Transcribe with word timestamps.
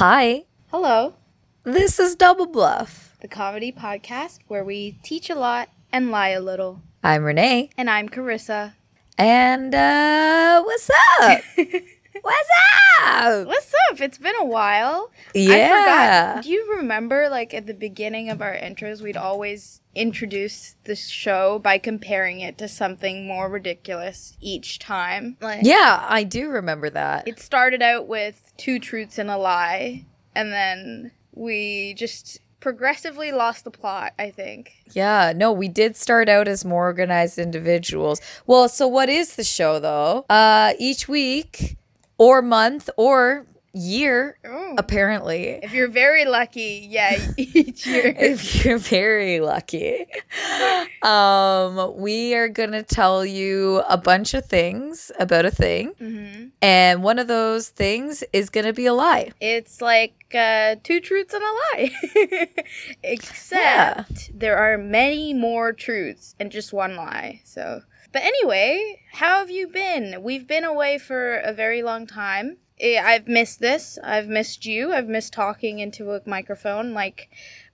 Hi, 0.00 0.44
Hello, 0.70 1.12
this 1.62 1.98
is 2.00 2.14
Double 2.16 2.46
Bluff. 2.46 3.18
the 3.20 3.28
comedy 3.28 3.70
podcast 3.70 4.38
where 4.48 4.64
we 4.64 4.92
teach 5.02 5.28
a 5.28 5.34
lot 5.34 5.68
and 5.92 6.10
lie 6.10 6.30
a 6.30 6.40
little. 6.40 6.80
I'm 7.02 7.22
Renee, 7.22 7.68
And 7.76 7.90
I'm 7.90 8.08
Carissa. 8.08 8.72
and 9.18 9.74
uh, 9.74 10.62
what's 10.62 10.88
up? 11.20 11.42
what's 12.22 12.48
up? 13.02 13.46
What's 13.46 13.72
up? 13.90 14.00
It's 14.00 14.18
been 14.18 14.34
a 14.40 14.44
while. 14.44 15.10
I 15.34 15.38
Yeah. 15.38 15.68
forgot. 16.34 16.44
Do 16.44 16.50
you 16.50 16.74
remember, 16.76 17.28
like, 17.28 17.52
at 17.54 17.66
the 17.66 17.74
beginning 17.74 18.30
of 18.30 18.40
our 18.42 18.54
intros, 18.54 19.00
we'd 19.00 19.16
always 19.16 19.80
introduce 19.94 20.76
the 20.84 20.94
show 20.94 21.58
by 21.58 21.78
comparing 21.78 22.40
it 22.40 22.56
to 22.58 22.68
something 22.68 23.26
more 23.26 23.48
ridiculous 23.48 24.36
each 24.40 24.78
time? 24.78 25.36
Like, 25.40 25.60
Yeah, 25.62 26.04
I 26.08 26.22
do 26.24 26.48
remember 26.48 26.90
that. 26.90 27.26
it 27.26 27.40
started 27.40 27.82
out 27.82 28.06
with 28.06 28.52
two 28.56 28.78
truths 28.78 29.18
and 29.18 29.30
a 29.30 29.36
lie, 29.36 30.04
and 30.34 30.52
then 30.52 31.12
we 31.34 31.94
just 31.94 32.38
progressively 32.60 33.32
lost 33.32 33.64
the 33.64 33.70
plot, 33.70 34.12
I 34.18 34.30
think. 34.30 34.72
Yeah, 34.92 35.32
no, 35.34 35.50
we 35.50 35.66
did 35.68 35.96
start 35.96 36.28
out 36.28 36.46
as 36.46 36.62
more 36.62 36.84
organized 36.84 37.38
individuals. 37.38 38.20
Well, 38.46 38.68
so 38.68 38.86
what 38.86 39.08
is 39.08 39.36
the 39.36 39.44
show 39.44 39.78
though? 39.80 40.26
Uh 40.28 40.74
each 40.78 41.08
week 41.08 41.78
or 42.20 42.42
month 42.42 42.90
or 42.98 43.46
year 43.72 44.36
Oh. 44.44 44.74
apparently. 44.78 45.58
If 45.62 45.72
you're 45.72 45.88
very 45.88 46.24
lucky, 46.26 46.86
yeah, 46.90 47.16
each 47.36 47.86
year. 47.86 48.12
if 48.18 48.64
you're 48.64 48.78
very 48.78 49.40
lucky. 49.40 50.06
Um, 51.02 51.96
we 51.96 52.34
are 52.34 52.48
gonna 52.48 52.82
tell 52.82 53.24
you 53.24 53.82
a 53.88 53.96
bunch 53.96 54.34
of 54.34 54.44
things 54.44 55.10
about 55.18 55.46
a 55.46 55.50
thing, 55.50 55.92
hmm 55.98 56.48
and 56.60 57.02
one 57.02 57.18
of 57.18 57.26
those 57.26 57.70
things 57.70 58.22
is 58.34 58.50
gonna 58.50 58.74
be 58.74 58.84
a 58.84 58.92
lie. 58.92 59.32
It's 59.40 59.80
like 59.80 60.12
uh, 60.34 60.76
two 60.84 61.00
truths 61.00 61.32
and 61.32 61.42
a 61.42 61.52
lie. 61.64 61.90
Except 63.02 64.30
there 64.38 64.58
are 64.58 64.76
many 64.76 65.32
more 65.32 65.72
truths 65.72 66.34
and 66.38 66.52
just 66.52 66.72
one 66.72 66.96
lie. 66.96 67.40
So, 67.44 67.80
but 68.12 68.22
anyway, 68.22 69.00
how 69.12 69.38
have 69.38 69.50
you 69.50 69.68
been? 69.68 70.22
We've 70.22 70.46
been 70.46 70.64
away 70.64 70.98
for 70.98 71.38
a 71.38 71.52
very 71.52 71.82
long 71.82 72.06
time. 72.06 72.58
Eh, 72.78 73.00
I've 73.00 73.28
missed 73.28 73.60
this. 73.60 73.98
I've 74.02 74.28
missed 74.28 74.64
you. 74.66 74.92
I've 74.92 75.08
missed 75.08 75.32
talking 75.32 75.78
into 75.80 76.12
a 76.12 76.20
microphone 76.26 76.92
like 76.94 77.28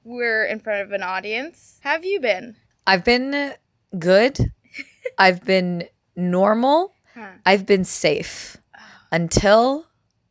we're 0.04 0.44
in 0.44 0.60
front 0.60 0.82
of 0.82 0.92
an 0.92 1.02
audience. 1.02 1.78
Have 1.82 2.04
you 2.04 2.20
been? 2.20 2.56
I've 2.86 3.04
been 3.04 3.54
good. 3.98 4.52
I've 5.18 5.44
been 5.44 5.84
normal. 6.16 6.92
Huh. 7.14 7.28
I've 7.44 7.66
been 7.66 7.84
safe 7.84 8.56
until 9.12 9.86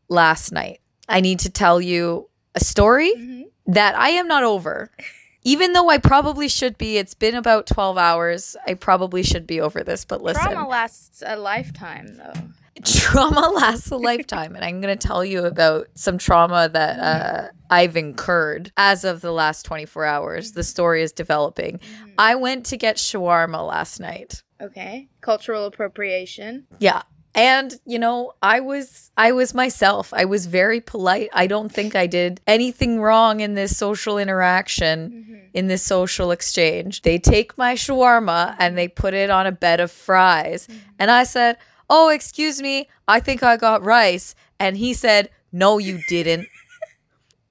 last 0.09 0.52
night. 0.52 0.81
I 1.09 1.22
need 1.22 1.40
to 1.40 1.50
tell 1.50 1.80
you 1.81 2.30
a 2.53 2.59
story 2.59 3.14
Mhm. 3.16 3.44
that 3.67 3.95
I 3.97 4.09
am 4.09 4.28
not 4.28 4.44
over. 4.44 4.92
Even 5.46 5.72
though 5.74 5.90
I 5.90 6.00
probably 6.00 6.48
should 6.50 6.78
be, 6.78 6.98
it's 6.98 7.14
been 7.14 7.36
about 7.36 7.68
12 7.68 7.98
hours. 7.98 8.58
I 8.68 8.74
probably 8.74 9.24
should 9.24 9.48
be 9.48 9.62
over 9.62 9.84
this, 9.84 10.04
but 10.04 10.22
listen. 10.22 10.44
Trauma 10.44 10.68
lasts 10.68 11.24
a 11.26 11.38
lifetime, 11.38 12.18
though. 12.18 12.34
trauma 12.84 13.50
lasts 13.56 13.90
a 13.90 13.96
lifetime 13.96 14.54
and 14.54 14.66
i'm 14.66 14.82
going 14.82 14.96
to 14.96 15.08
tell 15.08 15.24
you 15.24 15.46
about 15.46 15.88
some 15.96 16.18
trauma 16.18 16.68
that 16.68 17.00
uh, 17.00 17.48
i've 17.70 17.96
incurred 17.96 18.70
as 18.76 19.06
of 19.06 19.22
the 19.22 19.32
last 19.32 19.64
24 19.64 20.04
hours 20.04 20.52
the 20.52 20.64
story 20.64 21.02
is 21.02 21.14
developing 21.14 21.80
i 22.18 22.36
went 22.36 22.66
to 22.66 22.76
get 22.76 22.98
shawarma 22.98 23.66
last 23.66 24.02
night 24.02 24.44
Okay. 24.62 25.08
Cultural 25.22 25.66
appropriation. 25.66 26.68
yeah 26.80 27.04
and 27.36 27.75
you 27.86 28.00
know 28.00 28.31
i 28.41 28.59
was 28.59 29.11
i 29.17 29.31
was 29.31 29.53
myself. 29.53 30.14
I 30.14 30.25
was 30.25 30.45
very 30.47 30.81
polite. 30.81 31.30
I 31.33 31.47
don't 31.47 31.72
think 31.72 31.95
i 31.95 32.08
did 32.08 32.41
anything 32.47 33.00
wrong 33.00 33.41
in 33.41 33.53
this 33.53 33.78
social 33.78 34.17
interaction 34.17 35.11
mm-hmm. 35.11 35.36
in 35.53 35.67
this 35.67 35.83
social 35.83 36.31
exchange. 36.31 37.02
They 37.03 37.19
take 37.19 37.58
my 37.58 37.75
shawarma 37.75 38.56
and 38.58 38.78
they 38.78 38.88
put 38.88 39.13
it 39.13 39.30
on 39.30 39.45
a 39.45 39.52
bed 39.52 39.79
of 39.79 39.91
fries. 39.91 40.68
Mm-hmm. 40.68 40.79
And 41.00 41.12
i 41.12 41.24
said 41.25 41.57
oh 41.90 42.09
excuse 42.09 42.62
me 42.62 42.88
i 43.07 43.19
think 43.19 43.44
i 43.44 43.57
got 43.57 43.84
rice. 43.84 44.34
And 44.59 44.78
he 44.78 44.94
said 44.94 45.29
no 45.51 45.78
you 45.78 46.01
didn't. 46.07 46.47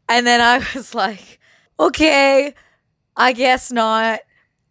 And 0.09 0.27
then 0.27 0.41
i 0.41 0.59
was 0.75 0.94
like 0.94 1.39
okay 1.78 2.55
i 3.17 3.33
guess 3.33 3.71
not. 3.71 4.21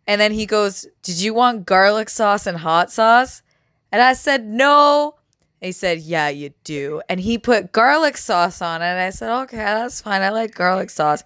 And 0.06 0.19
then 0.19 0.31
he 0.31 0.46
goes 0.46 0.88
did 1.03 1.22
you 1.22 1.34
want 1.34 1.66
garlic 1.66 2.09
sauce 2.09 2.47
and 2.47 2.57
hot 2.57 2.91
sauce 2.91 3.44
and 3.94 4.02
I 4.02 4.14
said, 4.14 4.44
no. 4.44 5.16
He 5.62 5.72
said, 5.72 6.00
yeah, 6.00 6.28
you 6.28 6.50
do. 6.64 7.04
And 7.08 7.20
he 7.20 7.38
put 7.38 7.72
garlic 7.72 8.18
sauce 8.18 8.59
on 8.59 8.81
it. 8.81 8.86
And 8.86 9.00
I 9.00 9.12
said, 9.12 9.31
okay, 9.44 9.58
that's 9.58 10.02
fine. 10.02 10.24
I 10.24 10.30
like 10.30 10.56
garlic 10.56 10.90
sauce. 10.90 11.24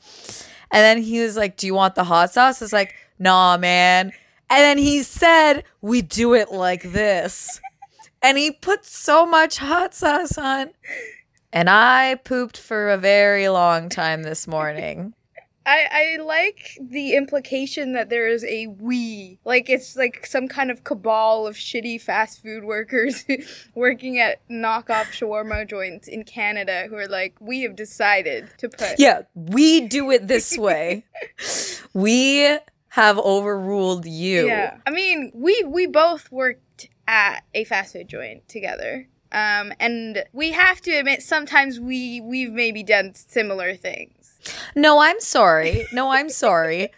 And 0.70 0.82
then 0.82 1.02
he 1.02 1.22
was 1.22 1.38
like, 1.38 1.56
do 1.56 1.66
you 1.66 1.74
want 1.74 1.96
the 1.96 2.04
hot 2.04 2.34
sauce? 2.34 2.62
I 2.62 2.66
was 2.66 2.74
like, 2.74 2.94
nah, 3.18 3.56
man. 3.58 4.12
And 4.50 4.60
then 4.60 4.78
he 4.78 5.02
said, 5.02 5.64
we 5.82 6.02
do 6.02 6.34
it 6.34 6.52
like 6.52 6.84
this. 6.92 7.62
and 8.22 8.38
he 8.38 8.52
put 8.52 8.86
so 8.86 9.26
much 9.26 9.60
hot 9.60 9.96
sauce 9.96 10.38
on. 10.38 10.72
And 11.54 11.70
I 11.70 12.16
pooped 12.16 12.58
for 12.58 12.90
a 12.90 12.98
very 12.98 13.48
long 13.48 13.88
time 13.88 14.24
this 14.24 14.46
morning. 14.46 15.14
I, 15.68 16.16
I 16.18 16.22
like 16.24 16.78
the 16.82 17.14
implication 17.14 17.92
that 17.92 18.10
there 18.10 18.26
is 18.30 18.46
a 18.46 18.68
we. 18.68 19.38
Like 19.44 19.70
it's 19.70 19.98
like 19.98 20.26
some 20.26 20.48
kind 20.48 20.72
of 20.72 20.86
cabal 20.86 21.46
of 21.46 21.58
shitty 21.58 22.00
fast 22.00 22.42
food 22.42 22.64
workers 22.64 23.26
working 23.76 24.18
at 24.18 24.48
knockoff 24.48 25.12
shawarma 25.12 25.70
joints 25.70 26.08
in 26.08 26.24
Canada 26.24 26.86
who 26.90 26.96
are 26.96 27.10
like, 27.10 27.36
we 27.42 27.64
have 27.64 27.76
decided 27.76 28.50
to 28.60 28.70
put. 28.70 28.98
Yeah, 28.98 29.24
we 29.36 29.82
do 29.82 30.10
it 30.10 30.30
this 30.30 30.58
way. 30.58 31.04
we 31.94 32.58
have 32.88 33.20
overruled 33.20 34.06
you. 34.06 34.48
Yeah. 34.48 34.78
I 34.88 34.92
mean, 34.92 35.32
we 35.34 35.64
we 35.68 35.86
both 35.86 36.32
worked 36.32 36.88
at 37.10 37.42
a 37.54 37.66
fast 37.66 37.92
food 37.92 38.08
joint 38.08 38.48
together. 38.48 39.10
Um, 39.34 39.74
and 39.82 40.24
we 40.32 40.52
have 40.52 40.80
to 40.82 40.92
admit 40.92 41.22
sometimes 41.22 41.78
we 41.78 42.22
we've 42.22 42.54
maybe 42.54 42.84
done 42.84 43.14
similar 43.16 43.76
things. 43.76 44.17
No, 44.76 45.00
I'm 45.00 45.20
sorry. 45.20 45.86
No, 45.94 46.10
I'm 46.12 46.30
sorry. 46.30 46.90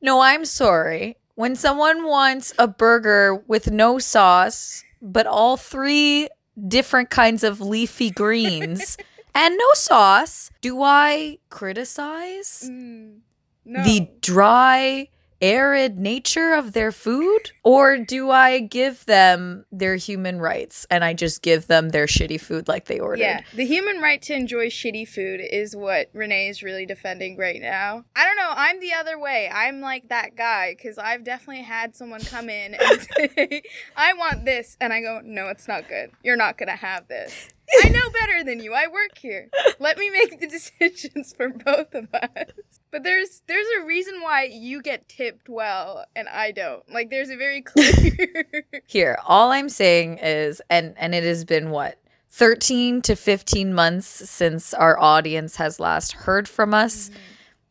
No, 0.00 0.20
I'm 0.20 0.44
sorry. 0.44 1.16
When 1.34 1.56
someone 1.56 2.04
wants 2.04 2.52
a 2.58 2.66
burger 2.68 3.36
with 3.46 3.70
no 3.70 3.98
sauce, 3.98 4.84
but 5.00 5.26
all 5.26 5.56
three 5.56 6.28
different 6.68 7.08
kinds 7.10 7.42
of 7.44 7.60
leafy 7.60 8.10
greens 8.10 8.96
and 9.34 9.56
no 9.56 9.66
sauce, 9.74 10.50
do 10.60 10.82
I 10.82 11.38
criticize 11.48 12.64
Mm, 12.68 13.20
no. 13.64 13.82
the 13.84 14.08
dry, 14.20 15.08
arid 15.40 15.98
nature 15.98 16.52
of 16.52 16.72
their 16.72 16.92
food? 16.92 17.52
Or 17.64 17.98
do 17.98 18.30
I 18.30 18.60
give 18.60 19.04
them 19.06 19.64
their 19.70 19.96
human 19.96 20.40
rights 20.40 20.86
and 20.90 21.04
I 21.04 21.14
just 21.14 21.42
give 21.42 21.66
them 21.66 21.90
their 21.90 22.06
shitty 22.06 22.40
food 22.40 22.68
like 22.68 22.86
they 22.86 22.98
ordered? 22.98 23.20
Yeah, 23.20 23.42
the 23.54 23.66
human 23.66 24.00
right 24.00 24.20
to 24.22 24.34
enjoy 24.34 24.68
shitty 24.68 25.08
food 25.08 25.40
is 25.40 25.74
what 25.74 26.10
Renee 26.12 26.48
is 26.48 26.62
really 26.62 26.86
defending 26.86 27.36
right 27.36 27.60
now. 27.60 28.04
I 28.16 28.24
don't 28.26 28.36
know. 28.36 28.52
I'm 28.54 28.80
the 28.80 28.92
other 28.92 29.18
way. 29.18 29.48
I'm 29.52 29.80
like 29.80 30.08
that 30.08 30.36
guy 30.36 30.74
because 30.76 30.98
I've 30.98 31.24
definitely 31.24 31.62
had 31.62 31.96
someone 31.96 32.20
come 32.20 32.48
in 32.48 32.74
and 32.74 33.00
say, 33.16 33.62
I 33.96 34.14
want 34.14 34.44
this. 34.44 34.76
And 34.80 34.92
I 34.92 35.00
go, 35.00 35.20
no, 35.24 35.48
it's 35.48 35.68
not 35.68 35.88
good. 35.88 36.10
You're 36.22 36.36
not 36.36 36.58
going 36.58 36.68
to 36.68 36.76
have 36.76 37.08
this. 37.08 37.48
I 37.84 37.88
know 37.88 38.10
better 38.10 38.44
than 38.44 38.60
you. 38.60 38.74
I 38.74 38.88
work 38.88 39.18
here. 39.18 39.48
Let 39.78 39.98
me 39.98 40.10
make 40.10 40.40
the 40.40 40.46
decisions 40.48 41.32
for 41.32 41.48
both 41.50 41.94
of 41.94 42.08
us. 42.14 42.79
But 42.90 43.04
there's 43.04 43.42
there's 43.46 43.66
a 43.78 43.84
reason 43.84 44.20
why 44.20 44.44
you 44.50 44.82
get 44.82 45.08
tipped 45.08 45.48
well 45.48 46.04
and 46.16 46.28
I 46.28 46.50
don't. 46.50 46.82
Like 46.92 47.10
there's 47.10 47.30
a 47.30 47.36
very 47.36 47.62
clear 47.62 48.46
Here, 48.86 49.18
all 49.26 49.52
I'm 49.52 49.68
saying 49.68 50.18
is 50.18 50.60
and 50.68 50.94
and 50.96 51.14
it 51.14 51.24
has 51.24 51.44
been 51.44 51.70
what 51.70 51.98
13 52.30 53.02
to 53.02 53.16
15 53.16 53.74
months 53.74 54.06
since 54.06 54.72
our 54.74 54.98
audience 54.98 55.56
has 55.56 55.80
last 55.80 56.12
heard 56.12 56.48
from 56.48 56.74
us. 56.74 57.08
Mm-hmm. 57.08 57.18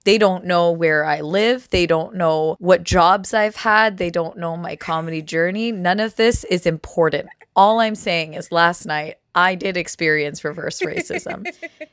They 0.05 0.17
don't 0.17 0.45
know 0.45 0.71
where 0.71 1.05
I 1.05 1.21
live. 1.21 1.69
They 1.69 1.85
don't 1.85 2.15
know 2.15 2.55
what 2.59 2.83
jobs 2.83 3.33
I've 3.33 3.57
had. 3.57 3.97
They 3.97 4.09
don't 4.09 4.37
know 4.37 4.57
my 4.57 4.75
comedy 4.75 5.21
journey. 5.21 5.71
None 5.71 5.99
of 5.99 6.15
this 6.15 6.45
is 6.45 6.65
important. 6.65 7.29
All 7.55 7.79
I'm 7.79 7.95
saying 7.95 8.33
is 8.33 8.51
last 8.51 8.85
night 8.85 9.17
I 9.35 9.55
did 9.55 9.77
experience 9.77 10.43
reverse 10.43 10.81
racism. 10.81 11.45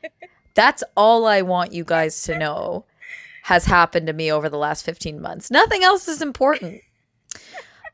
That's 0.55 0.83
all 0.97 1.27
I 1.27 1.43
want 1.43 1.73
you 1.73 1.85
guys 1.85 2.23
to 2.23 2.39
know 2.39 2.85
has 3.47 3.67
happened 3.67 4.09
to 4.09 4.13
me 4.13 4.31
over 4.33 4.49
the 4.49 4.59
last 4.59 4.85
15 4.85 5.21
months. 5.21 5.53
Nothing 5.53 5.85
else 5.85 6.09
is 6.09 6.21
important. 6.21 6.83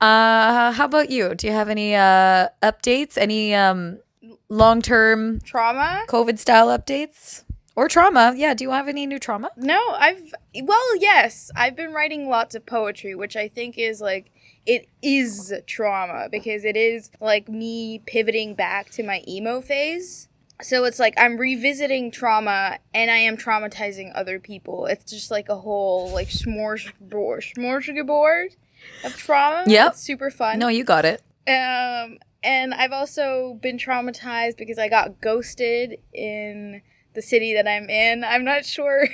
Uh, 0.00 0.72
how 0.72 0.87
about 0.87 1.10
you? 1.10 1.32
Do 1.32 1.46
you 1.46 1.52
have 1.52 1.69
any 1.69 1.94
uh 1.94 2.49
updates? 2.60 3.16
Any 3.16 3.54
um 3.54 4.00
long-term 4.49 5.43
trauma. 5.43 6.02
COVID 6.08 6.40
style 6.40 6.76
updates 6.76 7.44
or 7.76 7.87
trauma? 7.87 8.34
Yeah, 8.37 8.52
do 8.54 8.64
you 8.64 8.72
have 8.72 8.88
any 8.88 9.06
new 9.06 9.20
trauma? 9.20 9.50
No, 9.56 9.81
I've 9.96 10.34
well, 10.60 10.96
yes, 10.96 11.52
I've 11.55 11.76
been 11.76 11.93
writing 11.93 12.28
lots 12.28 12.56
of 12.56 12.66
poetry, 12.66 13.14
which 13.14 13.37
I 13.37 13.46
think 13.46 13.78
is 13.78 14.00
like 14.00 14.32
it 14.66 14.88
is 15.02 15.55
trauma 15.69 16.28
because 16.32 16.64
it 16.64 16.76
is 16.76 17.08
like 17.20 17.48
me 17.48 18.02
pivoting 18.05 18.56
back 18.56 18.90
to 18.96 19.05
my 19.05 19.22
emo 19.28 19.60
phase. 19.60 20.26
So 20.60 20.84
it's 20.84 20.99
like 20.99 21.14
I'm 21.16 21.37
revisiting 21.37 22.10
trauma 22.10 22.78
and 22.94 23.10
I 23.10 23.19
am 23.19 23.37
traumatizing 23.37 24.12
other 24.14 24.38
people. 24.38 24.87
It's 24.87 25.10
just 25.10 25.31
like 25.31 25.49
a 25.49 25.56
whole 25.56 26.10
like 26.10 26.28
smorgasbord, 26.28 27.54
smorgasbord 27.56 28.56
of 29.04 29.16
trauma. 29.16 29.64
Yeah, 29.66 29.88
It's 29.88 30.00
super 30.00 30.31
fun. 30.31 30.58
No, 30.58 30.69
you 30.69 30.84
got 30.84 31.04
it. 31.04 31.22
Um, 31.49 32.19
and 32.43 32.75
I've 32.75 32.93
also 32.93 33.58
been 33.60 33.78
traumatized 33.78 34.56
because 34.56 34.78
I 34.78 34.88
got 34.88 35.20
ghosted 35.20 35.99
in 36.12 36.82
the 37.14 37.22
city 37.22 37.55
that 37.55 37.69
I'm 37.69 37.88
in. 37.90 38.25
I'm 38.25 38.44
not 38.44 38.64
sure 38.64 39.08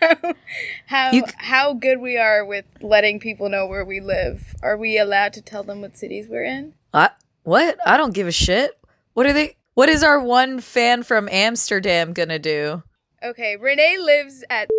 how 0.86 1.22
how 1.36 1.72
good 1.74 2.00
we 2.00 2.16
are 2.16 2.44
with 2.44 2.64
letting 2.80 3.20
people 3.20 3.48
know 3.48 3.66
where 3.66 3.84
we 3.84 4.00
live. 4.00 4.54
Are 4.62 4.76
we 4.76 4.98
allowed 4.98 5.32
to 5.34 5.42
tell 5.42 5.62
them 5.62 5.80
what 5.80 5.96
cities 5.96 6.28
we're 6.28 6.44
in? 6.44 6.74
I, 6.92 7.10
what? 7.42 7.78
I 7.86 7.96
don't 7.96 8.14
give 8.14 8.26
a 8.26 8.32
shit. 8.32 8.78
What 9.14 9.26
are 9.26 9.32
they? 9.32 9.56
What 9.74 9.88
is 9.88 10.04
our 10.04 10.20
one 10.20 10.60
fan 10.60 11.02
from 11.02 11.28
Amsterdam 11.28 12.12
gonna 12.12 12.38
do? 12.38 12.84
Okay, 13.24 13.56
Renee 13.56 13.98
lives 13.98 14.44
at 14.48 14.70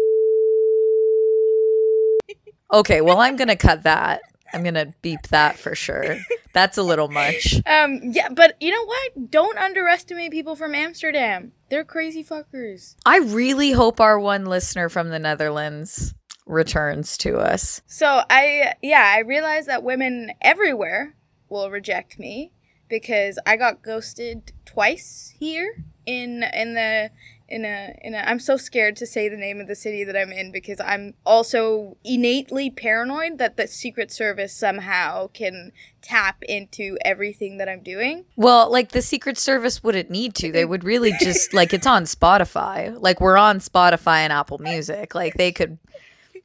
Okay, 2.72 3.02
well, 3.02 3.20
I'm 3.20 3.36
gonna 3.36 3.58
cut 3.58 3.84
that. 3.84 4.22
I'm 4.54 4.64
gonna 4.64 4.94
beep 5.02 5.22
that 5.24 5.58
for 5.60 5.76
sure. 5.76 6.16
That's 6.54 6.78
a 6.78 6.84
little 6.84 7.10
much. 7.10 7.56
um 7.66 8.00
yeah, 8.04 8.30
but 8.30 8.56
you 8.62 8.72
know 8.72 8.86
what? 8.86 9.30
Don't 9.30 9.58
underestimate 9.58 10.32
people 10.32 10.56
from 10.56 10.74
Amsterdam. 10.74 11.52
They're 11.70 11.84
crazy 11.84 12.24
fuckers. 12.24 12.96
I 13.06 13.18
really 13.18 13.74
hope 13.74 14.00
our 14.00 14.18
one 14.18 14.46
listener 14.46 14.88
from 14.88 15.10
the 15.10 15.20
Netherlands 15.20 16.14
returns 16.46 17.18
to 17.18 17.38
us. 17.40 17.82
So 17.86 18.22
I 18.30 18.76
yeah, 18.82 19.12
I 19.14 19.20
realize 19.20 19.66
that 19.66 19.84
women 19.84 20.32
everywhere 20.42 21.18
will 21.50 21.70
reject 21.70 22.18
me 22.18 22.54
because 22.88 23.38
I 23.46 23.58
got 23.58 23.84
ghosted 23.84 24.54
twice 24.76 25.34
here 25.40 25.84
in 26.06 26.44
in 26.54 26.74
the 26.74 27.10
in 27.48 27.64
a 27.64 27.98
in 28.02 28.14
a 28.14 28.18
I'm 28.18 28.40
so 28.40 28.58
scared 28.58 28.98
to 28.98 29.06
say 29.06 29.30
the 29.30 29.38
name 29.38 29.62
of 29.62 29.68
the 29.68 29.76
city 29.76 30.04
that 30.04 30.18
I'm 30.18 30.34
in 30.34 30.52
because 30.52 30.82
I'm 30.82 31.14
also 31.26 31.96
innately 32.04 32.70
paranoid 32.70 33.38
that 33.38 33.56
the 33.56 33.68
secret 33.68 34.12
service 34.12 34.54
somehow 34.54 35.28
can 35.28 35.72
tap 36.02 36.44
into 36.44 36.98
everything 37.06 37.58
that 37.58 37.70
I'm 37.70 37.84
doing. 37.84 38.26
Well, 38.36 38.70
like 38.70 38.90
the 38.92 39.02
Secret 39.02 39.38
Service 39.38 39.82
wouldn't 39.82 40.10
need 40.10 40.36
to. 40.36 40.52
They 40.52 40.66
would 40.66 40.84
really 40.84 41.14
just 41.20 41.54
like 41.54 41.74
it's 41.74 41.88
on 41.88 42.04
Spotify. 42.04 42.96
Like 43.00 43.22
we're 43.22 43.38
on 43.38 43.60
Spotify 43.60 44.18
and 44.18 44.34
Apple 44.34 44.58
Music. 44.58 45.16
Like 45.16 45.36
they 45.36 45.52
could 45.52 45.78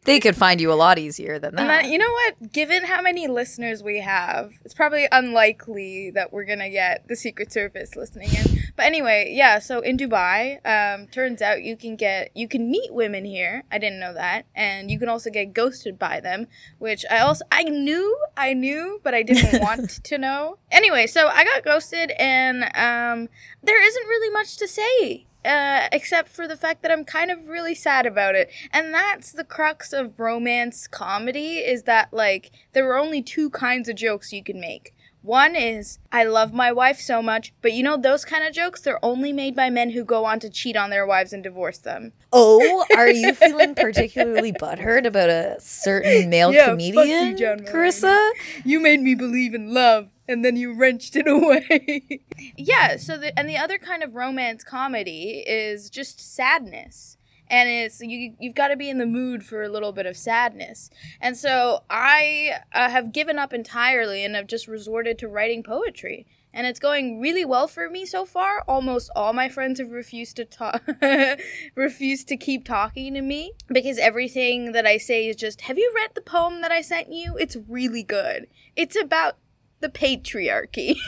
they 0.05 0.19
could 0.19 0.35
find 0.35 0.61
you 0.61 0.73
a 0.73 0.75
lot 0.75 0.99
easier 0.99 1.38
than 1.38 1.55
that. 1.56 1.67
that, 1.67 1.88
you 1.91 1.99
know 1.99 2.11
what? 2.11 2.52
Given 2.52 2.85
how 2.85 3.02
many 3.02 3.29
listeners 3.29 3.82
we 3.82 4.00
have, 4.00 4.52
it's 4.64 4.73
probably 4.73 5.06
unlikely 5.12 6.11
that 6.12 6.32
we're 6.32 6.47
gonna 6.47 6.70
get 6.70 7.06
the 7.08 7.17
Secret 7.17 7.52
Service 7.52 7.97
listening 7.97 8.31
in. 8.31 8.61
But 8.76 8.87
anyway, 8.87 9.32
yeah. 9.37 9.58
So 9.58 9.81
in 9.81 9.99
Dubai, 9.99 10.56
um, 10.67 11.06
turns 11.08 11.43
out 11.43 11.62
you 11.62 11.76
can 11.76 11.97
get 11.97 12.31
you 12.35 12.49
can 12.49 12.70
meet 12.70 12.94
women 12.94 13.26
here. 13.26 13.64
I 13.70 13.76
didn't 13.76 14.00
know 14.00 14.14
that, 14.14 14.47
and 14.55 14.91
you 14.91 14.99
can 14.99 15.11
also 15.11 15.29
get 15.29 15.52
ghosted 15.52 15.99
by 15.99 16.20
them, 16.20 16.47
which 16.79 17.05
I 17.11 17.19
also 17.19 17.44
I 17.52 17.64
knew 17.64 18.17
I 18.38 18.55
knew, 18.55 19.00
but 19.05 19.14
I 19.14 19.23
didn't 19.23 19.61
want 19.62 20.02
to 20.02 20.19
know. 20.19 20.56
Anyway, 20.70 21.06
so 21.08 21.29
I 21.29 21.44
got 21.44 21.62
ghosted, 21.62 22.12
and 22.12 22.64
um, 22.75 23.29
there 23.62 23.82
isn't 23.87 24.06
really 24.06 24.31
much 24.31 24.56
to 24.56 24.67
say 24.67 25.26
uh, 25.44 25.88
except 25.92 26.28
for 26.28 26.46
the 26.46 26.56
fact 26.56 26.82
that 26.82 26.90
I'm 26.90 27.04
kind 27.04 27.31
of 27.31 27.48
really 27.48 27.75
sad 27.75 28.06
about 28.06 28.34
it. 28.34 28.50
And 28.72 28.92
that's 28.92 29.32
the 29.32 29.44
crux 29.44 29.92
of 29.92 30.20
romance 30.20 30.87
comedy 30.87 31.58
is 31.58 31.84
that 31.84 32.12
like 32.12 32.50
there 32.72 32.90
are 32.90 32.98
only 32.98 33.22
two 33.22 33.50
kinds 33.50 33.88
of 33.88 33.96
jokes 33.96 34.32
you 34.32 34.42
can 34.42 34.60
make. 34.60 34.94
One 35.22 35.54
is 35.54 35.98
I 36.10 36.25
love 36.25 36.54
my 36.54 36.72
wife 36.72 36.98
so 36.98 37.20
much, 37.20 37.52
but 37.60 37.75
you 37.75 37.82
know 37.82 37.98
those 37.98 38.25
kind 38.25 38.42
of 38.46 38.54
jokes 38.54 38.81
they're 38.81 39.04
only 39.04 39.34
made 39.34 39.54
by 39.54 39.69
men 39.69 39.90
who 39.90 40.02
go 40.02 40.25
on 40.25 40.40
to 40.40 40.48
cheat 40.48 40.76
on 40.76 40.88
their 40.88 41.06
wives 41.06 41.34
and 41.34 41.42
divorce 41.42 41.76
them. 41.78 42.12
oh, 42.32 42.87
are 42.96 43.10
you 43.10 43.34
feeling 43.34 43.75
particularly 43.75 44.52
butthurt 44.52 45.04
about 45.04 45.28
a 45.28 45.56
certain 45.60 46.31
male 46.31 46.52
Yeah, 46.54 46.69
fuck 46.69 46.81
you, 46.81 46.92
comedian, 46.94 47.37
John. 47.37 47.58
Carissa? 47.60 48.31
You 48.64 48.81
made 48.81 49.00
me 49.00 49.14
believe 49.14 49.52
in 49.52 49.75
love 49.75 50.08
and 50.30 50.44
then 50.44 50.56
you 50.56 50.72
wrenched 50.72 51.16
it 51.16 51.26
away. 51.36 52.20
yeah, 52.56 52.96
so 52.96 53.18
the 53.18 53.36
and 53.38 53.48
the 53.48 53.56
other 53.56 53.78
kind 53.78 54.02
of 54.02 54.14
romance 54.14 54.64
comedy 54.64 55.44
is 55.46 55.90
just 55.90 56.20
sadness. 56.20 57.16
And 57.48 57.68
it's 57.68 58.00
you 58.00 58.34
you've 58.38 58.54
got 58.54 58.68
to 58.68 58.76
be 58.76 58.88
in 58.88 58.98
the 58.98 59.06
mood 59.06 59.44
for 59.44 59.64
a 59.64 59.68
little 59.68 59.92
bit 59.92 60.06
of 60.06 60.16
sadness. 60.16 60.88
And 61.20 61.36
so 61.36 61.82
I 61.90 62.52
uh, 62.72 62.88
have 62.88 63.12
given 63.12 63.38
up 63.38 63.52
entirely 63.52 64.24
and 64.24 64.36
have 64.36 64.46
just 64.46 64.68
resorted 64.68 65.18
to 65.18 65.28
writing 65.28 65.64
poetry. 65.64 66.26
And 66.52 66.66
it's 66.66 66.80
going 66.80 67.20
really 67.20 67.44
well 67.44 67.68
for 67.68 67.88
me 67.88 68.04
so 68.06 68.24
far. 68.24 68.64
Almost 68.66 69.10
all 69.14 69.32
my 69.32 69.48
friends 69.48 69.78
have 69.78 69.90
refused 69.90 70.36
to 70.36 70.44
talk 70.44 70.82
refused 71.74 72.28
to 72.28 72.36
keep 72.36 72.64
talking 72.64 73.14
to 73.14 73.20
me 73.20 73.52
because 73.68 73.98
everything 73.98 74.72
that 74.72 74.86
I 74.86 74.96
say 74.98 75.28
is 75.28 75.36
just, 75.36 75.62
"Have 75.62 75.78
you 75.78 75.92
read 75.94 76.10
the 76.14 76.20
poem 76.20 76.60
that 76.62 76.72
I 76.72 76.82
sent 76.82 77.12
you? 77.12 77.36
It's 77.36 77.56
really 77.68 78.02
good." 78.02 78.46
It's 78.76 78.96
about 78.96 79.36
the 79.80 79.88
patriarchy. 79.88 80.96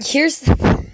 Here's 0.00 0.40
the 0.40 0.84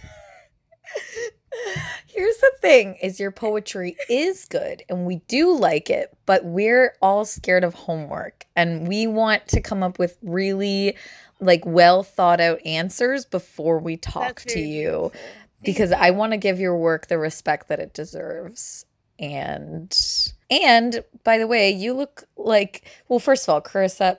Here's 2.07 2.37
the 2.39 2.53
thing 2.61 2.97
is 3.03 3.21
your 3.21 3.31
poetry 3.31 3.97
is 4.09 4.45
good 4.45 4.83
and 4.89 5.07
we 5.07 5.17
do 5.29 5.57
like 5.57 5.91
it, 5.91 6.17
but 6.27 6.45
we're 6.45 6.95
all 7.01 7.25
scared 7.25 7.65
of 7.65 7.75
homework 7.75 8.47
and 8.57 8.89
we 8.89 9.07
want 9.07 9.47
to 9.49 9.61
come 9.61 9.83
up 9.83 9.99
with 9.99 10.19
really 10.23 10.97
like 11.41 11.65
well 11.65 12.03
thought 12.03 12.41
out 12.41 12.61
answers 12.67 13.25
before 13.25 13.79
we 13.79 13.97
talk 13.97 14.41
to 14.43 14.61
you 14.61 15.13
because 15.63 15.93
I 15.93 16.11
want 16.11 16.33
to 16.33 16.37
give 16.37 16.61
your 16.61 16.77
work 16.77 17.07
the 17.07 17.19
respect 17.19 17.69
that 17.69 17.81
it 17.81 17.95
deserves. 17.95 18.85
And 19.19 19.95
and 20.51 21.05
by 21.25 21.39
the 21.39 21.47
way, 21.47 21.71
you 21.71 21.93
look 21.93 22.25
like 22.37 22.83
well, 23.09 23.19
first 23.19 23.49
of 23.49 23.53
all, 23.55 23.61
Carissa, 23.61 24.19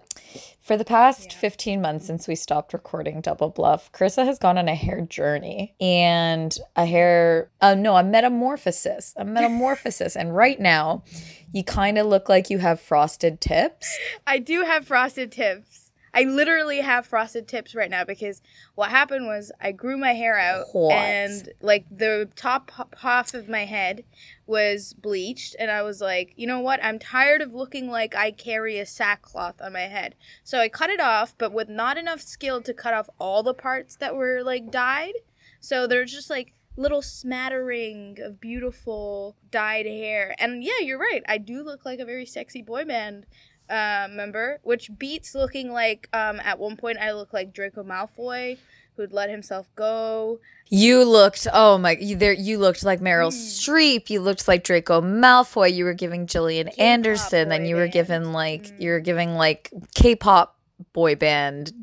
for 0.61 0.77
the 0.77 0.85
past 0.85 1.31
Yeah. 1.33 1.37
15 1.39 1.81
months 1.81 2.05
since 2.05 2.27
we 2.27 2.35
stopped 2.35 2.73
recording 2.73 3.19
Double 3.21 3.49
Bluff, 3.49 3.91
Carissa 3.91 4.25
has 4.25 4.37
gone 4.39 4.57
on 4.57 4.67
a 4.67 4.75
hair 4.75 5.01
journey 5.01 5.73
and 5.81 6.57
a 6.75 6.85
hair 6.85 7.49
uh 7.61 7.73
no, 7.75 7.97
a 7.97 8.03
metamorphosis. 8.03 9.13
A 9.17 9.25
metamorphosis. 9.25 10.15
and 10.15 10.35
right 10.35 10.59
now, 10.59 11.03
you 11.51 11.63
kind 11.63 11.97
of 11.97 12.05
look 12.05 12.29
like 12.29 12.49
you 12.49 12.59
have 12.59 12.79
frosted 12.79 13.41
tips. 13.41 13.97
I 14.25 14.37
do 14.39 14.61
have 14.61 14.85
frosted 14.87 15.31
tips. 15.31 15.80
I 16.13 16.23
literally 16.23 16.81
have 16.81 17.05
frosted 17.05 17.47
tips 17.47 17.73
right 17.73 17.89
now 17.89 18.03
because 18.03 18.41
what 18.75 18.89
happened 18.89 19.27
was 19.27 19.51
I 19.61 19.71
grew 19.71 19.97
my 19.97 20.11
hair 20.13 20.37
out 20.37 20.65
What? 20.73 20.93
and 20.93 21.49
like 21.61 21.85
the 21.89 22.29
top 22.35 22.71
half 22.97 23.33
of 23.33 23.47
my 23.47 23.65
head 23.65 24.03
was 24.45 24.93
bleached 24.93 25.55
and 25.57 25.71
I 25.71 25.83
was 25.83 26.01
like, 26.01 26.33
you 26.35 26.47
know 26.47 26.59
what? 26.59 26.83
I'm 26.83 26.99
tired 26.99 27.41
of 27.41 27.53
looking 27.53 27.89
like 27.89 28.15
I 28.15 28.31
carry 28.31 28.77
a 28.79 28.85
sackcloth 28.85 29.61
on 29.61 29.71
my 29.73 29.81
head. 29.87 30.15
So 30.43 30.59
I 30.59 30.67
cut 30.67 30.89
it 30.89 30.99
off, 30.99 31.33
but 31.37 31.53
with 31.53 31.69
not 31.69 31.97
enough 31.97 32.19
skill 32.21 32.61
to 32.63 32.73
cut 32.73 32.93
off 32.93 33.09
all 33.17 33.43
the 33.43 33.53
parts 33.53 33.95
that 33.97 34.15
were 34.15 34.41
like 34.43 34.69
dyed. 34.69 35.13
So 35.61 35.87
there's 35.87 36.11
just 36.11 36.29
like 36.29 36.53
little 36.77 37.01
smattering 37.01 38.17
of 38.21 38.39
beautiful 38.41 39.35
dyed 39.51 39.85
hair. 39.85 40.35
And 40.39 40.63
yeah, 40.63 40.79
you're 40.81 40.99
right. 40.99 41.23
I 41.27 41.37
do 41.37 41.63
look 41.63 41.85
like 41.85 41.99
a 41.99 42.05
very 42.05 42.25
sexy 42.25 42.61
boy 42.61 42.85
band 42.85 43.25
uh, 43.71 44.07
member, 44.11 44.59
which 44.63 44.91
beats 44.97 45.33
looking 45.33 45.71
like 45.71 46.09
um, 46.13 46.39
at 46.41 46.59
one 46.59 46.75
point 46.77 46.97
I 46.99 47.13
looked 47.13 47.33
like 47.33 47.53
Draco 47.53 47.83
Malfoy, 47.83 48.57
who'd 48.97 49.13
let 49.13 49.29
himself 49.29 49.67
go. 49.75 50.39
You 50.69 51.03
looked, 51.03 51.47
oh 51.53 51.77
my, 51.77 51.97
you 51.99 52.15
there. 52.15 52.31
You 52.33 52.57
looked 52.57 52.83
like 52.83 52.99
Meryl 53.01 53.31
Mm. 53.31 53.33
Streep. 53.33 54.09
You 54.09 54.21
looked 54.21 54.47
like 54.47 54.63
Draco 54.63 55.01
Malfoy. 55.01 55.73
You 55.73 55.83
were 55.85 55.93
giving 55.93 56.27
Gillian 56.27 56.67
K-pop 56.67 56.79
Anderson. 56.79 57.49
Then 57.49 57.65
you 57.65 57.75
were 57.75 57.87
given 57.87 58.31
like 58.31 58.63
Mm. 58.63 58.81
you 58.81 58.91
were 58.91 58.99
giving 59.01 59.35
like 59.35 59.71
K-pop 59.95 60.57
boy 60.93 61.15
band 61.15 61.73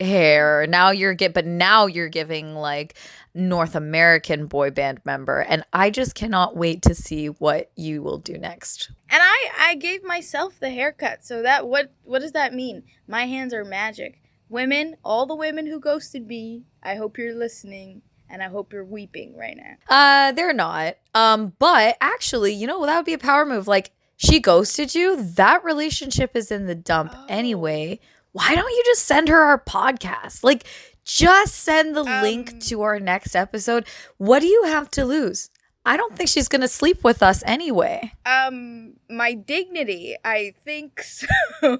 hair. 0.00 0.66
Now 0.68 0.90
you're 0.90 1.14
get, 1.14 1.34
but 1.34 1.46
now 1.46 1.86
you're 1.86 2.08
giving 2.08 2.54
like 2.54 2.94
North 3.34 3.74
American 3.74 4.46
boy 4.46 4.70
band 4.70 5.00
member. 5.04 5.40
And 5.40 5.64
I 5.72 5.90
just 5.90 6.14
cannot 6.14 6.56
wait 6.56 6.82
to 6.82 6.94
see 6.94 7.26
what 7.28 7.70
you 7.76 8.02
will 8.02 8.18
do 8.18 8.38
next. 8.38 8.90
And 9.10 9.22
I, 9.22 9.48
I 9.58 9.74
gave 9.76 10.04
myself 10.04 10.58
the 10.60 10.70
haircut. 10.70 11.24
So 11.24 11.42
that 11.42 11.66
what 11.66 11.92
what 12.02 12.20
does 12.20 12.32
that 12.32 12.54
mean? 12.54 12.84
My 13.08 13.26
hands 13.26 13.52
are 13.54 13.64
magic. 13.64 14.20
Women, 14.48 14.96
all 15.04 15.26
the 15.26 15.34
women 15.34 15.66
who 15.66 15.80
ghosted 15.80 16.26
me, 16.26 16.64
I 16.82 16.94
hope 16.96 17.16
you're 17.18 17.34
listening 17.34 18.02
and 18.28 18.42
I 18.42 18.48
hope 18.48 18.72
you're 18.72 18.84
weeping 18.84 19.36
right 19.36 19.56
now. 19.56 19.74
Uh, 19.88 20.32
they're 20.32 20.52
not. 20.52 20.96
Um, 21.14 21.54
but 21.58 21.96
actually, 22.00 22.52
you 22.52 22.66
know, 22.66 22.78
well, 22.78 22.86
that 22.86 22.96
would 22.96 23.06
be 23.06 23.14
a 23.14 23.18
power 23.18 23.44
move. 23.46 23.66
Like 23.66 23.90
she 24.16 24.38
ghosted 24.40 24.94
you. 24.94 25.20
That 25.20 25.64
relationship 25.64 26.36
is 26.36 26.50
in 26.50 26.66
the 26.66 26.74
dump 26.74 27.12
Oh. 27.16 27.26
anyway. 27.28 28.00
Why 28.34 28.54
don't 28.56 28.68
you 28.70 28.82
just 28.84 29.04
send 29.04 29.28
her 29.28 29.40
our 29.40 29.58
podcast? 29.58 30.42
Like, 30.42 30.64
just 31.04 31.54
send 31.54 31.94
the 31.94 32.02
Um, 32.04 32.20
link 32.22 32.60
to 32.64 32.82
our 32.82 32.98
next 32.98 33.36
episode. 33.36 33.86
What 34.18 34.40
do 34.40 34.46
you 34.48 34.64
have 34.64 34.90
to 34.92 35.04
lose? 35.04 35.50
I 35.86 35.96
don't 35.96 36.16
think 36.16 36.28
she's 36.30 36.48
gonna 36.48 36.66
sleep 36.66 37.04
with 37.04 37.22
us 37.22 37.42
anyway. 37.46 38.12
Um 38.26 38.94
my 39.08 39.34
dignity, 39.34 40.16
I 40.24 40.54
think 40.64 41.00
so. 41.02 41.26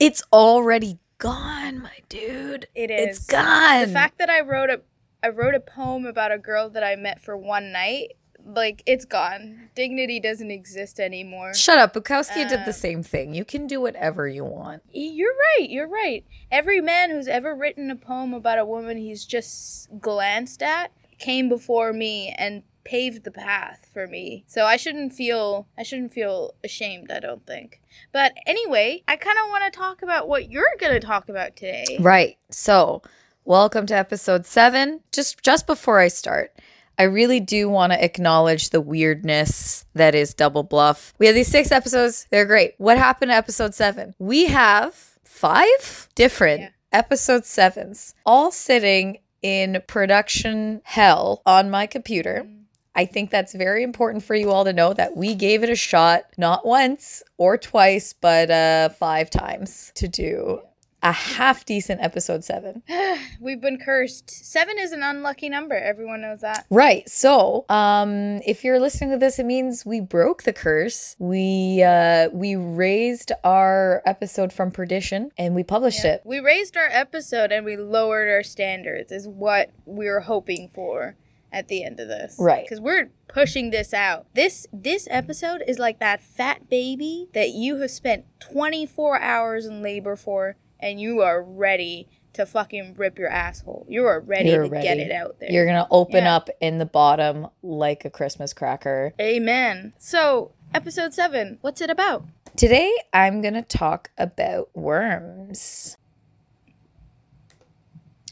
It's 0.00 0.22
already 0.32 0.98
gone, 1.18 1.80
my 1.82 1.98
dude. 2.08 2.66
It 2.74 2.90
is. 2.90 3.18
It's 3.18 3.26
gone. 3.26 3.80
The 3.88 3.92
fact 3.92 4.18
that 4.18 4.30
I 4.30 4.40
wrote 4.40 4.70
a 4.70 4.80
I 5.22 5.28
wrote 5.28 5.54
a 5.54 5.60
poem 5.60 6.06
about 6.06 6.32
a 6.32 6.38
girl 6.38 6.70
that 6.70 6.82
I 6.82 6.96
met 6.96 7.20
for 7.20 7.36
one 7.36 7.70
night, 7.70 8.12
like 8.48 8.82
it's 8.86 9.04
gone. 9.04 9.68
Dignity 9.74 10.18
doesn't 10.20 10.50
exist 10.50 10.98
anymore. 10.98 11.54
Shut 11.54 11.78
up. 11.78 11.94
Bukowski 11.94 12.48
did 12.48 12.60
Um, 12.60 12.64
the 12.64 12.72
same 12.72 13.02
thing. 13.02 13.34
You 13.34 13.44
can 13.44 13.66
do 13.66 13.80
whatever 13.80 14.26
you 14.26 14.44
want. 14.44 14.82
You're 14.90 15.34
right. 15.58 15.68
You're 15.68 15.88
right. 15.88 16.24
Every 16.50 16.80
man 16.80 17.10
who's 17.10 17.28
ever 17.28 17.54
written 17.54 17.90
a 17.90 17.96
poem 17.96 18.32
about 18.34 18.58
a 18.58 18.64
woman 18.64 18.96
he's 18.96 19.24
just 19.24 19.88
glanced 20.00 20.62
at 20.62 20.90
came 21.18 21.48
before 21.48 21.92
me 21.92 22.34
and 22.38 22.62
paved 22.84 23.24
the 23.24 23.30
path 23.30 23.90
for 23.92 24.06
me. 24.06 24.44
So 24.46 24.64
I 24.64 24.76
shouldn't 24.76 25.12
feel 25.12 25.66
I 25.76 25.82
shouldn't 25.82 26.14
feel 26.14 26.54
ashamed, 26.64 27.10
I 27.12 27.20
don't 27.20 27.44
think. 27.46 27.82
But 28.12 28.32
anyway, 28.46 29.02
I 29.06 29.16
kind 29.16 29.36
of 29.44 29.50
want 29.50 29.70
to 29.70 29.78
talk 29.78 30.00
about 30.02 30.26
what 30.28 30.50
you're 30.50 30.72
going 30.80 30.98
to 30.98 31.06
talk 31.06 31.28
about 31.28 31.54
today. 31.56 31.98
Right. 32.00 32.38
So, 32.50 33.02
welcome 33.44 33.84
to 33.86 33.94
episode 33.94 34.46
7. 34.46 35.00
Just 35.12 35.42
just 35.42 35.66
before 35.66 35.98
I 35.98 36.08
start, 36.08 36.54
I 36.98 37.04
really 37.04 37.38
do 37.40 37.68
want 37.68 37.92
to 37.92 38.04
acknowledge 38.04 38.70
the 38.70 38.80
weirdness 38.80 39.86
that 39.94 40.14
is 40.14 40.34
Double 40.34 40.64
Bluff. 40.64 41.14
We 41.18 41.26
have 41.26 41.34
these 41.34 41.48
6 41.48 41.70
episodes. 41.70 42.26
They're 42.30 42.44
great. 42.44 42.74
What 42.78 42.98
happened 42.98 43.30
to 43.30 43.36
episode 43.36 43.74
7? 43.74 44.14
We 44.18 44.46
have 44.46 44.94
5 45.24 46.08
different 46.16 46.60
Yeah. 46.60 46.68
episode 46.92 47.44
7s 47.44 48.14
all 48.26 48.50
sitting 48.50 49.18
in 49.42 49.80
production 49.86 50.80
hell 50.84 51.42
on 51.46 51.70
my 51.70 51.86
computer. 51.86 52.48
I 52.96 53.04
think 53.06 53.30
that's 53.30 53.54
very 53.54 53.84
important 53.84 54.24
for 54.24 54.34
you 54.34 54.50
all 54.50 54.64
to 54.64 54.72
know 54.72 54.92
that 54.92 55.16
we 55.16 55.36
gave 55.36 55.62
it 55.62 55.70
a 55.70 55.76
shot, 55.76 56.24
not 56.36 56.66
once 56.66 57.22
or 57.36 57.56
twice, 57.56 58.12
but 58.12 58.50
uh, 58.50 58.88
five 58.88 59.30
times 59.30 59.92
to 59.94 60.08
do 60.08 60.62
a 61.02 61.12
half 61.12 61.64
decent 61.64 62.00
episode 62.02 62.44
seven. 62.44 62.82
We've 63.40 63.60
been 63.60 63.78
cursed. 63.78 64.30
7 64.30 64.78
is 64.78 64.92
an 64.92 65.02
unlucky 65.02 65.48
number. 65.48 65.76
Everyone 65.76 66.20
knows 66.20 66.40
that. 66.40 66.66
Right. 66.70 67.08
So, 67.08 67.64
um, 67.68 68.40
if 68.46 68.64
you're 68.64 68.80
listening 68.80 69.10
to 69.10 69.16
this, 69.16 69.38
it 69.38 69.46
means 69.46 69.86
we 69.86 70.00
broke 70.00 70.42
the 70.42 70.52
curse. 70.52 71.14
We 71.18 71.82
uh, 71.82 72.30
we 72.32 72.56
raised 72.56 73.32
our 73.44 74.02
episode 74.06 74.52
from 74.52 74.70
perdition 74.70 75.30
and 75.38 75.54
we 75.54 75.62
published 75.62 76.04
it. 76.04 76.22
We 76.24 76.40
raised 76.40 76.76
our 76.76 76.88
episode 76.90 77.52
and 77.52 77.64
we 77.64 77.76
lowered 77.76 78.28
our 78.28 78.42
standards, 78.42 79.12
is 79.12 79.28
what 79.28 79.70
we 79.84 80.06
were 80.06 80.20
hoping 80.20 80.68
for 80.74 81.16
at 81.52 81.68
the 81.68 81.84
end 81.84 82.00
of 82.00 82.08
this. 82.08 82.36
Right. 82.38 82.64
Because 82.64 82.80
we're 82.80 83.10
pushing 83.28 83.70
this 83.70 83.94
out. 83.94 84.26
This 84.34 84.66
this 84.72 85.06
episode 85.10 85.62
is 85.66 85.78
like 85.78 86.00
that 86.00 86.22
fat 86.22 86.68
baby 86.68 87.28
that 87.34 87.50
you 87.50 87.76
have 87.76 87.90
spent 87.90 88.24
24 88.40 89.20
hours 89.20 89.66
in 89.66 89.82
labor 89.82 90.16
for, 90.16 90.56
and 90.80 91.00
you 91.00 91.20
are 91.20 91.42
ready 91.42 92.08
to 92.34 92.46
fucking 92.46 92.94
rip 92.96 93.18
your 93.18 93.28
asshole. 93.28 93.84
You 93.88 94.06
are 94.06 94.20
ready 94.20 94.50
You're 94.50 94.68
to 94.68 94.80
get 94.80 94.98
it 94.98 95.10
out 95.10 95.40
there. 95.40 95.50
You're 95.50 95.66
gonna 95.66 95.88
open 95.90 96.24
Yeah. 96.24 96.36
up 96.36 96.50
in 96.60 96.78
the 96.78 96.86
bottom 96.86 97.48
like 97.62 98.04
a 98.04 98.10
Christmas 98.10 98.52
cracker. 98.52 99.12
Amen. 99.20 99.92
So, 99.98 100.52
episode 100.74 101.14
seven, 101.14 101.58
what's 101.62 101.80
it 101.80 101.90
about? 101.90 102.24
Today, 102.56 102.92
I'm 103.12 103.40
going 103.40 103.54
to 103.54 103.62
talk 103.62 104.10
about 104.18 104.68
worms. 104.74 105.96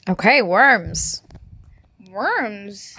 Okay, 0.09 0.43
worms. 0.43 1.23
Worms. 2.11 2.97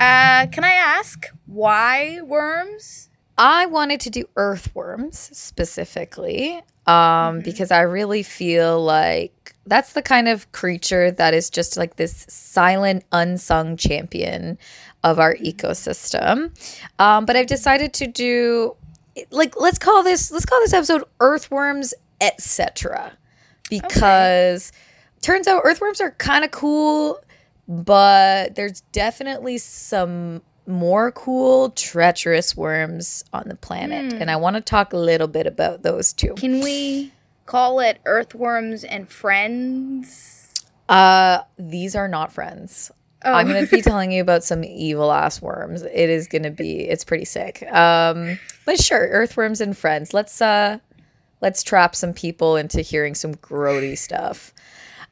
Uh, 0.00 0.46
can 0.46 0.64
I 0.64 0.72
ask 0.72 1.26
why 1.46 2.20
worms? 2.22 3.08
I 3.36 3.66
wanted 3.66 4.00
to 4.00 4.10
do 4.10 4.28
earthworms 4.36 5.18
specifically 5.32 6.60
um, 6.88 7.40
because 7.40 7.70
I 7.70 7.82
really 7.82 8.22
feel 8.22 8.82
like 8.82 9.54
that's 9.66 9.92
the 9.92 10.02
kind 10.02 10.26
of 10.26 10.50
creature 10.52 11.10
that 11.12 11.34
is 11.34 11.50
just 11.50 11.76
like 11.76 11.96
this 11.96 12.26
silent, 12.28 13.04
unsung 13.12 13.76
champion 13.76 14.58
of 15.04 15.18
our 15.18 15.36
ecosystem. 15.36 16.50
Um, 16.98 17.26
but 17.26 17.36
I've 17.36 17.46
decided 17.46 17.92
to 17.94 18.06
do 18.06 18.74
like 19.30 19.60
let's 19.60 19.78
call 19.78 20.02
this 20.02 20.30
let's 20.30 20.46
call 20.46 20.60
this 20.60 20.72
episode 20.72 21.02
earthworms 21.18 21.92
etc 22.20 23.12
because 23.68 24.70
turns 25.22 25.48
out 25.48 25.62
earthworms 25.64 26.00
are 26.00 26.12
kind 26.12 26.44
of 26.44 26.52
cool 26.52 27.20
but 27.66 28.54
there's 28.54 28.82
definitely 28.92 29.58
some 29.58 30.40
more 30.68 31.10
cool 31.12 31.70
treacherous 31.70 32.54
worms 32.56 33.24
on 33.32 33.44
the 33.48 33.56
planet. 33.56 34.12
And 34.12 34.30
i 34.30 34.36
want 34.36 34.54
to 34.56 34.60
talk 34.60 34.92
a 34.92 34.98
little 34.98 35.26
bit 35.28 35.46
about 35.46 35.82
those 35.82 36.12
too 36.12 36.34
Can 36.34 36.60
we 36.60 37.12
call 37.46 37.80
it 37.80 37.98
earthworms 38.04 38.84
and 38.84 39.08
friends? 39.08 40.34
uh 40.88 41.40
these 41.58 41.96
are 41.96 42.06
not 42.08 42.32
friends. 42.32 42.90
Oh. 43.24 43.32
i'm 43.32 43.46
gonna 43.48 43.66
be 43.66 43.82
telling 43.90 44.12
you 44.12 44.20
about 44.22 44.44
some 44.44 44.62
evil 44.62 45.10
ass 45.10 45.40
worms. 45.42 45.82
It 45.82 46.10
is 46.10 46.28
gonna 46.28 46.50
be 46.50 46.80
it's 46.80 47.04
pretty 47.04 47.24
sick. 47.24 47.62
Um 47.72 48.38
but 48.66 48.78
sure 48.78 49.08
earthworms 49.10 49.60
and 49.60 49.76
friends. 49.76 50.12
Let's 50.14 50.40
uh 50.40 50.78
let's 51.40 51.62
trap 51.62 51.94
some 51.96 52.12
people 52.12 52.56
into 52.56 52.80
hearing 52.82 53.14
some 53.14 53.34
grody 53.36 53.96
stuff. 53.96 54.52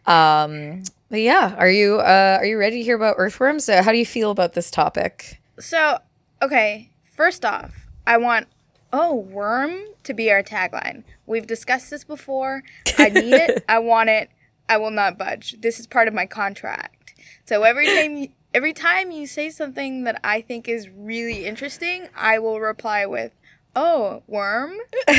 Um 0.06 0.82
but 1.10 1.20
yeah 1.20 1.54
are 1.56 1.70
you 1.70 1.96
uh 2.00 2.36
are 2.40 2.44
you 2.46 2.58
ready 2.58 2.78
to 2.78 2.82
hear 2.84 2.96
about 2.96 3.14
earthworms? 3.18 3.68
Uh, 3.68 3.82
how 3.82 3.90
do 3.92 3.98
you 3.98 4.06
feel 4.06 4.30
about 4.30 4.52
this 4.52 4.70
topic 4.70 5.40
So, 5.58 5.98
okay, 6.42 6.90
first 7.14 7.44
off, 7.44 7.86
I 8.06 8.16
want 8.18 8.48
oh, 8.92 9.14
worm 9.14 9.74
to 10.04 10.14
be 10.14 10.30
our 10.30 10.42
tagline. 10.42 11.04
We've 11.26 11.46
discussed 11.46 11.90
this 11.90 12.04
before. 12.04 12.62
I 12.98 13.08
need 13.08 13.34
it. 13.34 13.64
I 13.68 13.78
want 13.78 14.08
it. 14.08 14.30
I 14.68 14.78
will 14.78 14.90
not 14.90 15.18
budge. 15.18 15.60
This 15.60 15.78
is 15.78 15.86
part 15.86 16.08
of 16.08 16.14
my 16.14 16.26
contract. 16.26 17.14
So 17.44 17.62
every 17.62 17.86
time 17.86 18.16
you, 18.16 18.28
every 18.54 18.72
time 18.72 19.10
you 19.10 19.26
say 19.26 19.50
something 19.50 20.04
that 20.04 20.20
I 20.24 20.40
think 20.40 20.68
is 20.68 20.88
really 20.88 21.46
interesting, 21.46 22.08
I 22.16 22.38
will 22.38 22.60
reply 22.60 23.06
with, 23.06 23.32
"Oh, 23.74 24.22
worm." 24.26 24.74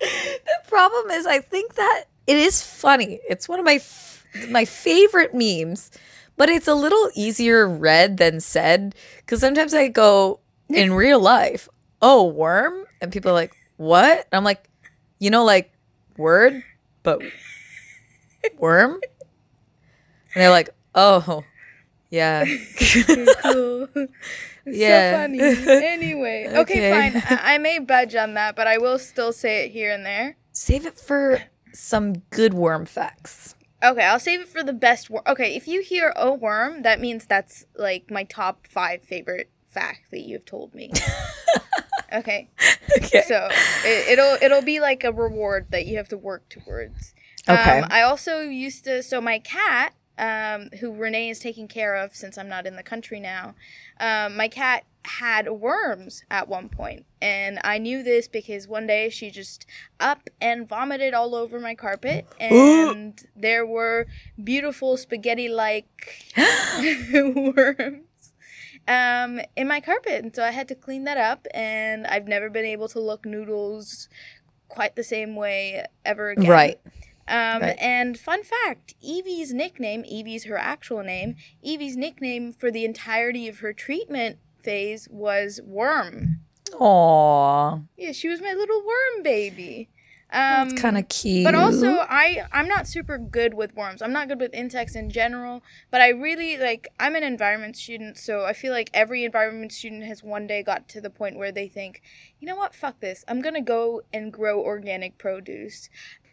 The 0.00 0.60
problem 0.68 1.10
is, 1.10 1.26
I 1.26 1.40
think 1.40 1.74
that 1.74 2.04
it 2.28 2.36
is 2.36 2.62
funny. 2.62 3.20
It's 3.28 3.48
one 3.48 3.58
of 3.58 3.64
my 3.64 3.74
f- 3.74 4.24
my 4.48 4.64
favorite 4.64 5.34
memes, 5.34 5.90
but 6.38 6.48
it's 6.48 6.68
a 6.68 6.74
little 6.74 7.10
easier 7.14 7.68
read 7.68 8.16
than 8.16 8.40
said 8.40 8.94
because 9.18 9.40
sometimes 9.40 9.74
I 9.74 9.88
go 9.88 10.40
in 10.70 10.92
real 10.94 11.20
life, 11.20 11.68
"Oh, 12.00 12.24
worm," 12.24 12.86
and 13.02 13.12
people 13.12 13.30
are 13.30 13.34
like, 13.34 13.52
"What?" 13.76 14.18
And 14.18 14.38
I'm 14.38 14.44
like, 14.44 14.64
you 15.18 15.30
know, 15.30 15.44
like 15.44 15.72
word, 16.16 16.62
but 17.02 17.20
worm, 18.58 18.92
and 20.34 20.42
they're 20.42 20.50
like, 20.50 20.70
"Oh, 20.94 21.44
yeah." 22.10 22.44
cool. 23.42 23.88
Yeah. 24.64 25.12
So 25.12 25.18
funny. 25.18 25.40
Anyway, 25.40 26.46
okay, 26.48 26.60
Okay. 26.60 26.90
fine. 26.90 27.22
I-, 27.38 27.54
I 27.54 27.58
may 27.58 27.78
budge 27.78 28.14
on 28.14 28.34
that, 28.34 28.54
but 28.56 28.66
I 28.66 28.78
will 28.78 28.98
still 28.98 29.32
say 29.32 29.64
it 29.64 29.72
here 29.72 29.90
and 29.92 30.04
there. 30.04 30.36
Save 30.52 30.86
it 30.86 30.98
for 30.98 31.42
some 31.72 32.14
good 32.30 32.54
worm 32.54 32.84
facts. 32.86 33.54
Okay, 33.82 34.04
I'll 34.04 34.18
save 34.18 34.40
it 34.40 34.48
for 34.48 34.62
the 34.62 34.72
best 34.72 35.08
worm. 35.08 35.22
Okay, 35.26 35.54
if 35.54 35.68
you 35.68 35.82
hear 35.82 36.12
a 36.16 36.32
worm, 36.32 36.82
that 36.82 37.00
means 37.00 37.26
that's 37.26 37.64
like 37.76 38.10
my 38.10 38.24
top 38.24 38.66
five 38.66 39.02
favorite 39.02 39.50
fact 39.68 40.10
that 40.10 40.20
you've 40.20 40.44
told 40.44 40.74
me. 40.74 40.90
okay, 42.12 42.48
Okay. 42.96 43.22
so 43.26 43.48
it, 43.84 44.08
it'll 44.18 44.36
it'll 44.42 44.62
be 44.62 44.80
like 44.80 45.04
a 45.04 45.12
reward 45.12 45.66
that 45.70 45.86
you 45.86 45.96
have 45.96 46.08
to 46.08 46.18
work 46.18 46.48
towards. 46.48 47.14
Okay. 47.48 47.78
Um, 47.78 47.86
I 47.90 48.02
also 48.02 48.40
used 48.40 48.84
to. 48.84 49.02
So 49.02 49.20
my 49.20 49.38
cat, 49.38 49.94
um, 50.18 50.70
who 50.80 50.92
Renee 50.92 51.30
is 51.30 51.38
taking 51.38 51.68
care 51.68 51.94
of 51.94 52.16
since 52.16 52.36
I'm 52.36 52.48
not 52.48 52.66
in 52.66 52.74
the 52.74 52.82
country 52.82 53.20
now, 53.20 53.54
um, 54.00 54.36
my 54.36 54.48
cat 54.48 54.84
had 55.04 55.48
worms 55.48 56.22
at 56.30 56.48
one 56.48 56.68
point, 56.68 57.06
and 57.20 57.58
I 57.64 57.78
knew 57.78 58.02
this 58.02 58.28
because 58.28 58.68
one 58.68 58.86
day 58.86 59.08
she 59.10 59.30
just 59.30 59.66
up 59.98 60.28
and 60.40 60.68
vomited 60.68 61.14
all 61.14 61.34
over 61.34 61.58
my 61.60 61.74
carpet, 61.74 62.26
and 62.40 63.20
there 63.36 63.66
were 63.66 64.06
beautiful 64.42 64.96
spaghetti-like 64.96 66.34
worms 67.56 68.32
um, 68.88 69.40
in 69.56 69.68
my 69.68 69.80
carpet, 69.80 70.24
and 70.24 70.34
so 70.34 70.42
I 70.42 70.50
had 70.50 70.68
to 70.68 70.74
clean 70.74 71.04
that 71.04 71.18
up, 71.18 71.46
and 71.52 72.06
I've 72.06 72.26
never 72.26 72.48
been 72.48 72.64
able 72.64 72.88
to 72.88 73.00
look 73.00 73.26
noodles 73.26 74.08
quite 74.68 74.96
the 74.96 75.04
same 75.04 75.36
way 75.36 75.84
ever 76.04 76.30
again. 76.30 76.50
Right. 76.50 76.80
Um, 77.28 77.60
Right. 77.60 77.76
And 77.78 78.18
fun 78.18 78.42
fact 78.42 78.94
Evie's 79.02 79.52
nickname, 79.52 80.02
Evie's 80.04 80.44
her 80.44 80.56
actual 80.56 81.02
name, 81.02 81.36
Evie's 81.62 81.96
nickname 81.96 82.52
for 82.52 82.70
the 82.70 82.86
entirety 82.86 83.48
of 83.48 83.58
her 83.58 83.74
treatment 83.74 84.38
phase 84.62 85.08
was 85.10 85.60
Worm. 85.64 86.40
Aw, 86.78 87.80
Yeah, 87.96 88.12
she 88.12 88.28
was 88.28 88.40
my 88.40 88.52
little 88.52 88.82
worm 88.84 89.22
baby. 89.22 89.88
Um, 90.30 90.68
that's 90.68 90.82
kind 90.82 90.98
of 90.98 91.08
cute. 91.08 91.44
but 91.44 91.54
also, 91.54 91.86
I 92.00 92.42
I'm 92.52 92.68
not 92.68 92.86
super 92.86 93.16
good 93.16 93.54
with 93.54 93.74
worms. 93.74 94.02
I'm 94.02 94.12
not 94.12 94.28
good 94.28 94.38
with 94.38 94.52
insects 94.52 94.94
in 94.94 95.08
general. 95.08 95.62
But 95.90 96.02
I 96.02 96.10
really 96.10 96.58
like. 96.58 96.88
I'm 97.00 97.14
an 97.16 97.22
environment 97.22 97.78
student, 97.78 98.18
so 98.18 98.44
I 98.44 98.52
feel 98.52 98.70
like 98.70 98.90
every 98.92 99.24
environment 99.24 99.72
student 99.72 100.04
has 100.04 100.22
one 100.22 100.46
day 100.46 100.62
got 100.62 100.86
to 100.90 101.00
the 101.00 101.08
point 101.08 101.38
where 101.38 101.50
they 101.50 101.66
think, 101.66 102.02
you 102.40 102.46
know 102.46 102.56
what, 102.56 102.74
fuck 102.74 103.00
this. 103.00 103.24
I'm 103.26 103.40
gonna 103.40 103.62
go 103.62 104.02
and 104.12 104.30
grow 104.30 104.60
organic 104.60 105.16
produce. 105.16 105.88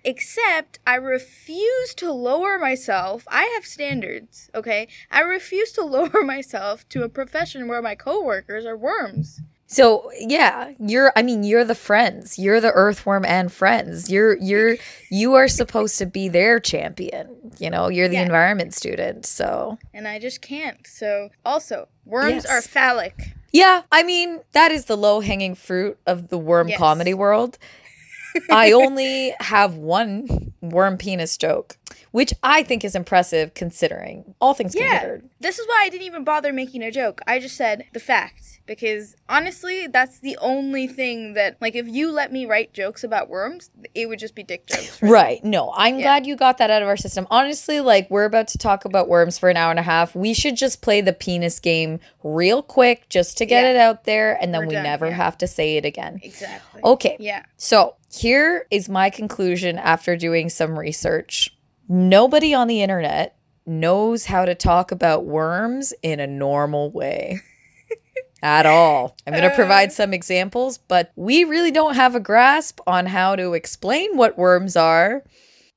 Except 0.06 0.80
I 0.88 0.96
refuse 0.96 1.94
to 1.96 2.12
lower 2.12 2.58
myself. 2.60 3.24
I 3.28 3.44
have 3.56 3.66
standards, 3.66 4.50
okay? 4.56 4.88
I 5.12 5.22
refuse 5.22 5.72
to 5.74 5.84
lower 5.98 6.24
myself 6.24 6.88
to 6.90 7.04
a 7.04 7.10
profession 7.10 7.68
where 7.68 7.82
my 7.82 7.96
coworkers 7.96 8.66
are 8.66 8.78
worms. 8.78 9.42
So 9.68 10.12
yeah, 10.20 10.74
you're 10.80 11.12
I 11.16 11.24
mean 11.24 11.44
you're 11.44 11.64
the 11.66 11.74
friends. 11.76 12.38
You're 12.38 12.62
the 12.62 12.72
earthworm 12.72 13.26
and 13.26 13.52
friends. 13.52 14.12
You're 14.12 14.38
you're 14.38 14.78
you 15.10 15.34
are 15.34 15.48
supposed 15.48 15.98
to 15.98 16.06
be 16.06 16.30
their 16.30 16.60
champion. 16.60 17.52
You 17.58 17.72
know, 17.72 17.90
you're 17.90 18.08
the 18.08 18.14
Yeah. 18.16 18.22
environment 18.22 18.76
student. 18.76 19.26
So 19.26 19.80
And 19.94 20.08
I 20.08 20.20
just 20.20 20.42
can't. 20.42 20.86
So, 20.86 21.30
also, 21.44 21.88
worms 22.06 22.30
Yes. 22.30 22.46
are 22.46 22.62
phallic. 22.62 23.34
yeah, 23.52 23.82
I 23.92 24.04
mean 24.04 24.42
that 24.52 24.72
is 24.72 24.86
the 24.86 24.96
low 24.98 25.20
hanging 25.22 25.56
fruit 25.56 25.98
of 26.06 26.28
the 26.28 26.38
worm 26.38 26.68
Yes. 26.70 26.78
comedy 26.78 27.16
world. 27.16 27.58
I 28.52 28.72
only 28.72 29.34
have 29.40 29.76
one 29.76 30.54
worm 30.62 30.98
penis 30.98 31.38
joke, 31.38 31.78
which 32.16 32.34
I 32.42 32.64
think 32.64 32.86
is 32.86 32.96
impressive 32.96 33.54
considering 33.56 34.36
all 34.40 34.54
things 34.54 34.74
Yeah. 34.74 34.90
considered. 35.00 35.30
This 35.42 35.60
is 35.60 35.68
why 35.68 35.82
I 35.84 35.90
didn't 35.90 36.08
even 36.08 36.24
bother 36.24 36.54
making 36.54 36.82
a 36.82 36.90
joke. 36.90 37.20
I 37.28 37.40
just 37.40 37.58
said 37.58 37.84
the 37.92 38.00
fact 38.00 38.62
because 38.66 39.18
honestly, 39.28 39.88
that's 39.88 40.20
the 40.20 40.38
only 40.40 40.88
thing 40.88 41.34
that 41.34 41.58
like 41.60 41.76
if 41.76 41.90
you 41.90 42.12
let 42.14 42.32
me 42.32 42.46
write 42.46 42.72
jokes 42.72 43.04
about 43.04 43.28
worms, 43.28 43.70
it 43.94 44.08
would 44.08 44.18
just 44.20 44.34
be 44.34 44.44
dick 44.44 44.66
jokes. 44.66 45.02
me. 45.02 45.10
Right. 45.10 45.44
No, 45.44 45.74
I'm 45.76 45.96
Yeah. 46.00 46.04
glad 46.04 46.26
you 46.26 46.38
got 46.38 46.58
that 46.60 46.70
out 46.70 46.82
of 46.82 46.88
our 46.88 46.96
system. 46.96 47.28
Honestly, 47.30 47.82
like 47.82 48.10
we're 48.10 48.24
about 48.24 48.48
to 48.50 48.58
talk 48.58 48.86
about 48.86 49.10
worms 49.10 49.38
for 49.38 49.50
an 49.50 49.58
hour 49.58 49.70
and 49.70 49.80
a 49.80 49.84
half. 49.84 50.16
We 50.16 50.34
should 50.34 50.56
just 50.56 50.82
play 50.82 51.02
the 51.02 51.12
penis 51.12 51.60
game 51.60 52.00
real 52.24 52.64
quick 52.64 53.10
just 53.10 53.38
to 53.40 53.46
get 53.46 53.66
Yeah. 53.66 53.72
it 53.72 53.76
out 53.76 54.06
there 54.06 54.42
and 54.42 54.54
then 54.54 54.62
We're 54.62 54.68
we 54.68 54.74
done, 54.76 54.84
never 54.84 55.12
have 55.12 55.38
to 55.40 55.48
say 55.48 55.76
it 55.76 55.84
again. 55.84 56.22
Exactly. 56.24 56.82
Okay. 56.82 57.18
Yeah. 57.20 57.44
So, 57.58 57.96
here 58.10 58.66
is 58.72 58.88
my 58.88 59.10
conclusion 59.10 59.78
after 59.78 60.16
doing 60.16 60.48
some 60.48 60.80
research. 60.80 61.52
Nobody 61.88 62.54
on 62.54 62.68
the 62.68 62.82
internet 62.82 63.38
knows 63.66 64.26
how 64.26 64.46
to 64.46 64.56
talk 64.56 64.92
about 64.92 65.26
worms 65.26 65.94
in 66.02 66.20
a 66.20 66.28
normal 66.28 66.92
way. 66.92 67.40
At 68.44 68.66
all. 68.66 69.16
I'm 69.26 69.34
going 69.34 69.44
to 69.44 69.52
Uh. 69.52 69.56
provide 69.56 69.92
some 69.92 70.14
examples, 70.14 70.78
but 70.78 71.12
we 71.16 71.44
really 71.44 71.72
don't 71.72 71.96
have 71.96 72.14
a 72.16 72.20
grasp 72.20 72.80
on 72.86 73.08
how 73.08 73.36
to 73.36 73.54
explain 73.54 74.18
what 74.18 74.38
worms 74.38 74.76
are, 74.76 75.24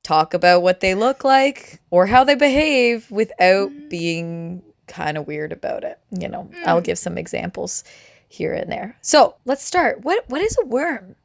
talk 0.03 0.33
about 0.33 0.61
what 0.61 0.79
they 0.79 0.93
look 0.93 1.23
like, 1.23 1.79
or 1.89 2.05
how 2.07 2.23
they 2.23 2.35
behave 2.35 3.09
without 3.09 3.71
Mm. 3.71 3.89
being 3.89 4.61
kind 4.87 5.17
of 5.17 5.25
weird 5.27 5.51
about 5.51 5.83
it. 5.83 5.97
You 6.11 6.27
know, 6.27 6.49
I'll 6.65 6.81
give 6.81 6.97
some 6.99 7.17
examples 7.17 7.83
here 8.27 8.53
and 8.53 8.71
there. 8.71 8.97
So 9.01 9.35
let's 9.45 9.63
start. 9.63 10.01
What 10.03 10.25
what 10.29 10.41
is 10.41 10.55
a 10.61 10.65
worm? 10.65 11.15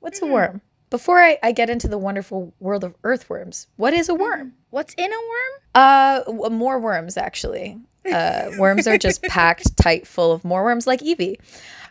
What's 0.00 0.20
a 0.20 0.26
worm? 0.26 0.60
Before 0.94 1.18
I, 1.18 1.38
I 1.42 1.50
get 1.50 1.70
into 1.70 1.88
the 1.88 1.98
wonderful 1.98 2.54
world 2.60 2.84
of 2.84 2.94
earthworms, 3.02 3.66
what 3.74 3.92
is 3.92 4.08
a 4.08 4.14
worm? 4.14 4.52
What's 4.70 4.94
in 4.94 5.12
a 5.12 5.16
worm? 5.16 5.60
Uh, 5.74 6.20
w- 6.22 6.50
more 6.50 6.78
worms 6.78 7.16
actually. 7.16 7.80
Uh, 8.08 8.52
worms 8.60 8.86
are 8.86 8.96
just 8.96 9.20
packed 9.24 9.76
tight 9.76 10.06
full 10.06 10.30
of 10.30 10.44
more 10.44 10.62
worms, 10.62 10.86
like 10.86 11.02
Evie. 11.02 11.40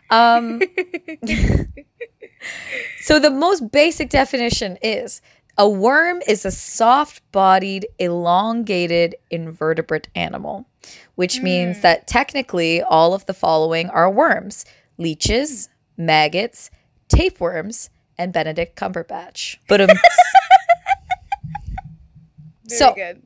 Um, 0.08 0.62
so 3.02 3.20
the 3.20 3.28
most 3.28 3.70
basic 3.70 4.08
definition 4.08 4.78
is 4.80 5.20
a 5.58 5.68
worm 5.68 6.22
is 6.26 6.46
a 6.46 6.50
soft-bodied, 6.50 7.86
elongated 7.98 9.16
invertebrate 9.30 10.08
animal, 10.14 10.66
which 11.14 11.42
means 11.42 11.82
that 11.82 12.06
technically 12.06 12.80
all 12.80 13.12
of 13.12 13.26
the 13.26 13.34
following 13.34 13.90
are 13.90 14.10
worms: 14.10 14.64
leeches, 14.96 15.68
maggots, 15.98 16.70
tapeworms, 17.08 17.90
and 18.18 18.32
Benedict 18.32 18.76
Cumberbatch. 18.76 19.56
But 19.68 19.80
Very 19.88 19.98
So- 22.66 22.94
good. 22.94 23.22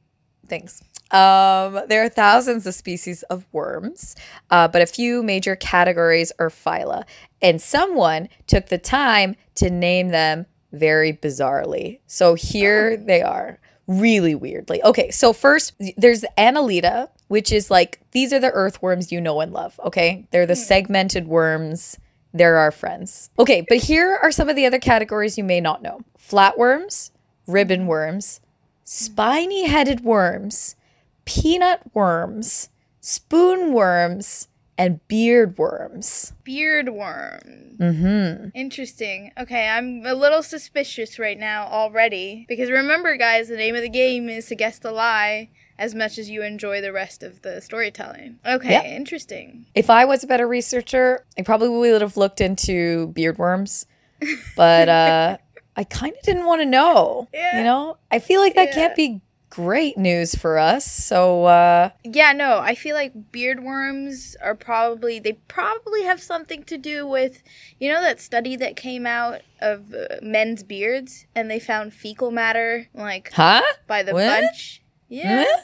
Thanks. 0.48 0.82
Um, 1.10 1.80
there 1.88 2.02
are 2.04 2.08
thousands 2.10 2.66
of 2.66 2.74
species 2.74 3.22
of 3.24 3.46
worms, 3.50 4.14
uh, 4.50 4.68
but 4.68 4.82
a 4.82 4.86
few 4.86 5.22
major 5.22 5.56
categories 5.56 6.32
are 6.38 6.50
phyla. 6.50 7.04
And 7.40 7.62
someone 7.62 8.28
took 8.46 8.66
the 8.66 8.76
time 8.76 9.34
to 9.54 9.70
name 9.70 10.08
them 10.08 10.44
very 10.72 11.14
bizarrely. 11.14 12.00
So 12.06 12.34
here 12.34 12.96
they 12.98 13.22
are, 13.22 13.58
really 13.86 14.34
weirdly. 14.34 14.82
Okay, 14.82 15.10
so 15.10 15.32
first 15.32 15.72
there's 15.96 16.26
Annelida, 16.36 17.08
which 17.28 17.52
is 17.52 17.70
like 17.70 18.00
these 18.12 18.30
are 18.34 18.38
the 18.40 18.50
earthworms 18.50 19.10
you 19.10 19.18
know 19.18 19.40
and 19.40 19.50
love. 19.52 19.80
Okay, 19.86 20.26
they're 20.30 20.44
the 20.46 20.56
segmented 20.56 21.26
worms. 21.26 21.98
They're 22.32 22.56
our 22.56 22.70
friends. 22.70 23.30
Okay, 23.38 23.64
but 23.68 23.78
here 23.78 24.18
are 24.22 24.30
some 24.30 24.48
of 24.48 24.56
the 24.56 24.66
other 24.66 24.78
categories 24.78 25.38
you 25.38 25.44
may 25.44 25.60
not 25.60 25.82
know 25.82 26.00
flatworms, 26.18 27.10
ribbon 27.46 27.86
worms, 27.86 28.40
spiny 28.84 29.66
headed 29.66 30.00
worms, 30.00 30.76
peanut 31.24 31.80
worms, 31.94 32.68
spoon 33.00 33.72
worms, 33.72 34.48
and 34.76 35.06
beard 35.08 35.58
worms. 35.58 36.32
Beard 36.44 36.90
worms. 36.90 37.78
Mm-hmm. 37.78 38.50
Interesting. 38.54 39.32
Okay, 39.36 39.66
I'm 39.66 40.06
a 40.06 40.14
little 40.14 40.42
suspicious 40.42 41.18
right 41.18 41.38
now 41.38 41.66
already. 41.66 42.46
Because 42.48 42.70
remember, 42.70 43.16
guys, 43.16 43.48
the 43.48 43.56
name 43.56 43.74
of 43.74 43.82
the 43.82 43.88
game 43.88 44.28
is 44.28 44.46
to 44.46 44.54
guess 44.54 44.78
the 44.78 44.92
lie 44.92 45.50
as 45.78 45.94
much 45.94 46.18
as 46.18 46.28
you 46.28 46.42
enjoy 46.42 46.80
the 46.80 46.92
rest 46.92 47.22
of 47.22 47.42
the 47.42 47.60
storytelling. 47.60 48.38
Okay, 48.44 48.72
Yeah. 48.72 48.82
interesting. 48.82 49.66
If 49.74 49.90
I 49.90 50.04
was 50.04 50.24
a 50.24 50.26
better 50.26 50.46
researcher, 50.48 51.24
I 51.38 51.42
probably 51.42 51.68
would 51.68 52.02
have 52.02 52.16
looked 52.16 52.40
into 52.40 53.08
beard 53.08 53.38
worms, 53.38 53.86
but 54.56 54.88
uh, 54.88 55.38
I 55.76 55.84
kind 55.84 56.14
of 56.14 56.22
didn't 56.22 56.46
want 56.46 56.60
to 56.60 56.66
know. 56.66 57.28
Yeah. 57.32 57.58
You 57.58 57.64
know, 57.64 57.96
I 58.10 58.18
feel 58.18 58.40
like 58.40 58.54
that 58.56 58.68
Yeah. 58.68 58.74
can't 58.74 58.96
be 58.96 59.20
great 59.50 59.96
news 59.96 60.34
for 60.34 60.58
us. 60.58 60.84
So, 60.84 61.44
uh, 61.46 61.90
Yeah, 62.04 62.32
no, 62.32 62.58
I 62.58 62.74
feel 62.74 62.94
like 62.94 63.32
beard 63.32 63.62
worms 63.62 64.36
are 64.42 64.54
probably, 64.54 65.18
they 65.20 65.34
probably 65.48 66.02
have 66.02 66.20
something 66.20 66.64
to 66.64 66.76
do 66.76 67.06
with, 67.06 67.42
you 67.78 67.90
know, 67.90 68.02
that 68.02 68.20
study 68.20 68.56
that 68.56 68.76
came 68.76 69.06
out 69.06 69.40
of 69.60 69.94
uh, 69.94 70.16
men's 70.20 70.62
beards 70.62 71.24
and 71.34 71.50
they 71.50 71.58
found 71.60 71.94
fecal 71.94 72.30
matter, 72.30 72.88
like, 72.92 73.32
huh? 73.32 73.62
by 73.86 74.02
the 74.02 74.12
What? 74.12 74.26
bunch. 74.26 74.82
Yeah. 75.08 75.44
Huh? 75.46 75.62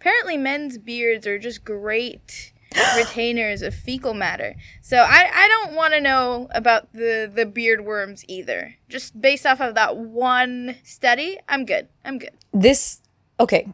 Apparently, 0.00 0.36
men's 0.36 0.78
beards 0.78 1.26
are 1.26 1.38
just 1.38 1.64
great 1.64 2.52
retainers 2.96 3.62
of 3.62 3.74
fecal 3.74 4.14
matter. 4.14 4.54
So 4.82 4.98
I, 4.98 5.28
I 5.32 5.48
don't 5.48 5.74
want 5.74 5.94
to 5.94 6.00
know 6.00 6.48
about 6.52 6.92
the, 6.92 7.30
the 7.32 7.46
beard 7.46 7.84
worms 7.84 8.24
either. 8.28 8.74
Just 8.88 9.20
based 9.20 9.46
off 9.46 9.60
of 9.60 9.74
that 9.74 9.96
one 9.96 10.76
study, 10.84 11.38
I'm 11.48 11.64
good. 11.64 11.88
I'm 12.04 12.18
good. 12.18 12.30
This, 12.52 13.00
okay. 13.40 13.68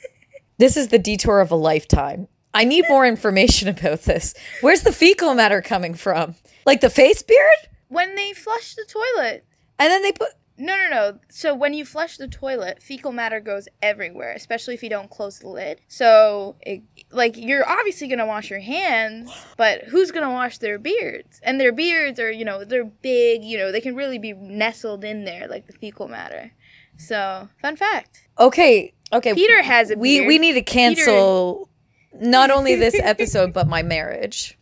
this 0.58 0.76
is 0.76 0.88
the 0.88 0.98
detour 0.98 1.40
of 1.40 1.50
a 1.50 1.56
lifetime. 1.56 2.28
I 2.54 2.64
need 2.64 2.84
more 2.88 3.06
information 3.06 3.68
about 3.68 4.02
this. 4.02 4.34
Where's 4.60 4.82
the 4.82 4.92
fecal 4.92 5.34
matter 5.34 5.62
coming 5.62 5.94
from? 5.94 6.34
Like 6.66 6.80
the 6.80 6.90
face 6.90 7.22
beard? 7.22 7.48
When 7.88 8.14
they 8.14 8.32
flush 8.32 8.74
the 8.74 8.84
toilet, 8.86 9.44
And 9.78 9.90
then 9.90 10.02
they 10.02 10.12
put. 10.12 10.28
No, 10.62 10.76
no, 10.76 10.88
no. 10.88 11.18
So 11.28 11.56
when 11.56 11.74
you 11.74 11.84
flush 11.84 12.18
the 12.18 12.28
toilet, 12.28 12.80
fecal 12.80 13.10
matter 13.10 13.40
goes 13.40 13.66
everywhere, 13.82 14.32
especially 14.32 14.74
if 14.74 14.82
you 14.84 14.88
don't 14.88 15.10
close 15.10 15.40
the 15.40 15.48
lid. 15.48 15.80
So, 15.88 16.54
it, 16.60 16.82
like, 17.10 17.36
you're 17.36 17.68
obviously 17.68 18.06
gonna 18.06 18.26
wash 18.26 18.48
your 18.48 18.60
hands, 18.60 19.32
but 19.56 19.82
who's 19.82 20.12
gonna 20.12 20.30
wash 20.30 20.58
their 20.58 20.78
beards? 20.78 21.40
And 21.42 21.60
their 21.60 21.72
beards 21.72 22.20
are, 22.20 22.30
you 22.30 22.44
know, 22.44 22.64
they're 22.64 22.84
big. 22.84 23.42
You 23.42 23.58
know, 23.58 23.72
they 23.72 23.80
can 23.80 23.96
really 23.96 24.18
be 24.18 24.34
nestled 24.34 25.02
in 25.02 25.24
there, 25.24 25.48
like 25.48 25.66
the 25.66 25.72
fecal 25.72 26.06
matter. 26.06 26.52
So, 26.96 27.48
fun 27.60 27.74
fact. 27.74 28.28
Okay, 28.38 28.94
okay. 29.12 29.34
Peter 29.34 29.62
has 29.62 29.90
a 29.90 29.96
we 29.96 30.18
beard. 30.18 30.28
we 30.28 30.38
need 30.38 30.52
to 30.52 30.62
cancel 30.62 31.68
not 32.20 32.52
only 32.52 32.76
this 32.76 32.94
episode 33.00 33.52
but 33.52 33.66
my 33.66 33.82
marriage. 33.82 34.56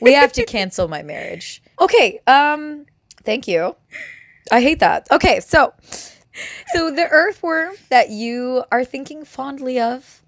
We 0.00 0.14
have 0.14 0.32
to 0.32 0.44
cancel 0.44 0.88
my 0.88 1.04
marriage. 1.04 1.62
Okay, 1.80 2.20
um 2.26 2.86
thank 3.22 3.46
you. 3.46 3.76
I 4.50 4.60
hate 4.60 4.80
that. 4.80 5.06
Okay, 5.10 5.40
so 5.40 5.72
so 6.74 6.90
the 6.90 7.08
earthworm 7.10 7.74
that 7.90 8.10
you 8.10 8.64
are 8.72 8.84
thinking 8.84 9.24
fondly 9.24 9.80
of 9.80 10.22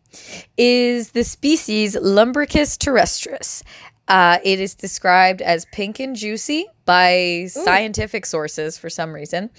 is 0.56 1.10
the 1.10 1.24
species 1.24 1.96
Lumbricus 1.96 2.78
terrestris. 2.78 3.62
Uh, 4.08 4.38
it 4.44 4.60
is 4.60 4.74
described 4.74 5.42
as 5.42 5.64
pink 5.72 5.98
and 5.98 6.14
juicy 6.14 6.64
by 6.84 7.46
scientific 7.48 8.24
sources 8.24 8.78
for 8.78 8.88
some 8.88 9.12
reason. 9.12 9.50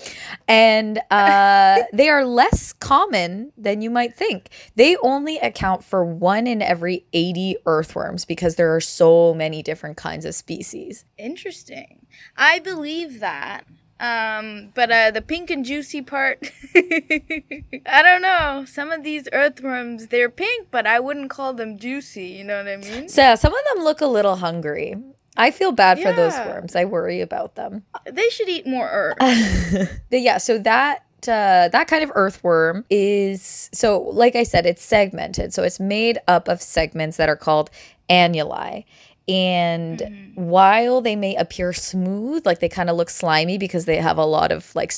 And 0.47 1.01
uh, 1.11 1.83
they 1.93 2.07
are 2.07 2.23
less 2.25 2.71
common 2.71 3.51
than 3.57 3.81
you 3.81 3.89
might 3.89 4.15
think. 4.15 4.49
They 4.75 4.95
only 4.97 5.37
account 5.39 5.83
for 5.83 6.05
one 6.05 6.47
in 6.47 6.61
every 6.61 7.05
80 7.11 7.57
earthworms 7.65 8.23
because 8.23 8.55
there 8.55 8.73
are 8.73 8.79
so 8.79 9.33
many 9.33 9.61
different 9.61 9.97
kinds 9.97 10.23
of 10.23 10.33
species. 10.33 11.03
Interesting. 11.17 12.05
I 12.37 12.59
believe 12.59 13.19
that. 13.19 13.65
Um, 13.99 14.71
but 14.75 14.91
uh, 14.91 15.11
the 15.11 15.21
pink 15.21 15.49
and 15.49 15.65
juicy 15.65 16.01
part, 16.01 16.51
I 16.75 18.01
don't 18.03 18.21
know. 18.21 18.65
Some 18.67 18.91
of 18.91 19.03
these 19.03 19.27
earthworms, 19.33 20.07
they're 20.07 20.29
pink, 20.29 20.67
but 20.71 20.85
I 20.85 20.99
wouldn't 20.99 21.29
call 21.29 21.53
them 21.53 21.77
juicy. 21.79 22.25
You 22.27 22.43
know 22.43 22.57
what 22.57 22.67
I 22.67 22.77
mean? 22.77 23.09
So, 23.09 23.21
yeah, 23.21 23.35
some 23.35 23.53
of 23.53 23.59
them 23.73 23.83
look 23.83 24.01
a 24.01 24.07
little 24.07 24.35
hungry. 24.35 24.95
I 25.37 25.51
feel 25.51 25.71
bad 25.71 25.99
for 25.99 26.11
those 26.11 26.35
worms. 26.37 26.75
I 26.75 26.85
worry 26.85 27.21
about 27.21 27.55
them. 27.55 27.83
They 28.11 28.29
should 28.29 28.49
eat 28.49 28.65
more 28.65 28.89
earth. 28.91 29.17
But 30.09 30.21
yeah, 30.21 30.39
so 30.39 30.57
that 30.59 31.03
uh, 31.27 31.67
that 31.69 31.87
kind 31.87 32.03
of 32.03 32.11
earthworm 32.15 32.85
is 32.89 33.69
so 33.71 34.01
like 34.01 34.35
I 34.35 34.43
said, 34.43 34.65
it's 34.65 34.83
segmented. 34.83 35.53
So 35.53 35.63
it's 35.63 35.79
made 35.79 36.19
up 36.27 36.47
of 36.47 36.61
segments 36.61 37.17
that 37.17 37.29
are 37.29 37.35
called 37.35 37.69
annuli. 38.09 38.85
And 39.27 39.99
mm-hmm. 39.99 40.45
while 40.45 41.01
they 41.01 41.15
may 41.17 41.35
appear 41.35 41.73
smooth, 41.73 42.45
like 42.45 42.59
they 42.59 42.69
kind 42.69 42.89
of 42.89 42.95
look 42.95 43.09
slimy 43.09 43.57
because 43.57 43.85
they 43.85 43.97
have 43.97 44.17
a 44.17 44.25
lot 44.25 44.51
of 44.53 44.73
like 44.73 44.93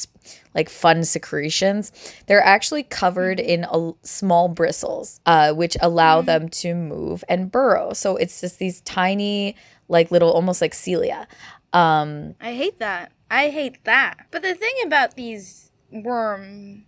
like 0.53 0.69
fun 0.69 1.03
secretions, 1.03 1.91
they're 2.27 2.43
actually 2.43 2.83
covered 2.83 3.39
mm-hmm. 3.39 3.49
in 3.49 3.67
a, 3.71 3.93
small 4.03 4.47
bristles, 4.47 5.19
uh, 5.25 5.53
which 5.53 5.75
allow 5.81 6.19
mm-hmm. 6.19 6.27
them 6.27 6.49
to 6.49 6.75
move 6.75 7.23
and 7.27 7.51
burrow. 7.51 7.93
So 7.93 8.17
it's 8.17 8.39
just 8.41 8.59
these 8.59 8.81
tiny, 8.81 9.55
like 9.87 10.11
little, 10.11 10.31
almost 10.31 10.61
like 10.61 10.75
cilia. 10.75 11.27
Um, 11.73 12.35
I 12.39 12.53
hate 12.53 12.79
that. 12.79 13.11
I 13.31 13.49
hate 13.49 13.83
that. 13.85 14.27
But 14.31 14.43
the 14.43 14.53
thing 14.53 14.73
about 14.85 15.15
these 15.15 15.71
worms, 15.91 16.83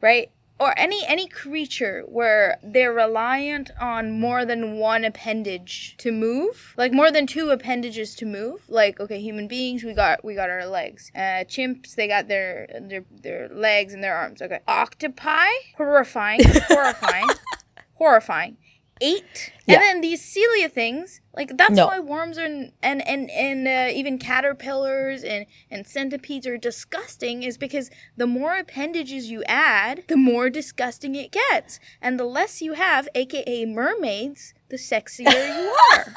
right? 0.00 0.30
Or 0.62 0.78
any 0.78 1.04
any 1.06 1.26
creature 1.26 2.04
where 2.06 2.56
they're 2.62 2.92
reliant 2.92 3.70
on 3.80 4.20
more 4.20 4.44
than 4.44 4.76
one 4.78 5.04
appendage 5.04 5.96
to 5.98 6.12
move 6.12 6.72
like 6.76 6.92
more 6.92 7.10
than 7.10 7.26
two 7.26 7.50
appendages 7.50 8.14
to 8.14 8.24
move 8.24 8.62
like 8.68 9.00
okay 9.00 9.20
human 9.20 9.48
beings 9.48 9.82
we 9.82 9.92
got 9.92 10.24
we 10.24 10.34
got 10.34 10.48
our 10.48 10.66
legs. 10.66 11.10
Uh 11.16 11.42
chimps 11.54 11.96
they 11.96 12.06
got 12.06 12.28
their 12.28 12.68
their 12.80 13.04
their 13.10 13.48
legs 13.48 13.92
and 13.92 14.04
their 14.04 14.14
arms 14.14 14.40
okay. 14.40 14.60
Octopi? 14.68 15.48
Horrifying 15.76 16.40
horrifying 16.68 17.28
horrifying 17.94 18.56
eight. 19.02 19.52
Yeah. 19.66 19.74
And 19.74 19.82
then 19.82 20.00
these 20.00 20.24
cilia 20.24 20.68
things, 20.68 21.20
like 21.36 21.56
that's 21.56 21.74
no. 21.74 21.86
why 21.86 21.98
worms 21.98 22.38
are 22.38 22.44
and 22.44 22.72
and 22.82 23.30
and 23.30 23.68
uh, 23.68 23.92
even 23.92 24.18
caterpillars 24.18 25.22
and 25.24 25.46
and 25.70 25.86
centipedes 25.86 26.46
are 26.46 26.56
disgusting 26.56 27.42
is 27.42 27.58
because 27.58 27.90
the 28.16 28.26
more 28.26 28.56
appendages 28.56 29.30
you 29.30 29.42
add, 29.44 30.04
the 30.08 30.16
more 30.16 30.48
disgusting 30.48 31.14
it 31.14 31.32
gets, 31.32 31.80
and 32.00 32.18
the 32.18 32.24
less 32.24 32.62
you 32.62 32.74
have, 32.74 33.08
aka 33.14 33.66
mermaids, 33.66 34.54
the 34.68 34.76
sexier 34.76 35.26
you 35.62 35.74
are. 35.94 36.14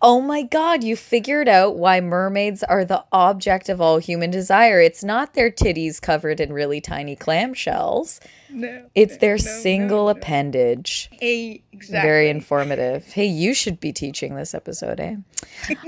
Oh 0.00 0.20
my 0.20 0.42
God, 0.42 0.84
you 0.84 0.94
figured 0.94 1.48
out 1.48 1.76
why 1.76 2.00
mermaids 2.00 2.62
are 2.62 2.84
the 2.84 3.04
object 3.10 3.68
of 3.68 3.80
all 3.80 3.98
human 3.98 4.30
desire. 4.30 4.80
It's 4.80 5.02
not 5.02 5.34
their 5.34 5.50
titties 5.50 6.00
covered 6.00 6.38
in 6.38 6.52
really 6.52 6.80
tiny 6.80 7.16
clamshells. 7.16 8.20
No. 8.50 8.86
It's 8.94 9.18
their 9.18 9.34
no, 9.34 9.38
single 9.38 10.04
no, 10.04 10.10
appendage. 10.10 11.10
A, 11.20 11.62
exactly. 11.72 12.08
Very 12.08 12.30
informative. 12.30 13.06
Hey, 13.18 13.26
you 13.26 13.52
should 13.52 13.80
be 13.80 13.92
teaching 13.92 14.36
this 14.36 14.54
episode, 14.54 15.00
eh? 15.00 15.16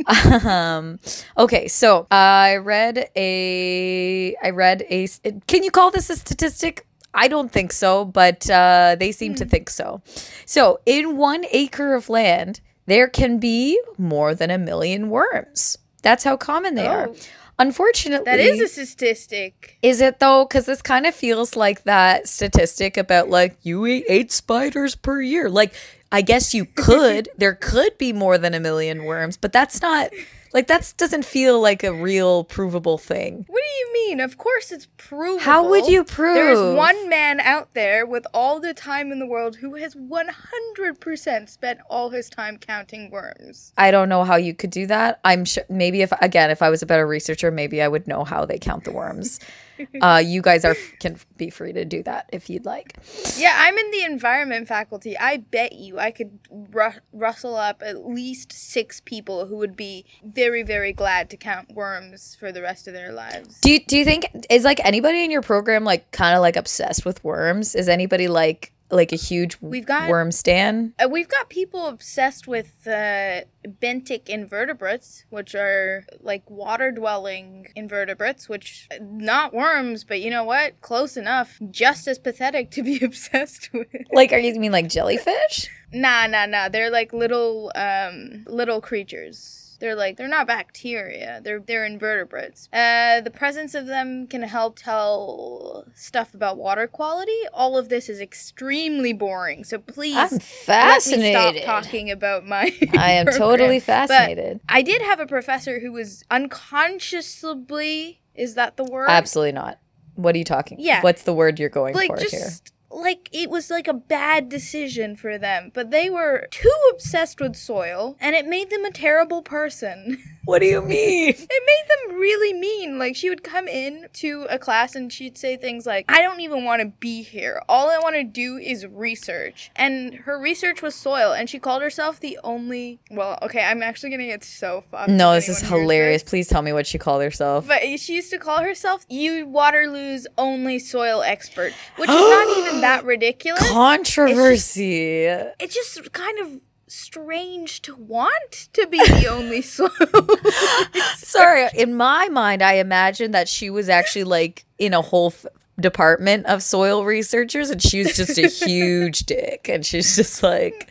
um, 0.48 0.98
okay, 1.38 1.68
so 1.68 2.06
I 2.10 2.56
read 2.56 3.08
a. 3.14 4.34
I 4.42 4.50
read 4.50 4.84
a. 4.90 5.06
Can 5.46 5.62
you 5.62 5.70
call 5.70 5.90
this 5.90 6.10
a 6.10 6.16
statistic? 6.16 6.86
I 7.14 7.28
don't 7.28 7.52
think 7.52 7.72
so, 7.72 8.04
but 8.04 8.48
uh, 8.50 8.96
they 8.98 9.12
seem 9.12 9.34
mm. 9.34 9.38
to 9.38 9.44
hmm. 9.44 9.50
think 9.50 9.70
so. 9.70 10.00
So, 10.44 10.80
in 10.86 11.16
one 11.16 11.44
acre 11.50 11.94
of 11.94 12.08
land, 12.08 12.60
there 12.86 13.08
can 13.08 13.38
be 13.38 13.80
more 13.98 14.34
than 14.34 14.50
a 14.50 14.58
million 14.58 15.10
worms. 15.10 15.78
That's 16.00 16.24
how 16.24 16.36
common 16.36 16.74
they 16.74 16.86
oh. 16.86 16.92
are. 16.92 17.10
Unfortunately, 17.58 18.24
that 18.24 18.40
is 18.40 18.78
a 18.78 18.86
statistic. 18.86 19.76
Is 19.82 20.00
it 20.00 20.18
though? 20.18 20.46
Because 20.46 20.64
this 20.64 20.80
kind 20.80 21.04
of 21.04 21.14
feels 21.14 21.56
like 21.56 21.84
that 21.84 22.26
statistic 22.26 22.96
about 22.96 23.28
like 23.28 23.58
you 23.62 23.84
eat 23.84 24.06
eight 24.08 24.32
spiders 24.32 24.94
per 24.94 25.20
year. 25.20 25.50
Like, 25.50 25.74
I 26.10 26.22
guess 26.22 26.54
you 26.54 26.64
could. 26.74 27.28
there 27.36 27.54
could 27.54 27.98
be 27.98 28.14
more 28.14 28.38
than 28.38 28.54
a 28.54 28.60
million 28.60 29.04
worms, 29.04 29.36
but 29.36 29.52
that's 29.52 29.82
not 29.82 30.10
like 30.52 30.66
that 30.66 30.92
doesn't 30.96 31.24
feel 31.24 31.60
like 31.60 31.84
a 31.84 31.92
real 31.92 32.44
provable 32.44 32.98
thing. 32.98 33.44
What 33.48 33.62
do 33.62 33.78
you 33.78 33.92
mean? 33.92 34.20
Of 34.20 34.36
course 34.38 34.72
it's 34.72 34.88
provable. 34.96 35.40
How 35.40 35.68
would 35.68 35.86
you 35.86 36.04
prove? 36.04 36.34
There's 36.34 36.76
one 36.76 37.08
man 37.08 37.40
out 37.40 37.74
there 37.74 38.04
with 38.04 38.26
all 38.34 38.60
the 38.60 38.74
time 38.74 39.12
in 39.12 39.18
the 39.18 39.26
world 39.26 39.56
who 39.56 39.74
has 39.76 39.94
100% 39.94 41.48
spent 41.48 41.80
all 41.88 42.10
his 42.10 42.28
time 42.28 42.58
counting 42.58 43.10
worms. 43.10 43.72
I 43.78 43.90
don't 43.90 44.08
know 44.08 44.24
how 44.24 44.36
you 44.36 44.54
could 44.54 44.70
do 44.70 44.86
that. 44.86 45.20
I'm 45.24 45.44
sure 45.44 45.64
maybe 45.68 46.02
if 46.02 46.12
again 46.20 46.50
if 46.50 46.62
I 46.62 46.70
was 46.70 46.82
a 46.82 46.86
better 46.86 47.06
researcher, 47.06 47.50
maybe 47.50 47.80
I 47.80 47.88
would 47.88 48.06
know 48.06 48.24
how 48.24 48.44
they 48.44 48.58
count 48.58 48.84
the 48.84 48.92
worms. 48.92 49.38
uh, 50.00 50.22
you 50.24 50.42
guys 50.42 50.64
are 50.64 50.76
can 51.00 51.18
be 51.36 51.50
free 51.50 51.72
to 51.72 51.84
do 51.84 52.02
that 52.02 52.28
if 52.32 52.50
you'd 52.50 52.64
like. 52.64 52.96
Yeah, 53.36 53.54
I'm 53.56 53.76
in 53.76 53.90
the 53.90 54.04
environment 54.04 54.68
faculty. 54.68 55.16
I 55.18 55.38
bet 55.38 55.72
you 55.72 55.98
I 55.98 56.10
could 56.10 56.38
ru- 56.50 57.00
rustle 57.12 57.56
up 57.56 57.82
at 57.84 58.06
least 58.06 58.52
six 58.52 59.00
people 59.00 59.46
who 59.46 59.56
would 59.56 59.76
be 59.76 60.04
very, 60.22 60.62
very 60.62 60.92
glad 60.92 61.30
to 61.30 61.36
count 61.36 61.72
worms 61.74 62.36
for 62.38 62.52
the 62.52 62.62
rest 62.62 62.88
of 62.88 62.94
their 62.94 63.12
lives. 63.12 63.58
Do 63.60 63.72
you, 63.72 63.84
do 63.84 63.96
you 63.96 64.04
think 64.04 64.28
is 64.48 64.64
like 64.64 64.80
anybody 64.84 65.24
in 65.24 65.30
your 65.30 65.42
program 65.42 65.84
like 65.84 66.10
kind 66.10 66.34
of 66.34 66.40
like 66.40 66.56
obsessed 66.56 67.04
with 67.04 67.22
worms? 67.24 67.74
Is 67.74 67.88
anybody 67.88 68.28
like 68.28 68.72
like 68.90 69.12
a 69.12 69.16
huge 69.16 69.56
we've 69.60 69.86
got, 69.86 70.08
worm 70.08 70.32
stand. 70.32 70.92
Uh, 70.98 71.08
we've 71.08 71.28
got 71.28 71.48
people 71.48 71.86
obsessed 71.86 72.46
with 72.46 72.86
uh, 72.86 73.42
benthic 73.66 74.28
invertebrates, 74.28 75.24
which 75.30 75.54
are 75.54 76.04
like 76.20 76.48
water 76.48 76.90
dwelling 76.90 77.68
invertebrates, 77.76 78.48
which 78.48 78.88
not 79.00 79.52
worms, 79.54 80.04
but 80.04 80.20
you 80.20 80.30
know 80.30 80.44
what? 80.44 80.80
Close 80.80 81.16
enough. 81.16 81.58
Just 81.70 82.08
as 82.08 82.18
pathetic 82.18 82.70
to 82.72 82.82
be 82.82 82.98
obsessed 83.04 83.70
with. 83.72 83.88
Like, 84.12 84.32
are 84.32 84.38
you 84.38 84.54
mean 84.58 84.72
like 84.72 84.88
jellyfish? 84.88 85.68
Nah, 85.92 86.26
nah, 86.26 86.46
nah. 86.46 86.68
They're 86.68 86.90
like 86.90 87.12
little, 87.12 87.72
um, 87.74 88.44
little 88.46 88.80
creatures. 88.80 89.59
They're 89.80 89.96
like 89.96 90.16
they're 90.16 90.28
not 90.28 90.46
bacteria. 90.46 91.40
They're 91.42 91.60
they're 91.60 91.86
invertebrates. 91.86 92.68
Uh, 92.72 93.22
the 93.22 93.30
presence 93.30 93.74
of 93.74 93.86
them 93.86 94.26
can 94.26 94.42
help 94.42 94.78
tell 94.78 95.86
stuff 95.94 96.34
about 96.34 96.58
water 96.58 96.86
quality. 96.86 97.38
All 97.52 97.78
of 97.78 97.88
this 97.88 98.08
is 98.08 98.20
extremely 98.20 99.14
boring. 99.14 99.64
So 99.64 99.78
please, 99.78 100.16
I'm 100.16 100.38
fascinated. 100.38 101.34
Let 101.34 101.54
me 101.54 101.62
stop 101.62 101.82
talking 101.82 102.10
about 102.10 102.46
my. 102.46 102.72
I 102.96 103.12
am 103.12 103.26
totally 103.26 103.80
fascinated. 103.80 104.60
But 104.66 104.74
I 104.74 104.82
did 104.82 105.00
have 105.02 105.18
a 105.18 105.26
professor 105.26 105.80
who 105.80 105.92
was 105.92 106.22
unconsciously. 106.30 108.20
Is 108.34 108.54
that 108.54 108.76
the 108.76 108.84
word? 108.84 109.08
Absolutely 109.08 109.52
not. 109.52 109.78
What 110.14 110.34
are 110.34 110.38
you 110.38 110.44
talking? 110.44 110.76
Yeah. 110.78 111.00
What's 111.02 111.22
the 111.22 111.32
word 111.32 111.58
you're 111.58 111.70
going 111.70 111.94
like, 111.94 112.10
for 112.10 112.18
just, 112.18 112.34
here? 112.34 112.50
Like 112.90 113.28
it 113.32 113.50
was 113.50 113.70
like 113.70 113.88
a 113.88 113.94
bad 113.94 114.48
decision 114.48 115.16
for 115.16 115.38
them, 115.38 115.70
but 115.74 115.90
they 115.90 116.10
were 116.10 116.48
too 116.50 116.72
obsessed 116.92 117.40
with 117.40 117.56
soil 117.56 118.16
and 118.20 118.34
it 118.34 118.46
made 118.46 118.70
them 118.70 118.84
a 118.84 118.90
terrible 118.90 119.42
person. 119.42 120.22
What 120.46 120.60
do 120.60 120.66
you 120.66 120.80
mean? 120.80 121.28
it 121.28 121.38
made 121.38 122.08
them 122.08 122.18
really 122.18 122.58
mean. 122.58 122.98
Like 122.98 123.14
she 123.14 123.28
would 123.28 123.44
come 123.44 123.68
in 123.68 124.08
to 124.14 124.46
a 124.48 124.58
class 124.58 124.96
and 124.96 125.12
she'd 125.12 125.36
say 125.36 125.56
things 125.56 125.86
like, 125.86 126.06
"I 126.08 126.22
don't 126.22 126.40
even 126.40 126.64
want 126.64 126.80
to 126.80 126.88
be 126.98 127.22
here. 127.22 127.62
All 127.68 127.90
I 127.90 127.98
want 127.98 128.16
to 128.16 128.24
do 128.24 128.56
is 128.56 128.86
research." 128.86 129.70
And 129.76 130.14
her 130.14 130.40
research 130.40 130.82
was 130.82 130.94
soil 130.94 131.34
and 131.34 131.48
she 131.48 131.58
called 131.58 131.82
herself 131.82 132.20
the 132.20 132.38
only 132.42 132.98
Well, 133.10 133.38
okay, 133.42 133.62
I'm 133.62 133.82
actually 133.82 134.10
going 134.10 134.20
to 134.20 134.26
get 134.26 134.42
so 134.42 134.82
fucked. 134.90 135.10
No, 135.10 135.34
this 135.34 135.48
is 135.48 135.60
hilarious. 135.60 136.22
This. 136.22 136.30
Please 136.30 136.48
tell 136.48 136.62
me 136.62 136.72
what 136.72 136.86
she 136.86 136.98
called 136.98 137.22
herself. 137.22 137.68
But 137.68 137.82
she 138.00 138.14
used 138.14 138.30
to 138.30 138.38
call 138.38 138.58
herself 138.64 139.04
you 139.08 139.46
Waterloo's 139.46 140.26
only 140.38 140.78
soil 140.78 141.22
expert, 141.22 141.74
which 141.96 142.10
is 142.10 142.16
not 142.16 142.48
even 142.58 142.79
that 142.80 143.04
ridiculous. 143.04 143.68
Controversy. 143.70 145.24
It's 145.24 145.74
just, 145.74 145.96
it's 145.96 145.96
just 145.96 146.12
kind 146.12 146.38
of 146.40 146.60
strange 146.86 147.82
to 147.82 147.94
want 147.94 148.68
to 148.72 148.86
be 148.86 148.98
the 148.98 149.26
only 149.28 149.62
soul. 149.62 149.88
Sorry, 151.16 151.68
in 151.74 151.94
my 151.94 152.28
mind, 152.28 152.62
I 152.62 152.74
imagine 152.74 153.30
that 153.32 153.48
she 153.48 153.70
was 153.70 153.88
actually 153.88 154.24
like 154.24 154.64
in 154.78 154.94
a 154.94 155.02
whole 155.02 155.28
f- 155.28 155.46
department 155.78 156.46
of 156.46 156.62
soil 156.62 157.04
researchers, 157.04 157.70
and 157.70 157.80
she 157.80 158.00
was 158.00 158.16
just 158.16 158.38
a 158.38 158.48
huge 158.48 159.20
dick, 159.26 159.68
and 159.68 159.84
she's 159.86 160.16
just 160.16 160.42
like. 160.42 160.90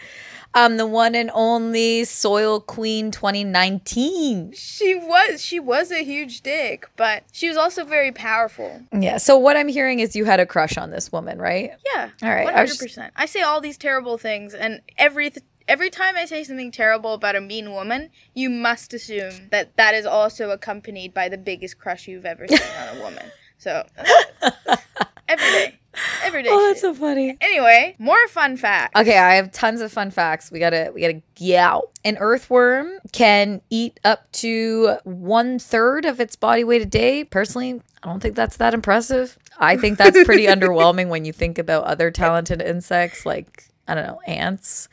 I'm 0.54 0.78
the 0.78 0.88
one 0.88 1.16
and 1.16 1.30
only 1.34 2.04
Soil 2.06 2.60
Queen 2.60 3.12
2019. 3.12 4.54
She 4.54 4.96
was. 4.96 5.42
She 5.42 5.60
was 5.60 5.92
a 5.92 6.04
huge 6.04 6.42
dick, 6.42 6.90
but 6.96 7.24
she 7.32 7.48
was 7.48 7.58
also 7.58 7.86
very 7.86 8.12
powerful. 8.12 8.82
Yeah. 8.92 9.18
So 9.18 9.38
what 9.38 9.58
I'm 9.58 9.68
hearing 9.68 10.00
is 10.00 10.16
you 10.16 10.26
had 10.26 10.40
a 10.40 10.46
crush 10.46 10.78
on 10.78 10.90
this 10.90 11.12
woman, 11.12 11.40
right? 11.40 11.72
Yeah. 11.94 12.10
All 12.24 12.30
right. 12.30 12.48
100%. 12.48 12.56
I, 12.56 12.66
just... 12.66 13.00
I 13.16 13.26
say 13.26 13.42
all 13.42 13.62
these 13.62 13.78
terrible 13.78 14.18
things, 14.18 14.54
and 14.54 14.82
every 14.98 15.30
th- 15.30 15.46
every 15.68 15.92
time 15.92 16.16
I 16.18 16.26
say 16.26 16.44
something 16.44 16.72
terrible 16.72 17.14
about 17.14 17.36
a 17.36 17.42
mean 17.42 17.72
woman, 17.72 18.10
you 18.34 18.50
must 18.50 18.94
assume 18.94 19.50
that 19.52 19.78
that 19.78 19.94
is 19.94 20.06
also 20.06 20.50
accompanied 20.50 21.14
by 21.14 21.30
the 21.30 21.38
biggest 21.38 21.78
crush 21.78 22.08
you've 22.08 22.26
ever 22.26 22.48
seen 22.48 22.60
on 22.60 22.98
a 22.98 23.02
woman. 23.02 23.26
So 23.60 23.86
every 25.28 25.46
day. 25.46 25.79
Every 26.24 26.44
day. 26.44 26.50
Oh, 26.52 26.68
that's 26.68 26.82
so 26.82 26.94
funny. 26.94 27.38
Anyway, 27.42 27.96
more 28.00 28.28
fun 28.28 28.58
facts. 28.58 29.00
Okay, 29.00 29.18
I 29.18 29.36
have 29.36 29.52
tons 29.52 29.82
of 29.82 29.92
fun 29.92 30.12
facts. 30.12 30.52
We 30.52 30.60
gotta 30.60 30.92
we 30.94 31.02
gotta 31.02 31.22
yeah. 31.38 31.80
An 32.06 32.18
earthworm 32.20 32.92
can 33.12 33.62
eat 33.70 34.00
up 34.04 34.32
to 34.34 34.98
one 35.04 35.60
third 35.60 36.06
of 36.06 36.20
its 36.20 36.36
body 36.36 36.64
weight 36.64 36.82
a 36.82 36.86
day. 36.86 37.24
Personally, 37.24 37.82
I 38.04 38.08
don't 38.08 38.20
think 38.20 38.36
that's 38.36 38.58
that 38.58 38.74
impressive. 38.74 39.38
I 39.58 39.78
think 39.78 39.98
that's 39.98 40.24
pretty 40.24 40.46
underwhelming 40.48 41.10
when 41.10 41.26
you 41.26 41.34
think 41.34 41.58
about 41.58 41.84
other 41.84 42.12
talented 42.12 42.62
insects 42.62 43.26
like 43.26 43.66
I 43.88 43.96
don't 43.96 44.06
know, 44.06 44.22
ants. 44.28 44.88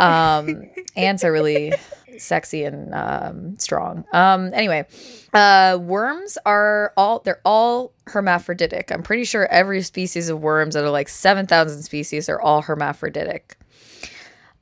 Um, 0.00 0.70
ants 0.96 1.24
are 1.24 1.32
really 1.32 1.72
sexy 2.18 2.64
and 2.64 2.94
um, 2.94 3.58
strong. 3.58 4.04
Um, 4.12 4.52
anyway, 4.54 4.86
uh, 5.32 5.78
worms 5.80 6.38
are 6.44 6.92
all 6.96 7.20
they're 7.20 7.40
all 7.44 7.92
hermaphroditic. 8.06 8.90
I'm 8.92 9.02
pretty 9.02 9.24
sure 9.24 9.46
every 9.46 9.82
species 9.82 10.28
of 10.28 10.40
worms 10.40 10.74
that 10.74 10.84
are 10.84 10.90
like 10.90 11.08
seven 11.08 11.46
thousand 11.46 11.82
species 11.82 12.28
are 12.28 12.40
all 12.40 12.62
hermaphroditic. 12.62 13.56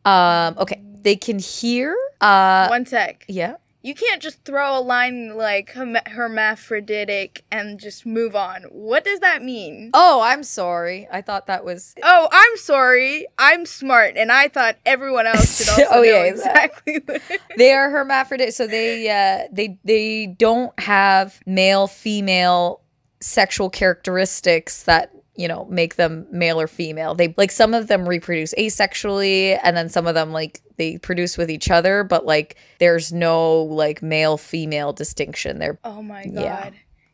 Um, 0.04 0.56
okay, 0.58 0.80
they 1.02 1.16
can 1.16 1.38
hear. 1.38 1.96
Uh, 2.20 2.66
One 2.68 2.86
sec. 2.86 3.24
yeah. 3.28 3.56
You 3.80 3.94
can't 3.94 4.20
just 4.20 4.44
throw 4.44 4.76
a 4.76 4.80
line 4.80 5.36
like 5.36 5.70
herm- 5.70 5.96
hermaphroditic 6.06 7.44
and 7.50 7.78
just 7.78 8.04
move 8.04 8.34
on. 8.34 8.62
What 8.70 9.04
does 9.04 9.20
that 9.20 9.42
mean? 9.42 9.90
Oh, 9.94 10.20
I'm 10.20 10.42
sorry. 10.42 11.06
I 11.12 11.22
thought 11.22 11.46
that 11.46 11.64
was. 11.64 11.94
Oh, 12.02 12.28
I'm 12.30 12.56
sorry. 12.56 13.26
I'm 13.38 13.64
smart, 13.66 14.16
and 14.16 14.32
I 14.32 14.48
thought 14.48 14.76
everyone 14.84 15.26
else 15.26 15.58
should 15.58 15.68
also 15.70 15.84
Oh, 15.90 16.02
know 16.02 16.02
yeah, 16.02 16.24
exactly. 16.24 17.00
They 17.56 17.72
are 17.72 17.90
hermaphroditic, 17.90 18.54
so 18.54 18.66
they 18.66 19.08
uh, 19.10 19.48
they 19.52 19.78
they 19.84 20.26
don't 20.26 20.78
have 20.80 21.40
male 21.46 21.86
female 21.86 22.80
sexual 23.20 23.68
characteristics 23.70 24.84
that 24.84 25.12
you 25.38 25.46
know 25.46 25.64
make 25.70 25.94
them 25.94 26.26
male 26.30 26.60
or 26.60 26.66
female. 26.66 27.14
They 27.14 27.32
like 27.38 27.52
some 27.52 27.72
of 27.72 27.86
them 27.86 28.06
reproduce 28.06 28.52
asexually, 28.54 29.58
and 29.62 29.76
then 29.76 29.88
some 29.88 30.06
of 30.06 30.14
them 30.14 30.32
like 30.32 30.60
they 30.76 30.98
produce 30.98 31.38
with 31.38 31.50
each 31.50 31.70
other, 31.70 32.04
but 32.04 32.26
like 32.26 32.56
there's 32.78 33.12
no 33.12 33.62
like 33.62 34.02
male 34.02 34.36
female 34.36 34.92
distinction. 34.92 35.58
They're 35.58 35.78
oh 35.84 36.02
my 36.02 36.24
god. 36.24 36.34
Yeah. 36.34 36.70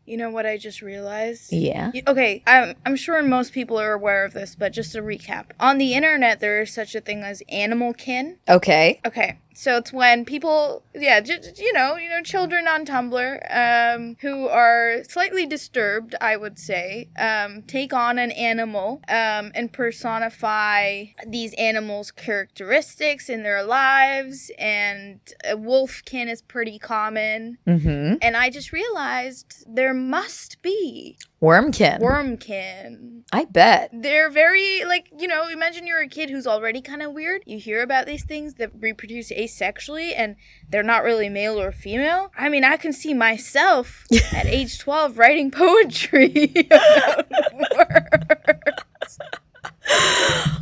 You 0.06 0.18
know 0.18 0.28
what 0.28 0.44
I 0.44 0.58
just 0.58 0.82
realized? 0.82 1.50
yeah. 1.50 1.90
Okay, 2.06 2.42
I'm, 2.46 2.74
I'm 2.84 2.94
sure 2.94 3.22
most 3.22 3.54
people 3.54 3.78
are 3.80 3.92
aware 3.94 4.26
of 4.26 4.34
this, 4.34 4.54
but 4.54 4.70
just 4.70 4.92
to 4.92 5.00
recap. 5.00 5.46
On 5.58 5.78
the 5.78 5.94
internet, 5.94 6.40
there 6.40 6.60
is 6.60 6.74
such 6.74 6.94
a 6.94 7.00
thing 7.00 7.22
as 7.22 7.42
animal 7.48 7.94
kin. 7.94 8.36
Okay. 8.46 9.00
Okay, 9.06 9.38
so 9.54 9.76
it's 9.76 9.92
when 9.92 10.24
people, 10.24 10.82
yeah, 10.94 11.20
just, 11.20 11.58
you 11.58 11.72
know, 11.72 11.96
you 11.96 12.08
know, 12.08 12.22
children 12.22 12.66
on 12.66 12.84
Tumblr, 12.84 13.94
um, 13.94 14.16
who 14.20 14.48
are 14.48 15.02
slightly 15.08 15.46
disturbed, 15.46 16.14
I 16.20 16.36
would 16.36 16.58
say, 16.58 17.08
um, 17.16 17.62
take 17.62 17.92
on 17.92 18.18
an 18.18 18.32
animal, 18.32 19.00
um, 19.08 19.52
and 19.54 19.72
personify 19.72 21.04
these 21.26 21.54
animals' 21.54 22.10
characteristics 22.10 23.28
in 23.28 23.44
their 23.44 23.62
lives, 23.62 24.50
and 24.58 25.20
uh, 25.44 25.54
wolfkin 25.54 26.28
is 26.28 26.42
pretty 26.42 26.78
common. 26.78 27.58
Mm-hmm. 27.66 28.14
And 28.20 28.36
I 28.36 28.50
just 28.50 28.72
realized 28.72 29.64
there 29.66 29.94
must 29.94 30.60
be 30.62 31.16
Wormkin. 31.44 32.00
wormkin. 32.00 33.10
I 33.32 33.44
bet. 33.46 33.90
They're 33.92 34.30
very 34.30 34.84
like 34.84 35.10
you 35.18 35.26
know. 35.26 35.48
Imagine 35.48 35.86
you're 35.86 36.00
a 36.00 36.08
kid 36.08 36.30
who's 36.30 36.46
already 36.46 36.80
kind 36.80 37.02
of 37.02 37.12
weird. 37.12 37.42
You 37.46 37.58
hear 37.58 37.82
about 37.82 38.06
these 38.06 38.24
things 38.24 38.54
that 38.54 38.70
reproduce 38.78 39.30
asexually, 39.32 40.12
and 40.16 40.36
they're 40.68 40.82
not 40.84 41.02
really 41.02 41.28
male 41.28 41.60
or 41.60 41.72
female. 41.72 42.30
I 42.38 42.48
mean, 42.48 42.62
I 42.64 42.76
can 42.76 42.92
see 42.92 43.12
myself 43.12 44.04
at 44.32 44.46
age 44.46 44.78
twelve 44.78 45.18
writing 45.18 45.50
poetry 45.50 46.52
about 46.70 47.32
worms. 47.76 49.18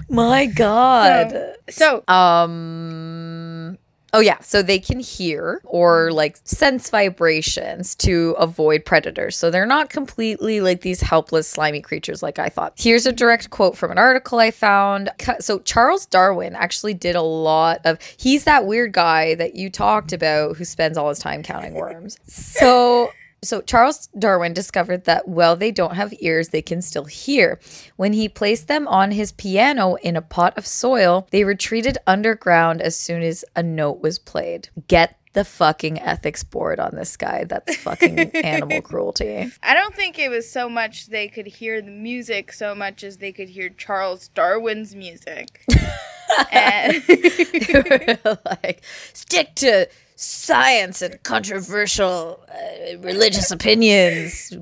My 0.08 0.46
God. 0.46 1.56
So 1.68 2.04
Um. 2.08 3.78
Oh 4.14 4.20
yeah, 4.20 4.40
so 4.40 4.62
they 4.62 4.78
can 4.78 5.00
hear 5.00 5.62
or 5.64 6.08
mm-hmm. 6.08 6.16
like 6.16 6.38
sense 6.44 6.90
vibrations 6.90 7.94
to 7.96 8.34
avoid 8.38 8.84
predators. 8.84 9.36
So 9.36 9.50
they're 9.50 9.64
not 9.64 9.88
completely 9.88 10.60
like 10.60 10.82
these 10.82 11.00
helpless 11.00 11.48
slimy 11.48 11.80
creatures 11.80 12.22
like 12.22 12.38
I 12.38 12.48
thought. 12.48 12.74
Here's 12.76 13.06
a 13.06 13.10
mm-hmm. 13.10 13.16
direct 13.16 13.50
quote 13.50 13.76
from 13.76 13.90
an 13.90 13.98
article 13.98 14.38
I 14.38 14.50
found. 14.50 15.10
So 15.40 15.60
Charles 15.60 16.04
Darwin 16.06 16.54
actually 16.54 16.94
did 16.94 17.16
a 17.16 17.22
lot 17.22 17.80
of 17.84 17.98
he's 18.18 18.44
that 18.44 18.66
weird 18.66 18.92
guy 18.92 19.34
that 19.36 19.54
you 19.54 19.70
talked 19.70 20.12
about 20.12 20.56
who 20.56 20.64
spends 20.64 20.98
all 20.98 21.08
his 21.08 21.18
time 21.18 21.42
counting 21.42 21.74
worms. 21.74 22.18
So 22.26 23.12
so 23.44 23.60
Charles 23.60 24.08
Darwin 24.18 24.52
discovered 24.52 25.04
that 25.04 25.26
while 25.26 25.56
they 25.56 25.72
don't 25.72 25.96
have 25.96 26.14
ears, 26.20 26.48
they 26.48 26.62
can 26.62 26.80
still 26.80 27.04
hear. 27.04 27.58
When 27.96 28.12
he 28.12 28.28
placed 28.28 28.68
them 28.68 28.86
on 28.86 29.10
his 29.10 29.32
piano 29.32 29.94
in 29.96 30.16
a 30.16 30.22
pot 30.22 30.56
of 30.56 30.66
soil, 30.66 31.26
they 31.32 31.42
retreated 31.42 31.98
underground 32.06 32.80
as 32.80 32.96
soon 32.96 33.22
as 33.22 33.44
a 33.56 33.62
note 33.62 34.00
was 34.00 34.18
played. 34.18 34.68
Get 34.86 35.18
the 35.32 35.44
fucking 35.44 35.98
ethics 36.00 36.44
board 36.44 36.78
on 36.78 36.94
this 36.94 37.16
guy. 37.16 37.44
That's 37.44 37.74
fucking 37.76 38.18
animal 38.36 38.80
cruelty. 38.82 39.50
I 39.62 39.74
don't 39.74 39.94
think 39.94 40.18
it 40.18 40.28
was 40.28 40.50
so 40.50 40.68
much 40.68 41.06
they 41.06 41.28
could 41.28 41.46
hear 41.46 41.80
the 41.80 41.90
music 41.90 42.52
so 42.52 42.74
much 42.74 43.02
as 43.02 43.16
they 43.16 43.32
could 43.32 43.48
hear 43.48 43.70
Charles 43.70 44.28
Darwin's 44.28 44.94
music. 44.94 45.64
and 46.52 47.02
like 48.62 48.82
stick 49.12 49.54
to 49.56 49.88
science 50.22 51.02
and 51.02 51.22
controversial 51.24 52.40
uh, 52.48 52.98
religious 52.98 53.50
opinions. 53.50 54.52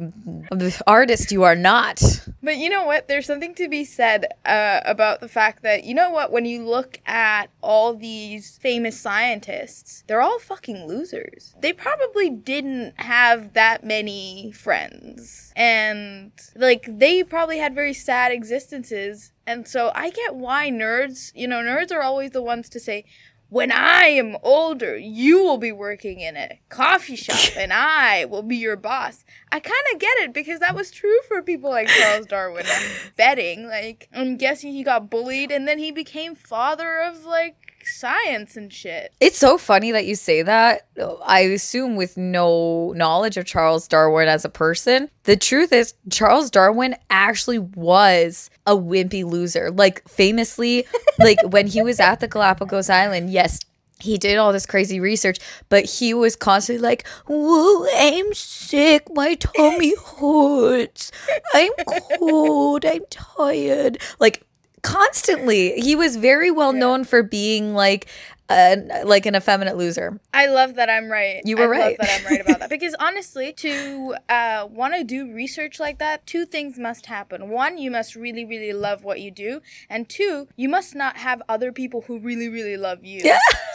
Artist, 0.86 1.30
you 1.30 1.42
are 1.42 1.54
not. 1.54 2.02
But 2.42 2.56
you 2.56 2.70
know 2.70 2.84
what? 2.84 3.08
There's 3.08 3.26
something 3.26 3.54
to 3.56 3.68
be 3.68 3.84
said 3.84 4.26
uh, 4.46 4.80
about 4.84 5.20
the 5.20 5.28
fact 5.28 5.62
that, 5.62 5.84
you 5.84 5.94
know 5.94 6.10
what, 6.10 6.32
when 6.32 6.46
you 6.46 6.66
look 6.66 6.98
at 7.06 7.50
all 7.60 7.94
these 7.94 8.58
famous 8.58 8.98
scientists, 8.98 10.02
they're 10.06 10.22
all 10.22 10.38
fucking 10.38 10.86
losers. 10.86 11.54
They 11.60 11.72
probably 11.72 12.30
didn't 12.30 12.98
have 12.98 13.52
that 13.52 13.84
many 13.84 14.52
friends. 14.52 15.52
And, 15.54 16.32
like, 16.56 16.86
they 16.88 17.22
probably 17.22 17.58
had 17.58 17.74
very 17.74 17.92
sad 17.92 18.32
existences. 18.32 19.32
And 19.46 19.66
so 19.68 19.90
I 19.94 20.10
get 20.10 20.36
why 20.36 20.70
nerds, 20.70 21.32
you 21.34 21.48
know, 21.48 21.56
nerds 21.56 21.92
are 21.92 22.02
always 22.02 22.30
the 22.30 22.42
ones 22.42 22.68
to 22.70 22.80
say, 22.80 23.04
when 23.50 23.72
I 23.72 24.06
am 24.06 24.36
older, 24.42 24.96
you 24.96 25.42
will 25.42 25.58
be 25.58 25.72
working 25.72 26.20
in 26.20 26.36
a 26.36 26.58
coffee 26.68 27.16
shop 27.16 27.56
and 27.56 27.72
I 27.72 28.24
will 28.24 28.42
be 28.42 28.56
your 28.56 28.76
boss. 28.76 29.24
I 29.52 29.60
kind 29.60 29.82
of 29.92 29.98
get 29.98 30.18
it 30.18 30.32
because 30.32 30.60
that 30.60 30.74
was 30.74 30.90
true 30.90 31.18
for 31.28 31.42
people 31.42 31.68
like 31.68 31.88
Charles 31.88 32.26
Darwin. 32.26 32.64
I'm 32.66 32.90
betting. 33.16 33.66
Like, 33.66 34.08
I'm 34.14 34.36
guessing 34.36 34.72
he 34.72 34.84
got 34.84 35.10
bullied 35.10 35.50
and 35.50 35.66
then 35.66 35.78
he 35.78 35.90
became 35.90 36.34
father 36.34 37.00
of, 37.00 37.24
like, 37.24 37.69
science 37.86 38.56
and 38.56 38.72
shit. 38.72 39.12
It's 39.20 39.38
so 39.38 39.58
funny 39.58 39.92
that 39.92 40.06
you 40.06 40.14
say 40.14 40.42
that. 40.42 40.86
I 41.24 41.40
assume 41.40 41.96
with 41.96 42.16
no 42.16 42.92
knowledge 42.96 43.36
of 43.36 43.46
Charles 43.46 43.86
Darwin 43.88 44.28
as 44.28 44.44
a 44.44 44.48
person. 44.48 45.10
The 45.24 45.36
truth 45.36 45.72
is, 45.72 45.94
Charles 46.10 46.50
Darwin 46.50 46.96
actually 47.10 47.58
was 47.58 48.50
a 48.66 48.76
wimpy 48.76 49.24
loser. 49.24 49.70
Like, 49.70 50.06
famously, 50.08 50.86
like 51.18 51.38
when 51.44 51.66
he 51.66 51.82
was 51.82 52.00
at 52.00 52.20
the 52.20 52.28
Galapagos 52.28 52.90
Island, 52.90 53.30
yes, 53.30 53.60
he 54.02 54.18
did 54.18 54.38
all 54.38 54.52
this 54.52 54.66
crazy 54.66 54.98
research, 55.00 55.38
but 55.68 55.84
he 55.84 56.14
was 56.14 56.36
constantly 56.36 56.82
like, 56.82 57.06
Whoa, 57.26 57.86
I'm 57.94 58.32
sick. 58.34 59.06
My 59.14 59.34
tummy 59.34 59.94
hurts. 60.18 61.12
I'm 61.54 61.70
cold. 62.18 62.84
I'm 62.84 63.04
tired. 63.10 63.98
Like, 64.18 64.42
constantly. 64.82 65.80
He 65.80 65.94
was 65.96 66.16
very 66.16 66.50
well 66.50 66.72
known 66.72 67.04
for 67.04 67.22
being 67.22 67.74
like, 67.74 68.06
a, 68.50 69.04
like 69.04 69.26
an 69.26 69.36
effeminate 69.36 69.76
loser. 69.76 70.20
I 70.34 70.46
love 70.46 70.74
that 70.74 70.90
I'm 70.90 71.08
right. 71.08 71.40
You 71.44 71.56
were 71.56 71.64
I 71.64 71.78
right. 71.78 71.98
love 71.98 72.08
that 72.08 72.20
I'm 72.20 72.26
right 72.26 72.40
about 72.40 72.60
that 72.60 72.70
because 72.70 72.94
honestly, 72.98 73.52
to 73.54 74.16
uh, 74.28 74.66
want 74.70 74.94
to 74.94 75.04
do 75.04 75.32
research 75.32 75.78
like 75.78 75.98
that, 75.98 76.26
two 76.26 76.44
things 76.44 76.78
must 76.78 77.06
happen. 77.06 77.48
One, 77.48 77.78
you 77.78 77.90
must 77.90 78.16
really, 78.16 78.44
really 78.44 78.72
love 78.72 79.04
what 79.04 79.20
you 79.20 79.30
do, 79.30 79.60
and 79.88 80.08
two, 80.08 80.48
you 80.56 80.68
must 80.68 80.94
not 80.94 81.16
have 81.18 81.42
other 81.48 81.72
people 81.72 82.02
who 82.02 82.18
really, 82.18 82.48
really 82.48 82.76
love 82.76 83.04
you. 83.04 83.22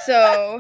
so, 0.06 0.60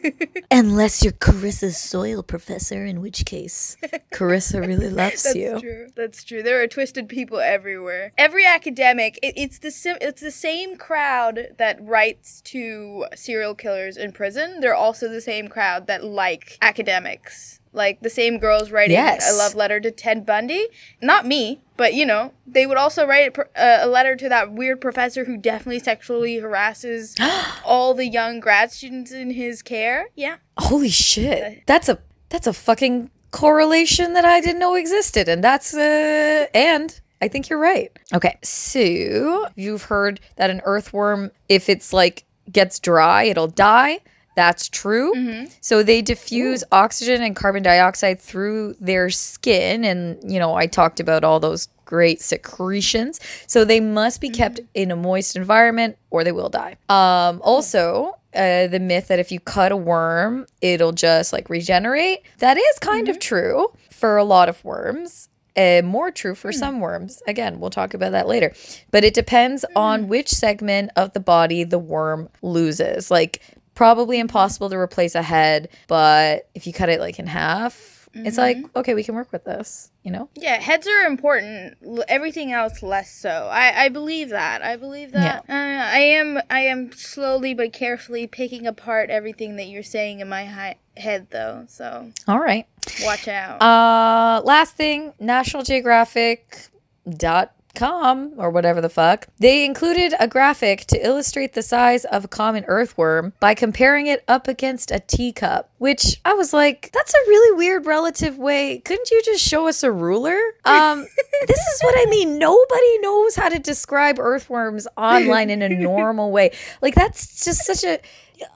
Unless 0.50 1.02
you're 1.02 1.12
Carissa's 1.12 1.76
soil 1.76 2.22
professor, 2.22 2.84
in 2.84 3.00
which 3.00 3.24
case 3.24 3.76
Carissa 4.12 4.64
really 4.64 4.90
loves 4.90 5.24
That's 5.24 5.36
you. 5.36 5.50
That's 5.50 5.62
true. 5.62 5.86
That's 5.96 6.24
true. 6.24 6.42
There 6.42 6.62
are 6.62 6.66
twisted 6.66 7.08
people 7.08 7.38
everywhere. 7.40 8.12
Every 8.16 8.46
academic, 8.46 9.18
it, 9.22 9.34
it's 9.36 9.58
the 9.58 9.70
sim- 9.70 9.98
it's 10.00 10.20
the 10.20 10.30
same 10.30 10.76
crowd 10.76 11.48
that 11.58 11.78
writes 11.80 12.40
to 12.42 13.06
serial 13.14 13.55
killers 13.58 13.96
in 13.96 14.12
prison. 14.12 14.60
They're 14.60 14.74
also 14.74 15.08
the 15.08 15.20
same 15.20 15.48
crowd 15.48 15.86
that 15.86 16.04
like 16.04 16.58
academics. 16.62 17.60
Like 17.72 18.00
the 18.00 18.08
same 18.08 18.38
girls 18.38 18.70
writing 18.70 18.92
Yes. 18.94 19.30
a 19.30 19.36
love 19.36 19.54
letter 19.54 19.80
to 19.80 19.90
Ted 19.90 20.24
Bundy. 20.24 20.66
Not 21.02 21.26
me, 21.26 21.60
but 21.76 21.92
you 21.92 22.06
know, 22.06 22.32
they 22.46 22.64
would 22.66 22.78
also 22.78 23.06
write 23.06 23.36
a, 23.54 23.84
a 23.84 23.86
letter 23.86 24.16
to 24.16 24.28
that 24.30 24.50
weird 24.52 24.80
professor 24.80 25.24
who 25.26 25.36
definitely 25.36 25.80
sexually 25.80 26.38
harasses 26.38 27.14
all 27.66 27.92
the 27.92 28.06
young 28.06 28.40
grad 28.40 28.72
students 28.72 29.12
in 29.12 29.30
his 29.32 29.60
care. 29.62 30.06
Yeah. 30.14 30.36
Holy 30.56 30.88
shit. 30.88 31.64
That's 31.66 31.90
a 31.90 31.98
that's 32.30 32.46
a 32.46 32.54
fucking 32.54 33.10
correlation 33.30 34.14
that 34.14 34.24
I 34.24 34.40
didn't 34.40 34.58
know 34.60 34.74
existed. 34.74 35.28
And 35.28 35.44
that's 35.44 35.74
uh 35.74 36.46
and 36.54 36.98
I 37.20 37.28
think 37.28 37.48
you're 37.50 37.58
right. 37.58 37.90
Okay. 38.14 38.38
So 38.42 39.46
you've 39.54 39.84
heard 39.84 40.20
that 40.36 40.48
an 40.50 40.60
earthworm, 40.64 41.30
if 41.48 41.68
it's 41.68 41.92
like 41.92 42.24
gets 42.50 42.78
dry, 42.78 43.24
it'll 43.24 43.48
die. 43.48 44.00
That's 44.36 44.68
true. 44.68 45.14
So 45.62 45.82
they 45.82 46.02
diffuse 46.02 46.62
oxygen 46.70 47.22
and 47.22 47.34
carbon 47.34 47.62
dioxide 47.62 48.20
through 48.20 48.76
their 48.78 49.08
skin. 49.08 49.82
And, 49.82 50.18
you 50.30 50.38
know, 50.38 50.54
I 50.54 50.66
talked 50.66 51.00
about 51.00 51.24
all 51.24 51.40
those 51.40 51.68
great 51.86 52.20
secretions. 52.20 53.18
So 53.46 53.64
they 53.64 53.80
must 53.80 54.20
be 54.20 54.28
kept 54.28 54.60
in 54.74 54.90
a 54.90 54.96
moist 54.96 55.36
environment 55.36 55.96
or 56.10 56.22
they 56.22 56.32
will 56.32 56.50
die. 56.50 56.76
Um, 56.90 57.40
also, 57.42 58.18
uh, 58.34 58.66
the 58.66 58.78
myth 58.78 59.08
that 59.08 59.18
if 59.18 59.32
you 59.32 59.40
cut 59.40 59.72
a 59.72 59.76
worm, 59.76 60.44
it'll 60.60 60.92
just 60.92 61.32
like 61.32 61.48
regenerate. 61.48 62.20
That 62.38 62.58
is 62.58 62.78
kind 62.80 63.08
of 63.08 63.18
true 63.18 63.68
for 63.90 64.18
a 64.18 64.24
lot 64.24 64.50
of 64.50 64.62
worms. 64.62 65.30
Uh, 65.56 65.82
more 65.82 66.10
true 66.10 66.34
for 66.34 66.52
some 66.52 66.80
worms. 66.80 67.22
Again, 67.26 67.60
we'll 67.60 67.70
talk 67.70 67.94
about 67.94 68.12
that 68.12 68.28
later. 68.28 68.52
But 68.90 69.04
it 69.04 69.14
depends 69.14 69.64
on 69.74 70.08
which 70.08 70.28
segment 70.28 70.90
of 70.96 71.12
the 71.14 71.20
body 71.20 71.64
the 71.64 71.78
worm 71.78 72.28
loses. 72.42 73.10
Like, 73.10 73.40
probably 73.74 74.18
impossible 74.18 74.70
to 74.70 74.76
replace 74.76 75.14
a 75.14 75.22
head, 75.22 75.68
but 75.86 76.48
if 76.54 76.66
you 76.66 76.72
cut 76.72 76.88
it 76.88 77.00
like 77.00 77.18
in 77.18 77.26
half, 77.26 78.08
it's 78.24 78.38
like, 78.38 78.56
okay, 78.74 78.94
we 78.94 79.04
can 79.04 79.14
work 79.14 79.30
with 79.30 79.44
this, 79.44 79.90
you 80.02 80.10
know? 80.10 80.30
Yeah, 80.34 80.58
heads 80.58 80.86
are 80.86 81.06
important. 81.06 81.76
Everything 82.08 82.50
else 82.50 82.82
less 82.82 83.14
so. 83.14 83.48
I, 83.52 83.84
I 83.84 83.88
believe 83.90 84.30
that. 84.30 84.62
I 84.62 84.76
believe 84.76 85.12
that. 85.12 85.44
Uh, 85.48 85.52
I 85.52 85.98
am 85.98 86.40
I 86.48 86.60
am 86.60 86.92
slowly 86.92 87.52
but 87.52 87.74
carefully 87.74 88.26
picking 88.26 88.66
apart 88.66 89.10
everything 89.10 89.56
that 89.56 89.66
you're 89.66 89.82
saying 89.82 90.20
in 90.20 90.30
my 90.30 90.46
hi- 90.46 90.76
head, 90.96 91.26
though. 91.30 91.66
So 91.68 92.10
All 92.26 92.40
right. 92.40 92.66
Watch 93.02 93.28
out. 93.28 93.60
Uh, 93.62 94.42
last 94.44 94.76
thing, 94.76 95.12
National 95.18 95.62
Geographic 95.62 96.68
dot 97.08 97.52
com 97.76 98.32
or 98.38 98.50
whatever 98.50 98.80
the 98.80 98.88
fuck. 98.88 99.28
They 99.38 99.64
included 99.64 100.14
a 100.18 100.26
graphic 100.26 100.86
to 100.86 101.06
illustrate 101.06 101.52
the 101.52 101.62
size 101.62 102.04
of 102.06 102.24
a 102.24 102.28
common 102.28 102.64
earthworm 102.66 103.34
by 103.38 103.54
comparing 103.54 104.06
it 104.08 104.24
up 104.26 104.48
against 104.48 104.90
a 104.90 104.98
teacup, 104.98 105.70
which 105.78 106.20
I 106.24 106.32
was 106.32 106.52
like, 106.52 106.90
that's 106.92 107.14
a 107.14 107.28
really 107.28 107.56
weird 107.56 107.86
relative 107.86 108.38
way. 108.38 108.78
Couldn't 108.78 109.10
you 109.10 109.22
just 109.22 109.44
show 109.44 109.68
us 109.68 109.82
a 109.82 109.92
ruler? 109.92 110.38
Um, 110.64 111.00
this 111.46 111.58
is 111.58 111.80
what 111.82 111.94
I 111.96 112.10
mean. 112.10 112.38
Nobody 112.38 112.98
knows 112.98 113.36
how 113.36 113.48
to 113.48 113.58
describe 113.58 114.18
earthworms 114.18 114.88
online 114.96 115.50
in 115.50 115.62
a 115.62 115.68
normal 115.68 116.32
way. 116.32 116.52
Like 116.82 116.94
that's 116.94 117.44
just 117.44 117.64
such 117.64 117.84
a 117.84 118.00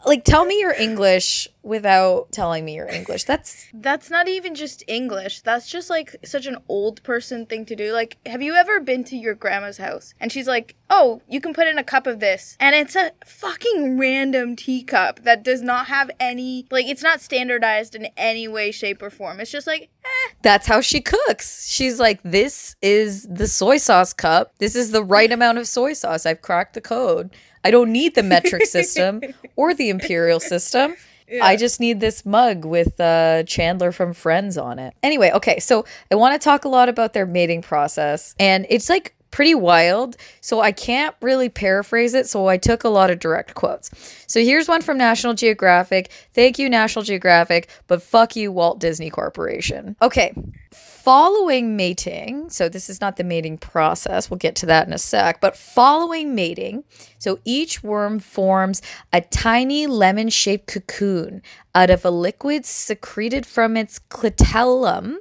like 0.05 0.25
tell 0.25 0.45
me 0.45 0.61
your 0.61 0.75
English 0.75 1.49
without 1.63 2.33
telling 2.33 2.65
me 2.65 2.75
your 2.77 2.89
English. 2.89 3.25
That's 3.25 3.67
That's 3.73 4.11
not 4.11 4.29
even 4.29 4.55
just 4.55 4.83
English. 4.87 5.41
That's 5.43 5.69
just 5.69 5.91
like 5.91 6.17
such 6.25 6.47
an 6.47 6.59
old 6.69 7.03
person 7.03 7.47
thing 7.47 7.67
to 7.67 7.77
do. 7.77 7.93
Like, 7.93 8.17
have 8.27 8.43
you 8.43 8.55
ever 8.55 8.81
been 8.81 9.05
to 9.05 9.17
your 9.17 9.35
grandma's 9.35 9.79
house 9.79 10.15
and 10.21 10.33
she's 10.33 10.49
like, 10.49 10.77
"Oh, 10.89 11.23
you 11.29 11.41
can 11.41 11.55
put 11.55 11.69
in 11.69 11.79
a 11.79 11.85
cup 11.85 12.07
of 12.07 12.21
this," 12.21 12.57
and 12.61 12.75
it's 12.75 12.97
a 12.97 13.13
fucking 13.25 13.99
random 13.99 14.57
teacup 14.57 15.21
that 15.25 15.43
does 15.43 15.63
not 15.63 15.87
have 15.87 16.11
any 16.19 16.67
like 16.71 16.87
it's 16.87 17.03
not 17.03 17.21
standardized 17.21 17.95
in 17.95 18.09
any 18.17 18.49
way, 18.49 18.71
shape, 18.71 19.03
or 19.03 19.11
form. 19.11 19.41
It's 19.41 19.51
just 19.51 19.67
like, 19.67 19.91
eh, 20.05 20.35
That's 20.43 20.67
how 20.67 20.81
she 20.81 21.01
cooks. 21.01 21.69
She's 21.69 21.99
like, 21.99 22.21
this 22.23 22.77
is 22.83 23.27
the 23.29 23.47
soy 23.47 23.77
sauce 23.77 24.13
cup. 24.13 24.53
This 24.59 24.75
is 24.75 24.91
the 24.91 25.05
right 25.05 25.31
amount 25.31 25.59
of 25.59 25.67
soy 25.67 25.93
sauce. 25.93 26.27
I've 26.27 26.43
cracked 26.43 26.75
the 26.75 26.81
code. 26.81 27.31
I 27.65 27.71
don't 27.71 27.93
need 27.93 28.15
the 28.15 28.23
metric 28.23 28.67
system 28.67 29.21
or 29.57 29.75
the 29.75 29.91
imperial 29.91 30.41
system. 30.41 30.97
I 31.43 31.57
just 31.57 31.81
need 31.81 32.01
this 32.01 32.27
mug 32.27 32.65
with 32.65 33.01
uh, 33.01 33.45
Chandler 33.45 33.93
from 33.93 34.13
Friends 34.15 34.59
on 34.59 34.79
it. 34.79 34.95
Anyway, 35.03 35.31
okay, 35.33 35.61
so 35.61 35.85
I 36.11 36.15
want 36.17 36.41
to 36.41 36.45
talk 36.45 36.65
a 36.65 36.69
lot 36.69 36.89
about 36.89 37.13
their 37.13 37.27
mating 37.27 37.63
process, 37.63 38.35
and 38.39 38.67
it's 38.69 38.89
like 38.89 39.15
pretty 39.31 39.55
wild. 39.55 40.17
So 40.41 40.61
I 40.61 40.73
can't 40.73 41.15
really 41.21 41.49
paraphrase 41.49 42.15
it. 42.15 42.29
So 42.29 42.47
I 42.47 42.57
took 42.57 42.85
a 42.85 42.89
lot 42.89 43.11
of 43.11 43.19
direct 43.19 43.55
quotes. 43.55 43.91
So 44.27 44.41
here's 44.41 44.69
one 44.69 44.83
from 44.83 44.99
National 44.99 45.35
Geographic. 45.35 46.11
Thank 46.35 46.59
you, 46.59 46.69
National 46.69 47.05
Geographic, 47.05 47.69
but 47.87 48.03
fuck 48.03 48.37
you, 48.37 48.53
Walt 48.53 48.79
Disney 48.79 49.11
Corporation. 49.11 49.97
Okay. 50.01 50.35
Following 50.73 51.77
mating, 51.77 52.51
so 52.51 52.69
this 52.69 52.91
is 52.91 53.01
not 53.01 53.17
the 53.17 53.25
mating 53.25 53.57
process, 53.57 54.29
we'll 54.29 54.37
get 54.37 54.55
to 54.57 54.67
that 54.67 54.87
in 54.87 54.93
a 54.93 54.99
sec, 54.99 55.41
but 55.41 55.57
following 55.57 56.35
mating, 56.35 56.85
so 57.19 57.39
each 57.45 57.83
worm 57.83 58.19
forms 58.19 58.83
a 59.11 59.23
tiny 59.23 59.87
lemon 59.87 60.29
shaped 60.29 60.67
cocoon 60.67 61.41
out 61.75 61.89
of 61.89 62.05
a 62.05 62.11
liquid 62.11 62.67
secreted 62.67 63.47
from 63.47 63.79
its 63.79 63.99
clitellum 63.99 65.17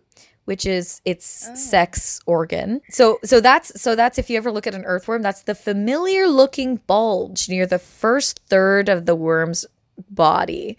which 0.49 0.65
is 0.65 0.99
its 1.05 1.47
oh. 1.47 1.53
sex 1.53 2.19
organ. 2.25 2.81
So 2.89 3.19
so 3.23 3.39
that's 3.39 3.79
so 3.79 3.95
that's 3.95 4.17
if 4.17 4.31
you 4.31 4.37
ever 4.37 4.51
look 4.51 4.65
at 4.65 4.73
an 4.73 4.83
earthworm, 4.83 5.21
that's 5.21 5.43
the 5.43 5.53
familiar 5.53 6.27
looking 6.27 6.77
bulge 6.87 7.47
near 7.49 7.67
the 7.67 7.77
first 7.77 8.39
third 8.47 8.89
of 8.89 9.05
the 9.05 9.13
worm's 9.13 9.67
body. 10.09 10.75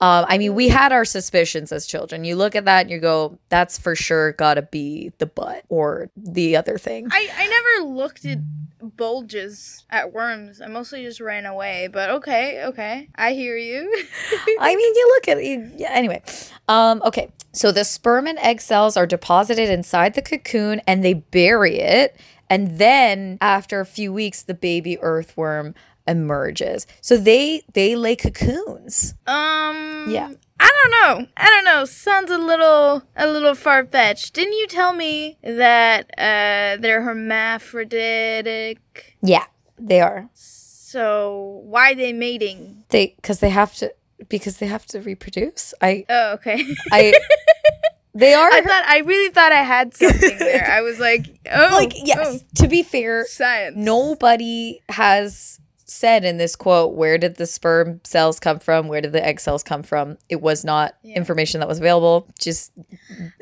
Um, 0.00 0.26
I 0.28 0.38
mean, 0.38 0.54
we 0.54 0.68
had 0.68 0.92
our 0.92 1.04
suspicions 1.04 1.72
as 1.72 1.86
children. 1.86 2.24
You 2.24 2.36
look 2.36 2.54
at 2.56 2.64
that 2.64 2.82
and 2.82 2.90
you 2.90 2.98
go, 2.98 3.38
"That's 3.48 3.78
for 3.78 3.94
sure 3.94 4.32
got 4.32 4.54
to 4.54 4.62
be 4.62 5.12
the 5.18 5.26
butt 5.26 5.64
or 5.68 6.10
the 6.16 6.56
other 6.56 6.78
thing." 6.78 7.08
I 7.10 7.28
I 7.36 7.46
never 7.46 7.94
looked 7.94 8.24
at 8.24 8.38
bulges 8.96 9.84
at 9.90 10.12
worms. 10.12 10.60
I 10.60 10.66
mostly 10.66 11.02
just 11.02 11.20
ran 11.20 11.46
away. 11.46 11.88
But 11.90 12.10
okay, 12.10 12.64
okay, 12.64 13.08
I 13.14 13.32
hear 13.32 13.56
you. 13.56 13.82
I 14.60 14.74
mean, 14.74 14.94
you 14.94 15.14
look 15.16 15.28
at 15.28 15.44
you, 15.44 15.70
yeah, 15.76 15.90
anyway. 15.92 16.22
Um, 16.68 17.02
okay, 17.04 17.30
so 17.52 17.72
the 17.72 17.84
sperm 17.84 18.26
and 18.26 18.38
egg 18.38 18.60
cells 18.60 18.96
are 18.96 19.06
deposited 19.06 19.70
inside 19.70 20.14
the 20.14 20.22
cocoon, 20.22 20.80
and 20.86 21.04
they 21.04 21.14
bury 21.14 21.78
it, 21.78 22.16
and 22.50 22.78
then 22.78 23.38
after 23.40 23.80
a 23.80 23.86
few 23.86 24.12
weeks, 24.12 24.42
the 24.42 24.54
baby 24.54 24.98
earthworm 25.00 25.74
emerges. 26.06 26.86
So 27.00 27.16
they 27.16 27.62
they 27.72 27.96
lay 27.96 28.16
cocoons. 28.16 29.14
Um. 29.26 30.06
Yeah. 30.08 30.30
I 30.60 30.70
don't 30.82 30.90
know. 31.20 31.26
I 31.36 31.50
don't 31.50 31.64
know. 31.64 31.84
Sounds 31.84 32.30
a 32.30 32.38
little 32.38 33.02
a 33.16 33.26
little 33.26 33.54
far 33.54 33.84
fetched. 33.84 34.34
Didn't 34.34 34.52
you 34.54 34.66
tell 34.68 34.92
me 34.94 35.36
that 35.42 36.10
uh 36.16 36.80
they're 36.80 37.02
hermaphroditic? 37.02 39.16
Yeah, 39.22 39.44
they 39.78 40.00
are. 40.00 40.28
So 40.34 41.60
why 41.64 41.94
they 41.94 42.12
mating? 42.12 42.84
They 42.90 43.14
because 43.16 43.40
they 43.40 43.50
have 43.50 43.74
to 43.76 43.92
because 44.28 44.58
they 44.58 44.66
have 44.66 44.86
to 44.86 45.00
reproduce. 45.00 45.74
I 45.82 46.04
Oh, 46.08 46.32
okay. 46.34 46.64
I 46.92 47.12
they 48.14 48.34
are 48.34 48.50
I 48.50 48.62
thought 48.62 48.84
I 48.86 48.98
really 48.98 49.32
thought 49.32 49.52
I 49.52 49.62
had 49.62 49.94
something 49.94 50.38
there. 50.38 50.70
I 50.70 50.82
was 50.82 50.98
like, 51.00 51.26
oh, 51.52 51.68
like 51.72 51.94
yes. 52.06 52.44
To 52.56 52.68
be 52.68 52.82
fair, 52.82 53.22
oh, 53.22 53.26
science. 53.28 53.76
nobody 53.76 54.80
has 54.88 55.58
said 55.94 56.24
in 56.24 56.36
this 56.38 56.56
quote 56.56 56.94
where 56.94 57.16
did 57.18 57.36
the 57.36 57.46
sperm 57.46 58.00
cells 58.04 58.40
come 58.40 58.58
from 58.58 58.88
where 58.88 59.00
did 59.00 59.12
the 59.12 59.24
egg 59.24 59.38
cells 59.40 59.62
come 59.62 59.82
from 59.82 60.18
it 60.28 60.40
was 60.40 60.64
not 60.64 60.94
Yeah. 61.02 61.16
information 61.16 61.60
that 61.60 61.68
was 61.68 61.78
available 61.78 62.26
just 62.38 62.72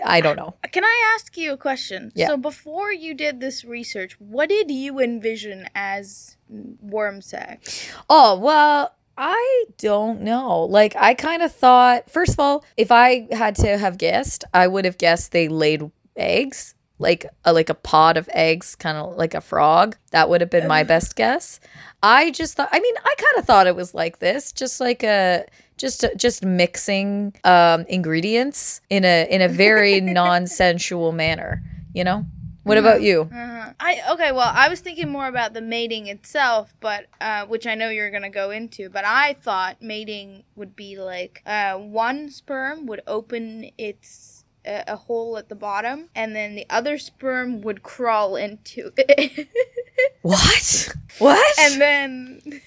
i 0.05 0.21
don't 0.21 0.37
know 0.37 0.55
Can 0.73 0.85
I 0.85 1.13
ask 1.15 1.37
you 1.37 1.53
a 1.53 1.57
question? 1.59 2.13
Yeah. 2.15 2.29
So 2.29 2.37
before 2.39 2.93
you 2.93 3.13
did 3.15 3.41
this 3.41 3.63
research, 3.65 4.19
what 4.19 4.49
did 4.49 4.71
you 4.71 5.01
envision 5.01 5.69
as 5.75 6.37
worm 6.49 7.21
sex? 7.23 7.91
oh 8.09 8.39
well 8.39 8.95
i 9.19 9.65
don't 9.79 10.23
know 10.23 10.63
like 10.65 10.95
i 10.97 11.13
kind 11.15 11.43
of 11.43 11.53
thought 11.53 12.11
first 12.11 12.33
of 12.33 12.41
all 12.41 12.65
if 12.79 12.91
i 12.91 13.29
had 13.33 13.55
to 13.57 13.77
have 13.77 13.99
guessed 13.99 14.45
i 14.55 14.67
would 14.67 14.85
have 14.87 14.97
guessed 14.97 15.33
they 15.33 15.49
laid 15.49 15.91
eggs 16.17 16.75
like 17.03 17.27
a, 17.45 17.53
like 17.53 17.69
a 17.69 17.75
pod 17.75 18.17
of 18.17 18.29
eggs 18.33 18.75
kind 18.77 18.97
of 18.97 19.17
like 19.17 19.35
a 19.35 19.41
frog 19.41 19.97
that 20.13 20.29
would 20.29 20.41
have 20.41 20.51
been 20.51 20.69
my 20.69 20.83
best 20.93 21.17
guess 21.17 21.61
i 22.03 22.31
just 22.31 22.57
thought 22.57 22.69
i 22.73 22.81
mean 22.81 22.95
i 23.05 23.15
kind 23.19 23.39
of 23.39 23.45
thought 23.45 23.67
it 23.67 23.77
was 23.77 23.93
like 23.95 24.19
this 24.21 24.53
just 24.53 24.81
like 24.81 25.03
a 25.03 25.45
just 25.77 26.05
just 26.17 26.45
mixing 26.45 27.35
um 27.45 27.85
ingredients 27.89 28.81
in 28.89 29.05
a 29.05 29.27
in 29.31 29.43
a 29.43 29.49
very 29.49 30.01
non-sensual 30.21 31.13
manner 31.13 31.63
you 31.93 32.05
know 32.05 32.25
what 32.65 32.79
about 32.79 33.03
you 33.03 33.29
Uh-huh. 33.33 33.73
I 33.81 34.03
okay. 34.13 34.31
Well, 34.31 34.53
I 34.55 34.69
was 34.69 34.79
thinking 34.81 35.09
more 35.11 35.27
about 35.27 35.53
the 35.53 35.61
mating 35.61 36.07
itself, 36.07 36.73
but 36.79 37.07
uh, 37.21 37.47
which 37.47 37.67
I 37.67 37.75
know 37.75 37.89
you're 37.89 38.13
gonna 38.13 38.31
go 38.31 38.51
into. 38.53 38.89
But 38.89 39.05
I 39.05 39.35
thought 39.43 39.83
mating 39.83 40.45
would 40.55 40.77
be 40.77 40.97
like 40.97 41.43
uh, 41.45 41.75
one 41.79 42.31
sperm 42.31 42.87
would 42.87 43.03
open 43.09 43.71
its 43.79 44.32
uh, 44.67 44.83
a 44.87 44.97
hole 44.97 45.37
at 45.37 45.49
the 45.49 45.55
bottom, 45.55 46.09
and 46.15 46.35
then 46.35 46.55
the 46.55 46.67
other 46.71 46.99
sperm 46.99 47.61
would 47.63 47.83
crawl 47.83 48.37
into 48.37 48.93
it. 48.97 49.49
what 50.23 50.89
what 51.19 51.59
and 51.59 51.81
then 51.81 52.61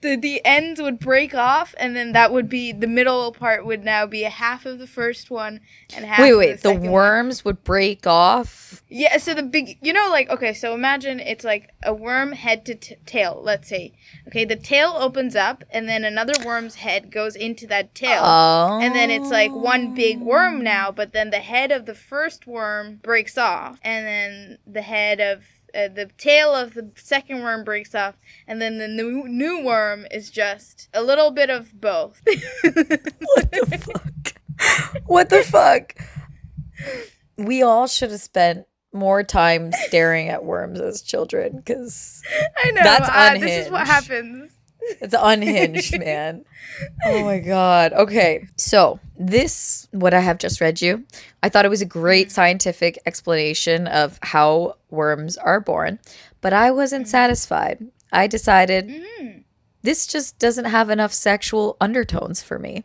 the 0.00 0.16
the 0.16 0.40
ends 0.44 0.80
would 0.80 0.98
break 0.98 1.34
off, 1.34 1.74
and 1.78 1.96
then 1.96 2.12
that 2.12 2.32
would 2.32 2.48
be 2.48 2.72
the 2.72 2.86
middle 2.86 3.32
part 3.32 3.66
would 3.66 3.84
now 3.84 4.06
be 4.06 4.24
a 4.24 4.30
half 4.30 4.64
of 4.64 4.78
the 4.78 4.86
first 4.86 5.30
one 5.30 5.60
and 5.94 6.04
half. 6.04 6.20
wait 6.20 6.30
of 6.30 6.38
wait 6.38 6.52
the 6.52 6.58
second 6.58 6.70
one. 6.70 6.80
Wait, 6.80 6.82
wait, 6.82 6.86
the 6.86 6.92
worms 6.92 7.44
would 7.44 7.64
break 7.64 8.06
off 8.06 8.82
Yeah, 8.88 9.18
so 9.18 9.34
the 9.34 9.42
big, 9.42 9.78
you 9.82 9.92
know, 9.92 10.08
like 10.10 10.30
okay, 10.30 10.54
so 10.54 10.72
imagine 10.72 11.18
it's 11.18 11.44
like 11.44 11.70
a 11.82 11.92
worm 11.92 12.32
head 12.32 12.64
to 12.66 12.74
t- 12.76 12.96
tail. 13.06 13.40
Let's 13.42 13.68
say, 13.68 13.92
okay, 14.28 14.44
the 14.44 14.56
tail 14.56 14.94
opens 14.96 15.34
up, 15.34 15.64
and 15.70 15.88
then 15.88 16.04
another 16.04 16.34
worm's 16.44 16.76
head 16.76 17.10
goes 17.10 17.34
into 17.34 17.66
that 17.66 17.94
tail. 17.94 18.22
oh 18.22 18.78
And 18.80 18.94
then 18.94 19.10
it's 19.10 19.30
like 19.30 19.52
one 19.52 19.94
big 19.94 20.20
worm 20.20 20.62
now, 20.62 20.92
but 20.92 21.12
then 21.12 21.30
the 21.30 21.38
head 21.38 21.72
of 21.72 21.86
the 21.86 21.94
first 21.94 22.46
worm 22.46 23.00
breaks 23.02 23.36
off, 23.36 23.78
and 23.82 24.06
then 24.06 24.58
the 24.66 24.82
head 24.82 25.20
of 25.20 25.42
uh, 25.74 25.88
the 25.88 26.10
tail 26.18 26.54
of 26.54 26.74
the 26.74 26.90
second 26.96 27.42
worm 27.42 27.64
breaks 27.64 27.94
off, 27.94 28.16
and 28.46 28.60
then 28.60 28.78
the 28.78 28.88
new 28.88 29.28
new 29.28 29.64
worm 29.64 30.06
is 30.10 30.30
just 30.30 30.88
a 30.92 31.02
little 31.02 31.30
bit 31.30 31.50
of 31.50 31.78
both. 31.80 32.20
what 32.24 33.50
the 33.52 33.78
fuck? 33.80 35.02
what 35.06 35.30
the 35.30 35.42
fuck? 35.44 35.94
We 37.36 37.62
all 37.62 37.86
should 37.86 38.10
have 38.10 38.20
spent 38.20 38.66
more 38.92 39.22
time 39.22 39.72
staring 39.72 40.28
at 40.28 40.44
worms 40.44 40.80
as 40.80 41.02
children 41.02 41.56
because 41.56 42.22
I 42.56 42.70
know. 42.70 42.82
That's 42.82 43.08
uh, 43.08 43.38
this 43.38 43.66
is 43.66 43.72
what 43.72 43.86
happens. 43.86 44.52
It's 44.80 45.14
unhinged, 45.18 45.98
man. 46.00 46.44
Oh 47.04 47.24
my 47.24 47.38
god. 47.40 47.92
Okay, 47.92 48.46
so 48.56 49.00
this 49.18 49.88
what 49.90 50.14
I 50.14 50.20
have 50.20 50.38
just 50.38 50.60
read 50.60 50.80
you. 50.80 51.04
I 51.42 51.48
thought 51.48 51.64
it 51.64 51.70
was 51.70 51.82
a 51.82 51.86
great 51.86 52.30
scientific 52.32 52.98
explanation 53.06 53.86
of 53.86 54.18
how 54.22 54.76
worms 54.90 55.36
are 55.36 55.60
born, 55.60 55.98
but 56.40 56.52
I 56.52 56.70
wasn't 56.70 57.08
satisfied. 57.08 57.84
I 58.12 58.26
decided 58.26 58.88
Mm. 58.88 59.44
this 59.82 60.06
just 60.06 60.38
doesn't 60.38 60.64
have 60.66 60.90
enough 60.90 61.12
sexual 61.12 61.76
undertones 61.80 62.42
for 62.42 62.58
me. 62.58 62.84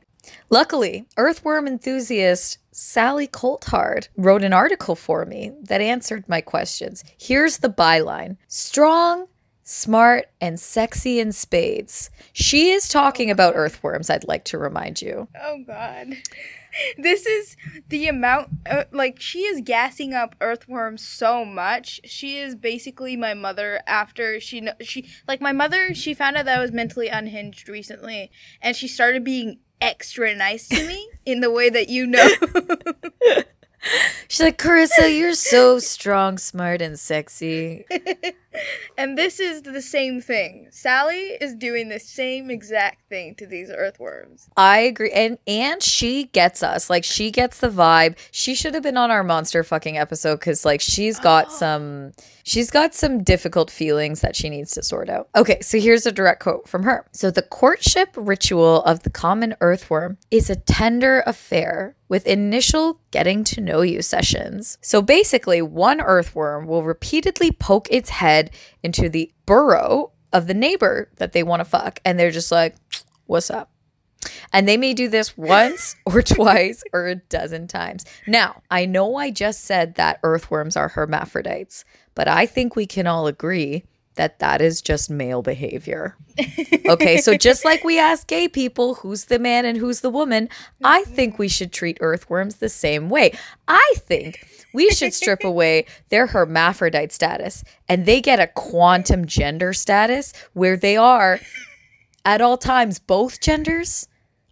Luckily, 0.50 1.06
earthworm 1.18 1.68
enthusiast 1.68 2.58
Sally 2.72 3.28
Coulthard 3.28 4.08
wrote 4.18 4.44
an 4.44 4.54
article 4.54 4.96
for 4.96 5.26
me 5.26 5.52
that 5.64 5.82
answered 5.82 6.28
my 6.28 6.42
questions. 6.42 7.04
Here's 7.20 7.58
the 7.60 7.70
byline 7.70 8.38
Strong, 8.48 9.28
smart, 9.64 10.30
and 10.42 10.60
sexy 10.60 11.20
in 11.20 11.32
spades. 11.32 12.10
She 12.34 12.72
is 12.72 12.88
talking 12.90 13.32
about 13.32 13.56
earthworms, 13.56 14.10
I'd 14.10 14.28
like 14.28 14.44
to 14.46 14.58
remind 14.58 15.02
you. 15.02 15.28
Oh 15.42 15.64
God. 15.66 16.18
This 16.98 17.28
is 17.28 17.56
the 17.90 18.08
amount, 18.08 18.50
uh, 18.68 18.86
like, 18.92 19.20
she 19.20 19.42
is 19.42 19.62
gassing 19.64 20.16
up 20.16 20.36
earthworms 20.42 21.08
so 21.08 21.46
much. 21.46 22.02
She 22.04 22.40
is 22.40 22.56
basically 22.56 23.16
my 23.16 23.36
mother 23.36 23.82
after 23.86 24.40
she, 24.40 24.68
she, 24.82 25.08
like, 25.28 25.40
my 25.40 25.52
mother, 25.52 25.94
she 25.94 26.16
found 26.16 26.36
out 26.36 26.46
that 26.46 26.58
I 26.58 26.62
was 26.62 26.72
mentally 26.72 27.10
unhinged 27.10 27.70
recently, 27.70 28.32
and 28.60 28.76
she 28.76 28.88
started 28.88 29.24
being 29.24 29.60
extra 29.82 30.34
nice 30.36 30.68
to 30.70 30.88
me 30.88 31.10
in 31.28 31.42
the 31.42 31.52
way 31.52 31.70
that 31.70 31.90
you 31.90 32.08
know. 32.08 32.28
She's 34.28 34.40
like, 34.40 34.58
Carissa, 34.58 35.16
you're 35.16 35.34
so 35.34 35.78
strong, 35.78 36.38
smart, 36.38 36.82
and 36.82 37.00
sexy. 37.00 37.86
and 38.98 39.18
this 39.18 39.40
is 39.40 39.64
the 39.64 39.82
same 39.82 40.22
thing. 40.22 40.68
Sally 40.72 41.38
is 41.42 41.54
doing 41.56 41.90
the 41.90 42.00
same 42.00 42.50
exact 42.50 43.08
thing 43.10 43.36
to 43.36 43.46
these 43.46 43.70
earthworms. 43.70 44.50
I 44.58 44.80
agree. 44.80 45.12
And 45.12 45.38
and 45.48 45.82
she 45.82 46.26
gets 46.26 46.64
us. 46.64 46.90
Like 46.90 47.04
she 47.04 47.32
gets 47.32 47.60
the 47.60 47.70
vibe. 47.70 48.18
She 48.32 48.56
should 48.56 48.74
have 48.74 48.84
been 48.84 48.98
on 48.98 49.12
our 49.12 49.24
monster 49.24 49.64
fucking 49.64 49.98
episode 49.98 50.40
cuz 50.42 50.66
like 50.66 50.82
she's 50.82 51.20
got 51.20 51.52
some 51.64 52.14
she's 52.44 52.70
got 52.70 52.94
some 52.94 53.24
difficult 53.24 53.72
feelings 53.72 54.22
that 54.22 54.36
she 54.36 54.50
needs 54.50 54.72
to 54.74 54.84
sort 54.84 55.10
out. 55.10 55.30
Okay, 55.36 55.60
so 55.62 55.80
here's 55.80 56.06
a 56.06 56.12
direct 56.12 56.42
quote 56.42 56.68
from 56.68 56.84
her. 56.84 57.06
So 57.12 57.32
the 57.32 57.42
courtship 57.42 58.10
ritual 58.16 58.84
of 58.84 59.04
the 59.04 59.10
common 59.10 59.56
earthworm 59.62 60.18
is 60.30 60.50
a 60.50 60.56
tender 60.56 61.24
affair 61.26 61.96
with 62.14 62.28
initial 62.28 63.00
getting 63.10 63.44
to 63.44 63.62
know 63.62 63.82
you 63.82 64.02
sessions. 64.02 64.78
So 64.82 65.02
basically, 65.02 65.62
one 65.62 66.00
earthworm 66.00 66.68
will 66.68 66.84
repeatedly 66.84 67.52
poke 67.52 67.88
its 67.90 68.12
head 68.12 68.43
into 68.82 69.10
the 69.10 69.32
burrow 69.46 70.12
of 70.32 70.48
the 70.48 70.54
neighbor 70.54 71.10
that 71.18 71.34
they 71.34 71.44
want 71.44 71.60
to 71.60 71.66
fuck 71.66 72.00
and 72.04 72.20
they're 72.20 72.32
just 72.32 72.52
like, 72.52 72.76
"What's 73.26 73.50
up?" 73.50 73.70
And 74.52 74.68
they 74.68 74.78
may 74.78 74.94
do 74.94 75.10
this 75.10 75.38
once 75.38 75.96
or 76.06 76.22
twice 76.22 76.84
or 76.94 77.08
a 77.08 77.16
dozen 77.16 77.68
times. 77.68 78.06
Now, 78.28 78.62
I 78.70 78.86
know 78.86 79.16
I 79.16 79.32
just 79.32 79.62
said 79.62 79.96
that 79.96 80.20
earthworms 80.24 80.78
are 80.78 80.90
hermaphrodites, 80.90 81.84
but 82.16 82.28
I 82.28 82.46
think 82.46 82.76
we 82.76 82.86
can 82.86 83.08
all 83.08 83.28
agree 83.28 83.84
that 84.16 84.40
that 84.40 84.62
is 84.62 84.82
just 84.82 85.10
male 85.10 85.42
behavior. 85.42 86.16
Okay, 86.86 87.18
so 87.18 87.38
just 87.38 87.66
like 87.66 87.84
we 87.84 88.00
ask 88.00 88.28
gay 88.28 88.48
people 88.48 88.96
who's 88.96 89.26
the 89.26 89.40
man 89.40 89.66
and 89.66 89.78
who's 89.78 90.02
the 90.02 90.10
woman, 90.10 90.50
I 90.84 91.02
mm-hmm. 91.02 91.14
think 91.14 91.40
we 91.40 91.48
should 91.48 91.72
treat 91.72 91.98
earthworms 92.02 92.56
the 92.56 92.70
same 92.70 93.10
way. 93.10 93.34
I 93.68 93.94
think 93.98 94.46
we 94.74 94.90
should 94.90 95.14
strip 95.14 95.44
away 95.44 95.86
their 96.10 96.28
hermaphrodite 96.28 97.12
status 97.12 97.64
and 97.88 98.06
they 98.06 98.22
get 98.22 98.40
a 98.40 98.48
quantum 98.48 99.26
gender 99.26 99.74
status 99.74 100.34
where 100.54 100.78
they 100.78 100.98
are 100.98 101.40
at 102.26 102.42
all 102.42 102.58
times 102.58 103.00
both 103.00 103.42
genders, 103.42 104.08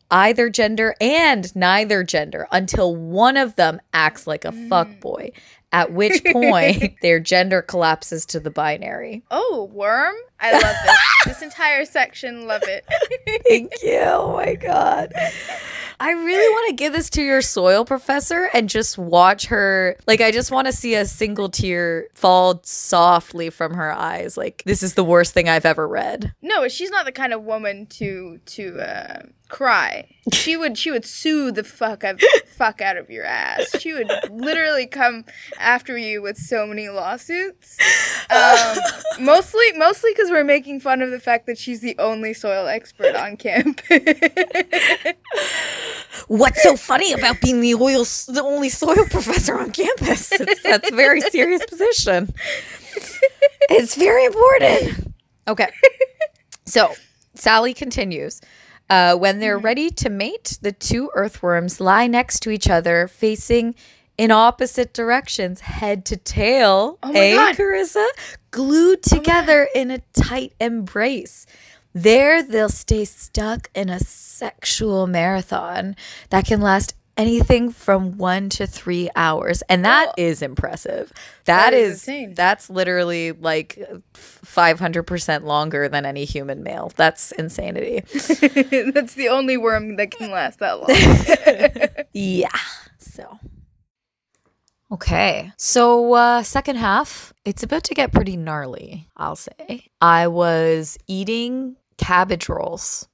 either 0.09 0.49
gender 0.49 0.95
and 0.99 1.55
neither 1.55 2.03
gender 2.03 2.47
until 2.51 2.95
one 2.95 3.37
of 3.37 3.55
them 3.55 3.79
acts 3.93 4.27
like 4.27 4.45
a 4.45 4.51
fuckboy, 4.51 5.31
mm. 5.31 5.33
At 5.71 5.91
which 5.91 6.23
point 6.31 6.95
their 7.01 7.19
gender 7.19 7.61
collapses 7.61 8.25
to 8.27 8.39
the 8.39 8.51
binary. 8.51 9.23
Oh, 9.31 9.69
worm! 9.73 10.15
I 10.39 10.53
love 10.53 10.75
this. 10.85 10.97
this 11.25 11.41
entire 11.43 11.85
section, 11.85 12.47
love 12.47 12.63
it. 12.63 12.85
Thank 13.47 13.71
you. 13.83 13.99
Oh 14.01 14.33
my 14.33 14.55
God. 14.55 15.13
I 15.99 16.11
really 16.13 16.49
want 16.51 16.69
to 16.69 16.75
give 16.83 16.93
this 16.93 17.11
to 17.11 17.21
your 17.21 17.43
soil 17.43 17.85
professor 17.85 18.49
and 18.55 18.67
just 18.67 18.97
watch 18.97 19.45
her. 19.47 19.95
Like, 20.07 20.19
I 20.19 20.31
just 20.31 20.49
want 20.51 20.65
to 20.65 20.71
see 20.73 20.95
a 20.95 21.05
single 21.05 21.47
tear 21.47 22.07
fall 22.15 22.59
softly 22.63 23.51
from 23.51 23.75
her 23.75 23.93
eyes. 23.93 24.35
Like, 24.35 24.63
this 24.65 24.81
is 24.81 24.95
the 24.95 25.03
worst 25.03 25.31
thing 25.33 25.47
I've 25.47 25.65
ever 25.65 25.87
read. 25.87 26.33
no, 26.41 26.67
she's 26.67 26.89
not 26.89 27.05
the 27.05 27.11
kind 27.11 27.33
of 27.33 27.43
woman 27.43 27.85
to 27.87 28.39
to 28.47 28.79
uh, 28.79 29.21
cry. 29.51 30.07
She 30.33 30.55
would 30.57 30.77
she 30.77 30.89
would 30.89 31.05
sue 31.05 31.51
the 31.51 31.63
fuck 31.63 32.03
out 32.03 32.21
fuck 32.47 32.81
out 32.81 32.97
of 32.97 33.09
your 33.09 33.25
ass. 33.25 33.75
She 33.79 33.93
would 33.93 34.09
literally 34.29 34.87
come 34.87 35.25
after 35.59 35.97
you 35.97 36.21
with 36.21 36.37
so 36.37 36.65
many 36.65 36.89
lawsuits. 36.89 37.77
Um, 38.29 38.77
mostly 39.19 39.71
mostly 39.77 40.11
because 40.13 40.31
we're 40.31 40.43
making 40.43 40.79
fun 40.79 41.01
of 41.01 41.11
the 41.11 41.19
fact 41.19 41.45
that 41.47 41.57
she's 41.57 41.81
the 41.81 41.95
only 41.99 42.33
soil 42.33 42.67
expert 42.67 43.15
on 43.15 43.37
campus. 43.37 43.99
What's 46.27 46.63
so 46.63 46.77
funny 46.77 47.13
about 47.13 47.41
being 47.41 47.61
the 47.61 47.75
oil, 47.75 48.05
the 48.27 48.41
only 48.43 48.69
soil 48.69 49.05
professor 49.09 49.59
on 49.59 49.71
campus? 49.71 50.31
It's, 50.31 50.63
that's 50.63 50.91
a 50.91 50.95
very 50.95 51.21
serious 51.21 51.65
position. 51.65 52.33
It's 53.69 53.95
very 53.95 54.25
important. 54.25 55.07
Okay. 55.47 55.69
So 56.65 56.93
Sally 57.33 57.73
continues. 57.73 58.41
Uh, 58.91 59.15
when 59.15 59.39
they're 59.39 59.57
ready 59.57 59.89
to 59.89 60.09
mate, 60.09 60.59
the 60.61 60.73
two 60.73 61.09
earthworms 61.13 61.79
lie 61.79 62.07
next 62.07 62.41
to 62.41 62.49
each 62.49 62.69
other, 62.69 63.07
facing 63.07 63.73
in 64.17 64.31
opposite 64.31 64.93
directions, 64.93 65.61
head 65.61 66.03
to 66.03 66.17
tail. 66.17 66.99
Oh 67.01 67.13
hey, 67.13 67.33
God. 67.33 67.55
Oh 67.57 67.63
Carissa? 67.63 68.05
Glued 68.51 69.01
together 69.01 69.65
in 69.73 69.91
a 69.91 69.99
tight 70.11 70.51
embrace. 70.59 71.45
There, 71.93 72.43
they'll 72.43 72.67
stay 72.67 73.05
stuck 73.05 73.69
in 73.73 73.87
a 73.87 73.99
sexual 73.99 75.07
marathon 75.07 75.95
that 76.29 76.45
can 76.45 76.59
last 76.59 76.93
anything 77.17 77.71
from 77.71 78.17
one 78.17 78.49
to 78.49 78.65
three 78.65 79.09
hours. 79.15 79.61
And 79.69 79.85
that 79.85 80.13
is 80.17 80.41
impressive. 80.41 81.11
That 81.45 81.73
is 81.73 81.93
is, 81.93 82.07
insane. 82.07 82.33
that's 82.33 82.69
literally 82.69 83.31
like 83.31 83.79
500% 84.13 85.43
longer 85.43 85.89
than 85.89 86.05
any 86.05 86.25
human 86.25 86.63
male. 86.63 86.91
That's 86.95 87.31
insanity. 87.33 87.99
That's 88.91 89.15
the 89.15 89.27
only 89.29 89.57
worm 89.57 89.95
that 89.97 90.11
can 90.11 90.31
last 90.31 90.59
that 90.59 90.79
long. 90.79 92.05
Yeah. 92.13 92.49
So. 92.97 93.39
Okay. 94.91 95.51
So, 95.57 96.13
uh, 96.13 96.43
second 96.43 96.75
half, 96.75 97.33
it's 97.45 97.63
about 97.63 97.83
to 97.85 97.93
get 97.93 98.11
pretty 98.11 98.35
gnarly, 98.35 99.07
I'll 99.15 99.37
say. 99.37 99.87
I 100.01 100.27
was 100.27 100.97
eating 101.07 101.77
cabbage 101.97 102.49
rolls 102.49 103.07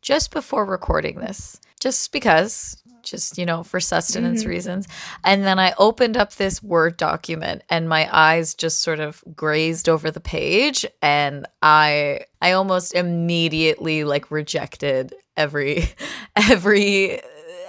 just 0.00 0.32
before 0.32 0.64
recording 0.66 1.18
this, 1.20 1.60
just 1.80 2.10
because, 2.12 2.81
just, 3.02 3.38
you 3.38 3.44
know, 3.46 3.62
for 3.62 3.80
sustenance 3.80 4.44
reasons. 4.44 4.88
And 5.24 5.44
then 5.44 5.58
I 5.58 5.74
opened 5.78 6.16
up 6.16 6.34
this 6.34 6.62
Word 6.62 6.96
document 6.96 7.62
and 7.68 7.88
my 7.88 8.08
eyes 8.12 8.54
just 8.54 8.80
sort 8.80 9.00
of 9.00 9.22
grazed 9.34 9.88
over 9.88 10.10
the 10.10 10.20
page 10.20 10.86
and 11.00 11.46
I 11.62 12.20
I 12.40 12.52
almost 12.52 12.94
immediately 12.94 14.04
like 14.04 14.30
rejected 14.30 15.14
every 15.36 15.84
every 16.36 17.20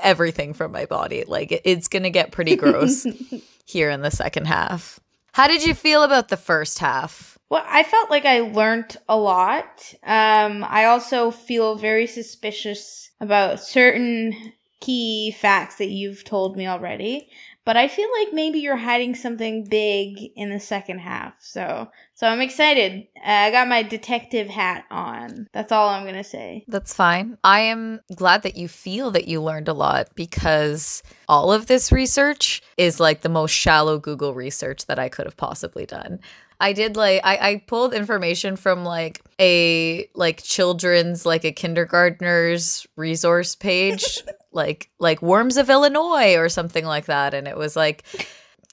everything 0.01 0.53
from 0.53 0.71
my 0.71 0.85
body. 0.85 1.23
Like 1.27 1.51
it- 1.51 1.61
it's 1.65 1.87
going 1.87 2.03
to 2.03 2.09
get 2.09 2.31
pretty 2.31 2.55
gross 2.55 3.05
here 3.65 3.89
in 3.89 4.01
the 4.01 4.11
second 4.11 4.45
half. 4.47 4.99
How 5.31 5.47
did 5.47 5.65
you 5.65 5.73
feel 5.73 6.03
about 6.03 6.27
the 6.29 6.37
first 6.37 6.79
half? 6.79 7.37
Well, 7.49 7.63
I 7.67 7.83
felt 7.83 8.09
like 8.09 8.25
I 8.25 8.39
learned 8.41 8.97
a 9.07 9.17
lot. 9.17 9.93
Um, 10.03 10.63
I 10.67 10.85
also 10.85 11.29
feel 11.31 11.75
very 11.75 12.07
suspicious 12.07 13.11
about 13.19 13.59
certain 13.59 14.53
key 14.83 15.31
facts 15.31 15.75
that 15.75 15.89
you've 15.89 16.25
told 16.25 16.57
me 16.57 16.67
already. 16.67 17.29
But 17.65 17.77
I 17.77 17.87
feel 17.87 18.09
like 18.19 18.33
maybe 18.33 18.59
you're 18.59 18.75
hiding 18.75 19.15
something 19.15 19.63
big 19.63 20.19
in 20.35 20.49
the 20.49 20.59
second 20.59 20.99
half. 20.99 21.35
So, 21.39 21.89
so 22.13 22.27
I'm 22.27 22.41
excited. 22.41 23.07
Uh, 23.15 23.29
I 23.29 23.51
got 23.51 23.69
my 23.69 23.83
detective 23.83 24.49
hat 24.49 24.83
on. 24.91 25.47
That's 25.53 25.71
all 25.71 25.87
I'm 25.87 26.05
gonna 26.05 26.25
say. 26.25 26.65
That's 26.67 26.93
fine. 26.93 27.37
I 27.41 27.61
am 27.61 28.01
glad 28.13 28.43
that 28.43 28.57
you 28.57 28.67
feel 28.67 29.11
that 29.11 29.29
you 29.29 29.41
learned 29.41 29.69
a 29.69 29.73
lot 29.73 30.09
because 30.15 31.01
all 31.29 31.53
of 31.53 31.67
this 31.67 31.89
research 31.89 32.61
is 32.75 32.99
like 32.99 33.21
the 33.21 33.29
most 33.29 33.51
shallow 33.51 33.97
Google 33.97 34.33
research 34.33 34.85
that 34.87 34.99
I 34.99 35.07
could 35.07 35.25
have 35.25 35.37
possibly 35.37 35.85
done. 35.85 36.19
I 36.59 36.73
did 36.73 36.97
like 36.97 37.21
I, 37.23 37.37
I 37.37 37.63
pulled 37.65 37.93
information 37.93 38.57
from 38.57 38.83
like 38.83 39.21
a 39.39 40.09
like 40.15 40.43
children's 40.43 41.25
like 41.25 41.45
a 41.45 41.53
kindergartner's 41.53 42.85
resource 42.97 43.55
page 43.55 44.21
like 44.53 44.89
like 44.99 45.21
Worms 45.21 45.57
of 45.57 45.69
Illinois 45.69 46.35
or 46.37 46.49
something 46.49 46.85
like 46.85 47.05
that 47.05 47.33
and 47.33 47.47
it 47.47 47.57
was 47.57 47.75
like 47.75 48.03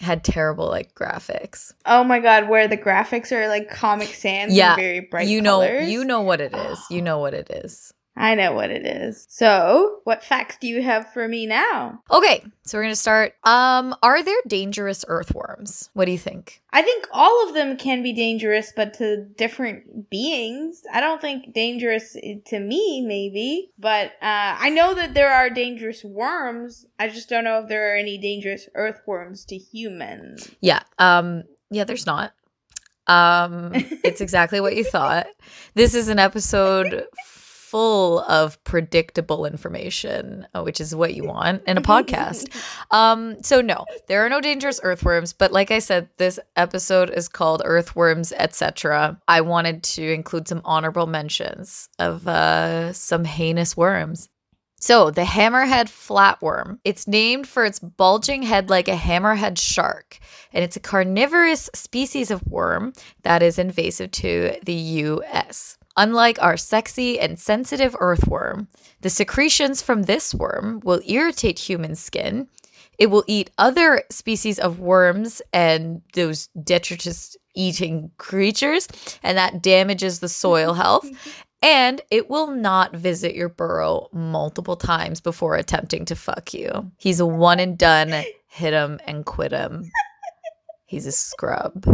had 0.00 0.24
terrible 0.24 0.66
like 0.66 0.94
graphics. 0.94 1.72
Oh 1.84 2.02
my 2.04 2.20
god, 2.20 2.48
where 2.48 2.66
the 2.68 2.76
graphics 2.78 3.32
are 3.32 3.48
like 3.48 3.68
Comic 3.70 4.08
Sans 4.08 4.52
Yeah, 4.54 4.72
and 4.72 4.80
very 4.80 5.00
bright 5.00 5.28
you 5.28 5.42
know, 5.42 5.58
colors. 5.58 5.90
you 5.90 6.04
know 6.04 6.22
what 6.22 6.40
it 6.40 6.54
is. 6.54 6.78
You 6.90 7.02
know 7.08 7.18
what 7.18 7.34
it 7.34 7.50
is. 7.50 7.92
I 8.20 8.34
know 8.34 8.52
what 8.52 8.70
it 8.70 8.84
is. 8.84 9.26
So, 9.30 10.00
what 10.04 10.22
facts 10.22 10.58
do 10.60 10.66
you 10.66 10.82
have 10.82 11.10
for 11.10 11.26
me 11.26 11.46
now? 11.46 12.02
Okay, 12.10 12.44
so 12.66 12.76
we're 12.76 12.82
gonna 12.84 12.94
start. 12.94 13.32
Um, 13.44 13.96
are 14.02 14.22
there 14.22 14.36
dangerous 14.46 15.06
earthworms? 15.08 15.88
What 15.94 16.04
do 16.04 16.12
you 16.12 16.18
think? 16.18 16.60
I 16.70 16.82
think 16.82 17.06
all 17.12 17.48
of 17.48 17.54
them 17.54 17.78
can 17.78 18.02
be 18.02 18.12
dangerous, 18.12 18.74
but 18.76 18.92
to 18.94 19.24
different 19.24 20.10
beings. 20.10 20.82
I 20.92 21.00
don't 21.00 21.20
think 21.20 21.54
dangerous 21.54 22.12
to 22.12 22.60
me, 22.60 23.00
maybe. 23.00 23.70
But 23.78 24.08
uh, 24.20 24.56
I 24.60 24.68
know 24.68 24.92
that 24.94 25.14
there 25.14 25.32
are 25.32 25.48
dangerous 25.48 26.04
worms. 26.04 26.84
I 26.98 27.08
just 27.08 27.30
don't 27.30 27.44
know 27.44 27.60
if 27.60 27.68
there 27.68 27.94
are 27.94 27.96
any 27.96 28.18
dangerous 28.18 28.68
earthworms 28.74 29.46
to 29.46 29.56
humans. 29.56 30.50
Yeah. 30.60 30.82
Um. 30.98 31.44
Yeah. 31.70 31.84
There's 31.84 32.04
not. 32.04 32.34
Um. 33.06 33.70
it's 34.04 34.20
exactly 34.20 34.60
what 34.60 34.76
you 34.76 34.84
thought. 34.84 35.26
This 35.72 35.94
is 35.94 36.08
an 36.08 36.18
episode 36.18 37.06
full 37.70 38.18
of 38.20 38.62
predictable 38.64 39.46
information, 39.46 40.44
uh, 40.54 40.62
which 40.62 40.80
is 40.80 40.92
what 40.92 41.14
you 41.14 41.24
want 41.24 41.62
in 41.66 41.78
a 41.78 41.82
podcast. 41.82 42.48
Um, 42.92 43.40
so 43.42 43.60
no, 43.60 43.84
there 44.08 44.24
are 44.24 44.28
no 44.28 44.40
dangerous 44.40 44.80
earthworms, 44.82 45.32
but 45.32 45.52
like 45.52 45.70
I 45.70 45.78
said, 45.78 46.08
this 46.16 46.40
episode 46.56 47.08
is 47.10 47.28
called 47.28 47.62
Earthworms, 47.64 48.32
etc. 48.32 49.20
I 49.28 49.42
wanted 49.42 49.84
to 49.84 50.12
include 50.12 50.48
some 50.48 50.60
honorable 50.64 51.06
mentions 51.06 51.88
of 52.00 52.26
uh, 52.26 52.92
some 52.92 53.24
heinous 53.24 53.76
worms. 53.76 54.28
So, 54.80 55.10
the 55.10 55.22
hammerhead 55.22 55.86
flatworm. 55.86 56.78
It's 56.84 57.06
named 57.06 57.46
for 57.46 57.64
its 57.64 57.78
bulging 57.78 58.42
head 58.42 58.70
like 58.70 58.88
a 58.88 58.96
hammerhead 58.96 59.58
shark, 59.58 60.18
and 60.52 60.64
it's 60.64 60.76
a 60.76 60.80
carnivorous 60.80 61.70
species 61.74 62.30
of 62.30 62.42
worm 62.46 62.94
that 63.22 63.42
is 63.42 63.58
invasive 63.58 64.10
to 64.12 64.56
the 64.64 64.74
US. 64.74 65.76
Unlike 66.00 66.42
our 66.42 66.56
sexy 66.56 67.20
and 67.20 67.38
sensitive 67.38 67.94
earthworm, 68.00 68.68
the 69.02 69.10
secretions 69.10 69.82
from 69.82 70.04
this 70.04 70.34
worm 70.34 70.80
will 70.82 71.02
irritate 71.04 71.58
human 71.58 71.94
skin. 71.94 72.48
It 72.98 73.10
will 73.10 73.22
eat 73.26 73.50
other 73.58 74.04
species 74.08 74.58
of 74.58 74.80
worms 74.80 75.42
and 75.52 76.00
those 76.14 76.48
detritus 76.64 77.36
eating 77.54 78.12
creatures, 78.16 78.88
and 79.22 79.36
that 79.36 79.60
damages 79.62 80.20
the 80.20 80.28
soil 80.30 80.72
health. 80.72 81.06
And 81.62 82.00
it 82.10 82.30
will 82.30 82.46
not 82.46 82.96
visit 82.96 83.34
your 83.34 83.50
burrow 83.50 84.08
multiple 84.14 84.76
times 84.76 85.20
before 85.20 85.56
attempting 85.56 86.06
to 86.06 86.16
fuck 86.16 86.54
you. 86.54 86.90
He's 86.96 87.20
a 87.20 87.26
one 87.26 87.60
and 87.60 87.76
done, 87.76 88.08
hit 88.48 88.72
him 88.72 88.98
and 89.06 89.26
quit 89.26 89.52
him. 89.52 89.90
He's 90.86 91.04
a 91.04 91.12
scrub. 91.12 91.84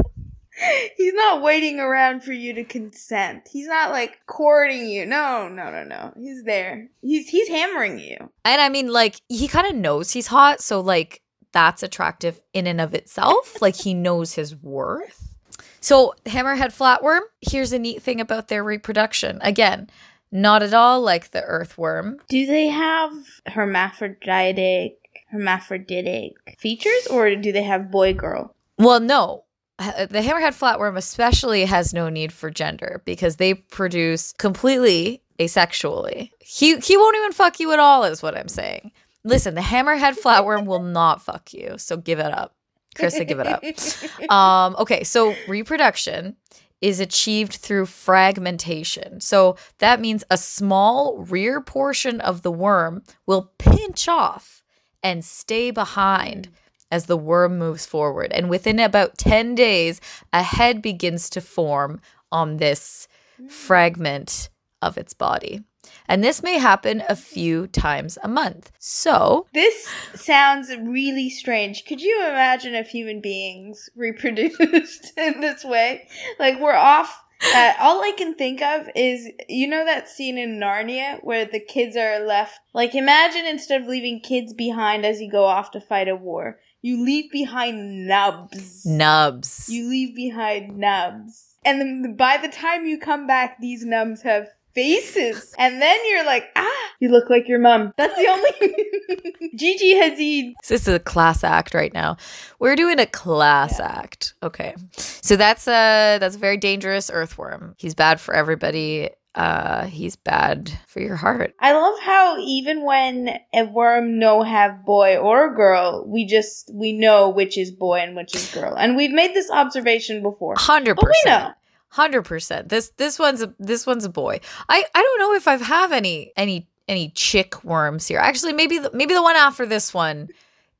He's 0.96 1.14
not 1.14 1.42
waiting 1.42 1.78
around 1.80 2.22
for 2.22 2.32
you 2.32 2.52
to 2.54 2.64
consent. 2.64 3.48
He's 3.50 3.66
not 3.66 3.90
like 3.90 4.20
courting 4.26 4.88
you. 4.88 5.06
No, 5.06 5.48
no, 5.48 5.70
no, 5.70 5.84
no. 5.84 6.12
He's 6.16 6.44
there. 6.44 6.88
He's 7.02 7.28
he's 7.28 7.48
hammering 7.48 7.98
you. 7.98 8.16
And 8.44 8.60
I 8.60 8.68
mean, 8.68 8.92
like, 8.92 9.20
he 9.28 9.48
kind 9.48 9.66
of 9.66 9.74
knows 9.74 10.12
he's 10.12 10.28
hot. 10.28 10.60
So, 10.60 10.80
like, 10.80 11.22
that's 11.52 11.82
attractive 11.82 12.40
in 12.52 12.66
and 12.66 12.80
of 12.80 12.94
itself. 12.94 13.60
like, 13.60 13.76
he 13.76 13.94
knows 13.94 14.34
his 14.34 14.56
worth. 14.56 15.34
So, 15.80 16.14
hammerhead 16.24 16.76
flatworm, 16.76 17.20
here's 17.40 17.72
a 17.72 17.78
neat 17.78 18.02
thing 18.02 18.20
about 18.20 18.48
their 18.48 18.64
reproduction. 18.64 19.38
Again, 19.42 19.88
not 20.32 20.62
at 20.62 20.74
all 20.74 21.00
like 21.00 21.30
the 21.30 21.42
earthworm. 21.42 22.18
Do 22.28 22.46
they 22.46 22.68
have 22.68 23.12
hermaphroditic 23.46 24.98
hermaphroditic 25.30 26.56
features 26.58 27.06
or 27.10 27.34
do 27.36 27.52
they 27.52 27.62
have 27.62 27.90
boy 27.90 28.14
girl? 28.14 28.54
Well, 28.78 29.00
no. 29.00 29.44
The 29.78 30.22
hammerhead 30.22 30.58
flatworm 30.58 30.96
especially 30.96 31.66
has 31.66 31.92
no 31.92 32.08
need 32.08 32.32
for 32.32 32.50
gender 32.50 33.02
because 33.04 33.36
they 33.36 33.54
produce 33.54 34.32
completely 34.32 35.22
asexually. 35.38 36.30
He 36.40 36.78
he 36.78 36.96
won't 36.96 37.16
even 37.16 37.32
fuck 37.32 37.60
you 37.60 37.72
at 37.72 37.78
all 37.78 38.04
is 38.04 38.22
what 38.22 38.36
I'm 38.36 38.48
saying. 38.48 38.92
Listen, 39.24 39.54
the 39.54 39.60
hammerhead 39.60 40.18
flatworm 40.18 40.64
will 40.66 40.82
not 40.82 41.22
fuck 41.22 41.52
you, 41.52 41.74
so 41.76 41.96
give 41.96 42.18
it 42.18 42.32
up. 42.32 42.54
Krista, 42.94 43.28
give 43.28 43.40
it 43.40 43.46
up. 43.46 43.62
Um, 44.30 44.74
okay, 44.78 45.04
so 45.04 45.34
reproduction 45.46 46.36
is 46.80 47.00
achieved 47.00 47.54
through 47.54 47.86
fragmentation. 47.86 49.20
So 49.20 49.56
that 49.78 50.00
means 50.00 50.24
a 50.30 50.38
small 50.38 51.18
rear 51.18 51.60
portion 51.60 52.20
of 52.20 52.42
the 52.42 52.50
worm 52.50 53.02
will 53.26 53.52
pinch 53.58 54.08
off 54.08 54.62
and 55.02 55.24
stay 55.24 55.70
behind 55.70 56.48
as 56.90 57.06
the 57.06 57.16
worm 57.16 57.58
moves 57.58 57.86
forward. 57.86 58.32
And 58.32 58.48
within 58.48 58.78
about 58.78 59.18
10 59.18 59.54
days, 59.54 60.00
a 60.32 60.42
head 60.42 60.82
begins 60.82 61.28
to 61.30 61.40
form 61.40 62.00
on 62.30 62.56
this 62.56 63.08
fragment 63.48 64.48
of 64.82 64.96
its 64.96 65.14
body. 65.14 65.62
And 66.08 66.22
this 66.22 66.42
may 66.42 66.58
happen 66.58 67.02
a 67.08 67.16
few 67.16 67.66
times 67.68 68.18
a 68.22 68.28
month. 68.28 68.72
So, 68.78 69.46
This 69.54 69.88
sounds 70.14 70.70
really 70.76 71.30
strange. 71.30 71.84
Could 71.84 72.00
you 72.00 72.18
imagine 72.20 72.74
if 72.74 72.88
human 72.88 73.20
beings 73.20 73.88
reproduced 73.96 75.12
in 75.16 75.40
this 75.40 75.64
way? 75.64 76.08
Like 76.38 76.60
we're 76.60 76.74
off. 76.74 77.22
Uh, 77.54 77.74
all 77.78 78.02
I 78.02 78.12
can 78.16 78.34
think 78.34 78.62
of 78.62 78.88
is 78.96 79.28
you 79.46 79.68
know 79.68 79.84
that 79.84 80.08
scene 80.08 80.38
in 80.38 80.58
Narnia 80.58 81.22
where 81.22 81.44
the 81.44 81.60
kids 81.60 81.94
are 81.94 82.20
left. 82.20 82.58
Like 82.72 82.94
imagine 82.94 83.44
instead 83.44 83.82
of 83.82 83.88
leaving 83.88 84.20
kids 84.20 84.54
behind 84.54 85.04
as 85.04 85.20
you 85.20 85.30
go 85.30 85.44
off 85.44 85.70
to 85.72 85.80
fight 85.80 86.08
a 86.08 86.16
war, 86.16 86.58
you 86.86 87.04
leave 87.04 87.32
behind 87.32 88.06
nubs. 88.06 88.86
nubs. 88.86 89.68
You 89.68 89.88
leave 89.88 90.14
behind 90.14 90.78
nubs. 90.78 91.56
And 91.64 91.80
then 91.80 92.14
by 92.14 92.36
the 92.36 92.46
time 92.46 92.86
you 92.86 92.96
come 92.96 93.26
back, 93.26 93.56
these 93.60 93.84
nubs 93.84 94.22
have 94.22 94.46
faces. 94.72 95.52
And 95.58 95.82
then 95.82 95.98
you're 96.08 96.24
like, 96.24 96.44
ah, 96.54 96.90
you 97.00 97.08
look 97.08 97.28
like 97.28 97.48
your 97.48 97.58
mom. 97.58 97.92
That's 97.96 98.14
the 98.14 98.28
only. 98.28 99.50
Gigi 99.56 99.94
Hadid. 99.94 100.52
This 100.68 100.86
is 100.86 100.94
a 100.94 101.00
class 101.00 101.42
act 101.42 101.74
right 101.74 101.92
now. 101.92 102.18
We're 102.60 102.76
doing 102.76 103.00
a 103.00 103.06
class 103.06 103.80
act. 103.80 104.34
Okay. 104.44 104.76
So 104.96 105.34
that's 105.34 105.66
a 105.66 106.18
that's 106.20 106.36
a 106.36 106.38
very 106.38 106.56
dangerous 106.56 107.10
earthworm. 107.12 107.74
He's 107.78 107.94
bad 107.94 108.20
for 108.20 108.32
everybody. 108.32 109.10
Uh 109.36 109.84
he's 109.86 110.16
bad 110.16 110.72
for 110.88 111.00
your 111.00 111.16
heart. 111.16 111.54
I 111.60 111.72
love 111.72 111.98
how 112.00 112.38
even 112.40 112.84
when 112.84 113.38
a 113.54 113.64
worm 113.64 114.18
no 114.18 114.42
have 114.42 114.84
boy 114.84 115.18
or 115.18 115.54
girl, 115.54 116.04
we 116.06 116.24
just 116.24 116.70
we 116.72 116.92
know 116.92 117.28
which 117.28 117.58
is 117.58 117.70
boy 117.70 117.98
and 117.98 118.16
which 118.16 118.34
is 118.34 118.50
girl, 118.52 118.74
and 118.74 118.96
we've 118.96 119.12
made 119.12 119.34
this 119.34 119.50
observation 119.50 120.22
before. 120.22 120.54
100%. 120.54 120.96
But 120.96 121.04
we 121.04 121.30
know. 121.30 121.52
Hundred 121.90 122.22
percent. 122.22 122.68
This 122.68 122.90
this 122.96 123.18
one's 123.18 123.42
a 123.42 123.54
this 123.58 123.86
one's 123.86 124.04
a 124.04 124.10
boy. 124.10 124.40
I 124.68 124.84
I 124.94 125.02
don't 125.02 125.18
know 125.18 125.34
if 125.34 125.46
I've 125.46 125.62
have 125.62 125.92
any 125.92 126.32
any 126.36 126.68
any 126.88 127.10
chick 127.10 127.62
worms 127.64 128.06
here. 128.06 128.18
Actually, 128.18 128.52
maybe 128.52 128.78
the, 128.78 128.90
maybe 128.92 129.14
the 129.14 129.22
one 129.22 129.36
after 129.36 129.66
this 129.66 129.94
one 129.94 130.28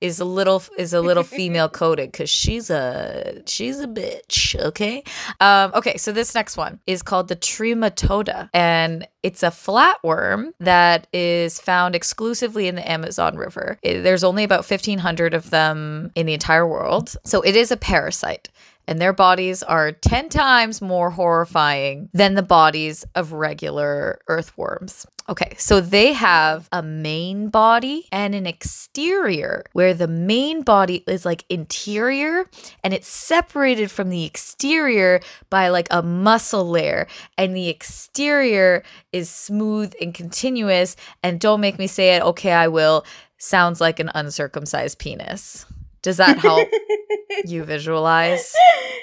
is 0.01 0.21
a 0.21 0.25
little 0.25 0.63
is 0.79 0.93
a 0.93 1.01
little 1.01 1.23
female 1.39 1.69
coded 1.69 2.13
because 2.13 2.31
she's 2.31 2.71
a 2.71 3.43
she's 3.47 3.81
a 3.81 3.87
bitch. 3.87 4.55
Okay. 4.61 5.03
Um. 5.41 5.73
Okay. 5.75 5.97
So 5.97 6.13
this 6.13 6.35
next 6.35 6.57
one 6.57 6.81
is 6.87 7.03
called 7.03 7.29
the 7.29 7.37
Trematoda, 7.37 8.49
and 8.53 9.07
it's 9.23 9.43
a 9.43 9.49
flatworm 9.51 10.53
that 10.61 11.07
is 11.13 11.61
found 11.61 11.95
exclusively 11.95 12.69
in 12.69 12.75
the 12.75 12.91
Amazon 12.91 13.37
River. 13.37 13.79
It- 13.83 14.03
there's 14.03 14.25
only 14.25 14.45
about 14.45 14.65
fifteen 14.65 14.99
hundred 14.99 15.35
of 15.35 15.51
them 15.51 16.11
in 16.15 16.27
the 16.27 16.35
entire 16.35 16.67
world. 16.67 17.17
So 17.25 17.41
it 17.43 17.57
is 17.57 17.71
a 17.71 17.77
parasite 17.77 18.49
and 18.89 19.01
their 19.01 19.13
bodies 19.13 19.65
are 19.65 19.91
10 19.91 20.29
times 20.29 20.81
more 20.81 21.11
horrifying 21.11 22.09
than 22.13 22.35
the 22.35 22.43
bodies 22.43 23.05
of 23.17 23.33
regular 23.33 24.21
earthworms. 24.29 25.07
Okay, 25.29 25.55
so 25.59 25.81
they 25.81 26.13
have 26.13 26.69
a 26.71 26.83
main 26.83 27.49
body 27.49 28.07
and 28.13 28.33
an 28.33 28.47
exterior 28.47 29.65
where 29.73 29.93
the 29.93 30.07
main 30.07 30.63
body 30.63 31.03
is 31.09 31.25
like 31.25 31.45
interior 31.49 32.49
and 32.85 32.95
it's 32.95 33.09
separated 33.09 33.91
from 33.91 34.11
the 34.11 34.25
exterior 34.25 35.21
by 35.51 35.69
like 35.69 35.89
a 35.91 36.01
muscle 36.01 36.69
layer 36.69 37.09
and 37.37 37.57
the 37.57 37.69
exterior 37.69 38.85
is 39.13 39.29
smooth 39.29 39.93
and 40.01 40.15
continuous 40.15 40.95
and 41.25 41.41
don't 41.41 41.61
make 41.61 41.79
me 41.79 41.89
say 41.89 42.15
it 42.15 42.23
okay 42.23 42.53
I 42.53 42.69
will 42.69 43.05
sounds 43.39 43.81
like 43.81 43.99
an 43.99 44.11
uncircumcised 44.15 44.99
penis. 44.99 45.67
Does 46.07 46.19
that 46.19 46.39
help 46.39 46.69
you 47.47 47.65
visualize? 47.65 48.55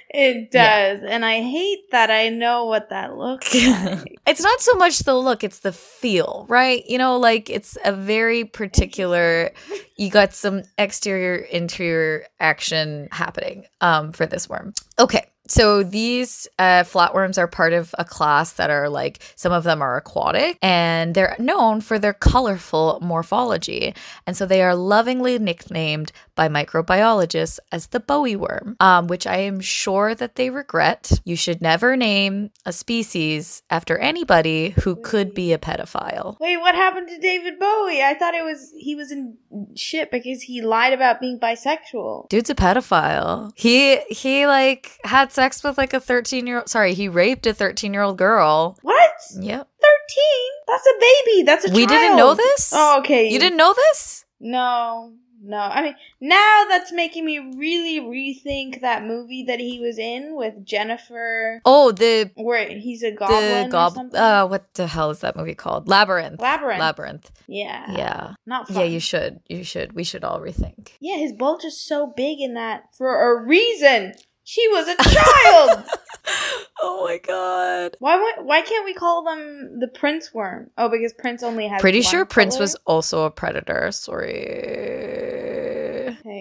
It 0.09 0.51
does, 0.51 1.01
and 1.03 1.25
I 1.25 1.41
hate 1.41 1.91
that 1.91 2.09
I 2.09 2.29
know 2.29 2.63
what 2.63 2.91
that 2.91 3.17
looks 3.17 3.53
like. 3.67 4.19
it's 4.25 4.39
not 4.39 4.61
so 4.61 4.75
much 4.75 4.99
the 4.99 5.13
look, 5.13 5.43
it's 5.43 5.59
the 5.59 5.73
feel, 5.73 6.45
right? 6.47 6.81
You 6.87 6.97
know, 6.97 7.17
like 7.17 7.49
it's 7.49 7.77
a 7.83 7.91
very 7.91 8.45
particular 8.45 9.51
you 9.97 10.09
got 10.09 10.33
some 10.33 10.63
exterior 10.77 11.35
interior 11.35 12.25
action 12.39 13.09
happening 13.11 13.65
um 13.81 14.13
for 14.13 14.25
this 14.25 14.47
worm. 14.47 14.73
Okay. 14.97 15.25
So 15.47 15.83
these 15.83 16.47
uh, 16.57 16.83
flatworms 16.83 17.37
are 17.37 17.47
part 17.47 17.73
of 17.73 17.93
a 17.97 18.05
class 18.05 18.53
that 18.53 18.69
are 18.69 18.87
like 18.87 19.21
some 19.35 19.51
of 19.51 19.63
them 19.63 19.81
are 19.81 19.97
aquatic 19.97 20.57
and 20.61 21.13
they're 21.13 21.35
known 21.37 21.81
for 21.81 21.99
their 21.99 22.13
colorful 22.13 22.99
morphology. 23.01 23.93
And 24.25 24.37
so 24.37 24.45
they 24.45 24.61
are 24.61 24.75
lovingly 24.75 25.37
nicknamed 25.39 26.11
by 26.35 26.47
microbiologists 26.47 27.59
as 27.71 27.87
the 27.87 27.99
Bowie 27.99 28.35
worm, 28.35 28.75
um, 28.79 29.07
which 29.07 29.27
I 29.27 29.37
am 29.37 29.59
sure 29.59 30.15
that 30.15 30.35
they 30.35 30.49
regret. 30.49 31.19
You 31.25 31.35
should 31.35 31.61
never 31.61 31.97
name 31.97 32.51
a 32.65 32.71
species 32.71 33.61
after 33.69 33.97
anybody 33.97 34.69
who 34.83 34.95
could 34.95 35.33
be 35.33 35.51
a 35.51 35.57
pedophile. 35.57 36.39
Wait, 36.39 36.57
what 36.57 36.75
happened 36.75 37.09
to 37.09 37.19
David 37.19 37.59
Bowie? 37.59 38.01
I 38.01 38.15
thought 38.17 38.33
it 38.33 38.43
was 38.43 38.71
he 38.77 38.95
was 38.95 39.11
in 39.11 39.37
shit 39.75 40.09
because 40.09 40.43
he 40.43 40.61
lied 40.61 40.93
about 40.93 41.19
being 41.19 41.39
bisexual. 41.39 42.29
Dude's 42.29 42.49
a 42.49 42.55
pedophile. 42.55 43.51
He 43.55 43.97
he 44.09 44.47
like 44.47 44.99
had 45.03 45.32
sex 45.33 45.63
with 45.63 45.77
like 45.77 45.93
a 45.93 45.99
13 45.99 46.47
year 46.47 46.57
old 46.59 46.69
sorry, 46.69 46.93
he 46.93 47.07
raped 47.09 47.45
a 47.45 47.53
13 47.53 47.93
year 47.93 48.03
old 48.03 48.17
girl. 48.17 48.77
What? 48.81 49.11
Yep. 49.39 49.67
13? 49.81 50.23
That's 50.67 50.87
a 50.87 50.99
baby. 50.99 51.43
That's 51.43 51.69
a 51.69 51.71
We 51.73 51.85
didn't 51.85 52.17
know 52.17 52.33
this? 52.35 52.71
Oh, 52.73 52.99
okay. 52.99 53.29
You 53.29 53.39
didn't 53.39 53.57
know 53.57 53.73
this? 53.73 54.25
No. 54.39 55.13
No. 55.45 55.57
I 55.57 55.81
mean, 55.81 55.95
now 56.21 56.63
that's 56.69 56.93
making 56.93 57.25
me 57.25 57.37
really 57.57 57.99
rethink 57.99 58.79
that 58.79 59.03
movie 59.03 59.43
that 59.43 59.59
he 59.59 59.79
was 59.81 59.97
in 59.97 60.35
with 60.37 60.63
Jennifer 60.65 61.59
Oh, 61.65 61.91
the 61.91 62.31
where 62.35 62.69
he's 62.69 63.03
a 63.03 63.11
goblin 63.11 63.41
the 63.41 63.65
or 63.65 63.69
gob 63.69 63.93
something. 63.93 64.17
uh 64.19 64.47
what 64.47 64.73
the 64.75 64.87
hell 64.87 65.09
is 65.09 65.19
that 65.19 65.35
movie 65.35 65.53
called? 65.53 65.89
Labyrinth. 65.89 66.39
Labyrinth. 66.39 66.79
Labyrinth. 66.79 67.31
yeah. 67.47 67.91
Yeah. 67.91 68.33
Not 68.45 68.69
fun. 68.69 68.77
Yeah, 68.77 68.83
you 68.85 69.01
should. 69.01 69.41
You 69.49 69.65
should. 69.65 69.91
We 69.93 70.05
should 70.05 70.23
all 70.23 70.39
rethink. 70.39 70.91
Yeah, 71.01 71.17
his 71.17 71.33
bulge 71.33 71.65
is 71.65 71.77
so 71.79 72.07
big 72.07 72.39
in 72.39 72.53
that 72.53 72.83
for 72.97 73.31
a 73.33 73.45
reason. 73.45 74.13
She 74.43 74.67
was 74.69 74.87
a 74.87 74.95
child. 74.95 75.85
oh 76.81 77.05
my 77.05 77.17
god. 77.17 77.95
why 77.99 78.33
why 78.39 78.61
can't 78.61 78.85
we 78.85 78.93
call 78.93 79.23
them 79.23 79.79
the 79.79 79.87
prince 79.87 80.33
worm? 80.33 80.69
Oh, 80.77 80.89
because 80.89 81.13
Prince 81.13 81.43
only 81.43 81.67
has 81.67 81.81
Pretty 81.81 82.01
sure 82.01 82.25
Prince 82.25 82.55
color? 82.55 82.63
was 82.63 82.75
also 82.85 83.23
a 83.23 83.31
predator. 83.31 83.91
Sorry. 83.91 85.42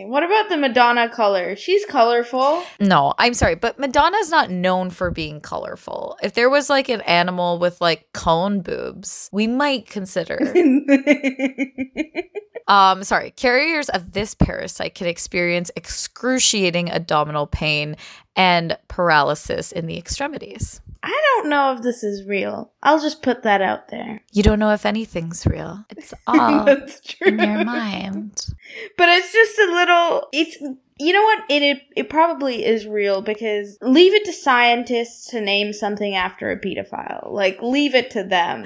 Okay, 0.03 0.11
what 0.11 0.23
about 0.23 0.49
the 0.49 0.57
Madonna 0.57 1.09
color? 1.09 1.55
She's 1.57 1.85
colorful. 1.85 2.63
No, 2.81 3.15
I'm 3.19 3.35
sorry, 3.35 3.55
but 3.55 3.79
Madonna's 3.79 4.31
not 4.31 4.51
known 4.51 4.91
for 4.91 5.11
being 5.11 5.41
colorful. 5.41 6.19
If 6.23 6.35
there 6.35 6.51
was 6.51 6.69
like 6.69 6.89
an 6.89 7.03
animal 7.03 7.59
with 7.59 7.81
like 7.81 8.13
cone 8.13 8.61
boobs, 8.61 9.29
we 9.33 9.47
might 9.47 9.87
consider. 9.87 10.39
um, 12.69 13.05
sorry, 13.05 13.31
carriers 13.33 13.89
of 13.91 14.13
this 14.13 14.35
parasite 14.35 14.95
can 14.95 15.07
experience 15.07 15.71
excruciating 15.77 16.91
abdominal 16.91 17.47
pain 17.47 17.97
and 18.35 18.77
paralysis 18.89 19.73
in 19.73 19.87
the 19.87 19.99
extremities. 19.99 20.81
I 21.03 21.23
don't 21.37 21.49
know 21.51 21.73
if 21.75 21.83
this 21.83 22.05
is 22.05 22.25
real. 22.27 22.71
I'll 22.83 23.01
just 23.01 23.23
put 23.23 23.43
that 23.43 23.61
out 23.61 23.89
there. 23.89 24.23
You 24.33 24.43
don't 24.43 24.59
know 24.61 24.73
if 24.73 24.87
anything's 24.87 25.45
real. 25.47 25.85
It's 25.91 26.15
all 26.27 26.65
That's 26.65 27.01
true. 27.01 27.29
in 27.29 27.39
your 27.39 27.65
mind. 27.65 28.47
But 28.97 29.09
it's 29.09 29.33
just 29.33 29.59
a 29.59 29.73
little. 29.73 30.29
It's 30.33 30.57
you 30.99 31.13
know 31.13 31.23
what? 31.23 31.41
It, 31.49 31.63
it 31.63 31.83
it 31.97 32.11
probably 32.11 32.65
is 32.65 32.87
real 32.87 33.23
because 33.23 33.79
leave 33.83 34.15
it 34.15 34.25
to 34.27 34.33
scientists 34.33 35.27
to 35.29 35.41
name 35.41 35.73
something 35.73 36.15
after 36.15 36.51
a 36.51 36.59
pedophile. 36.59 37.33
Like 37.33 37.61
leave 37.61 37.95
it 37.95 38.11
to 38.13 38.23
them. 38.23 38.65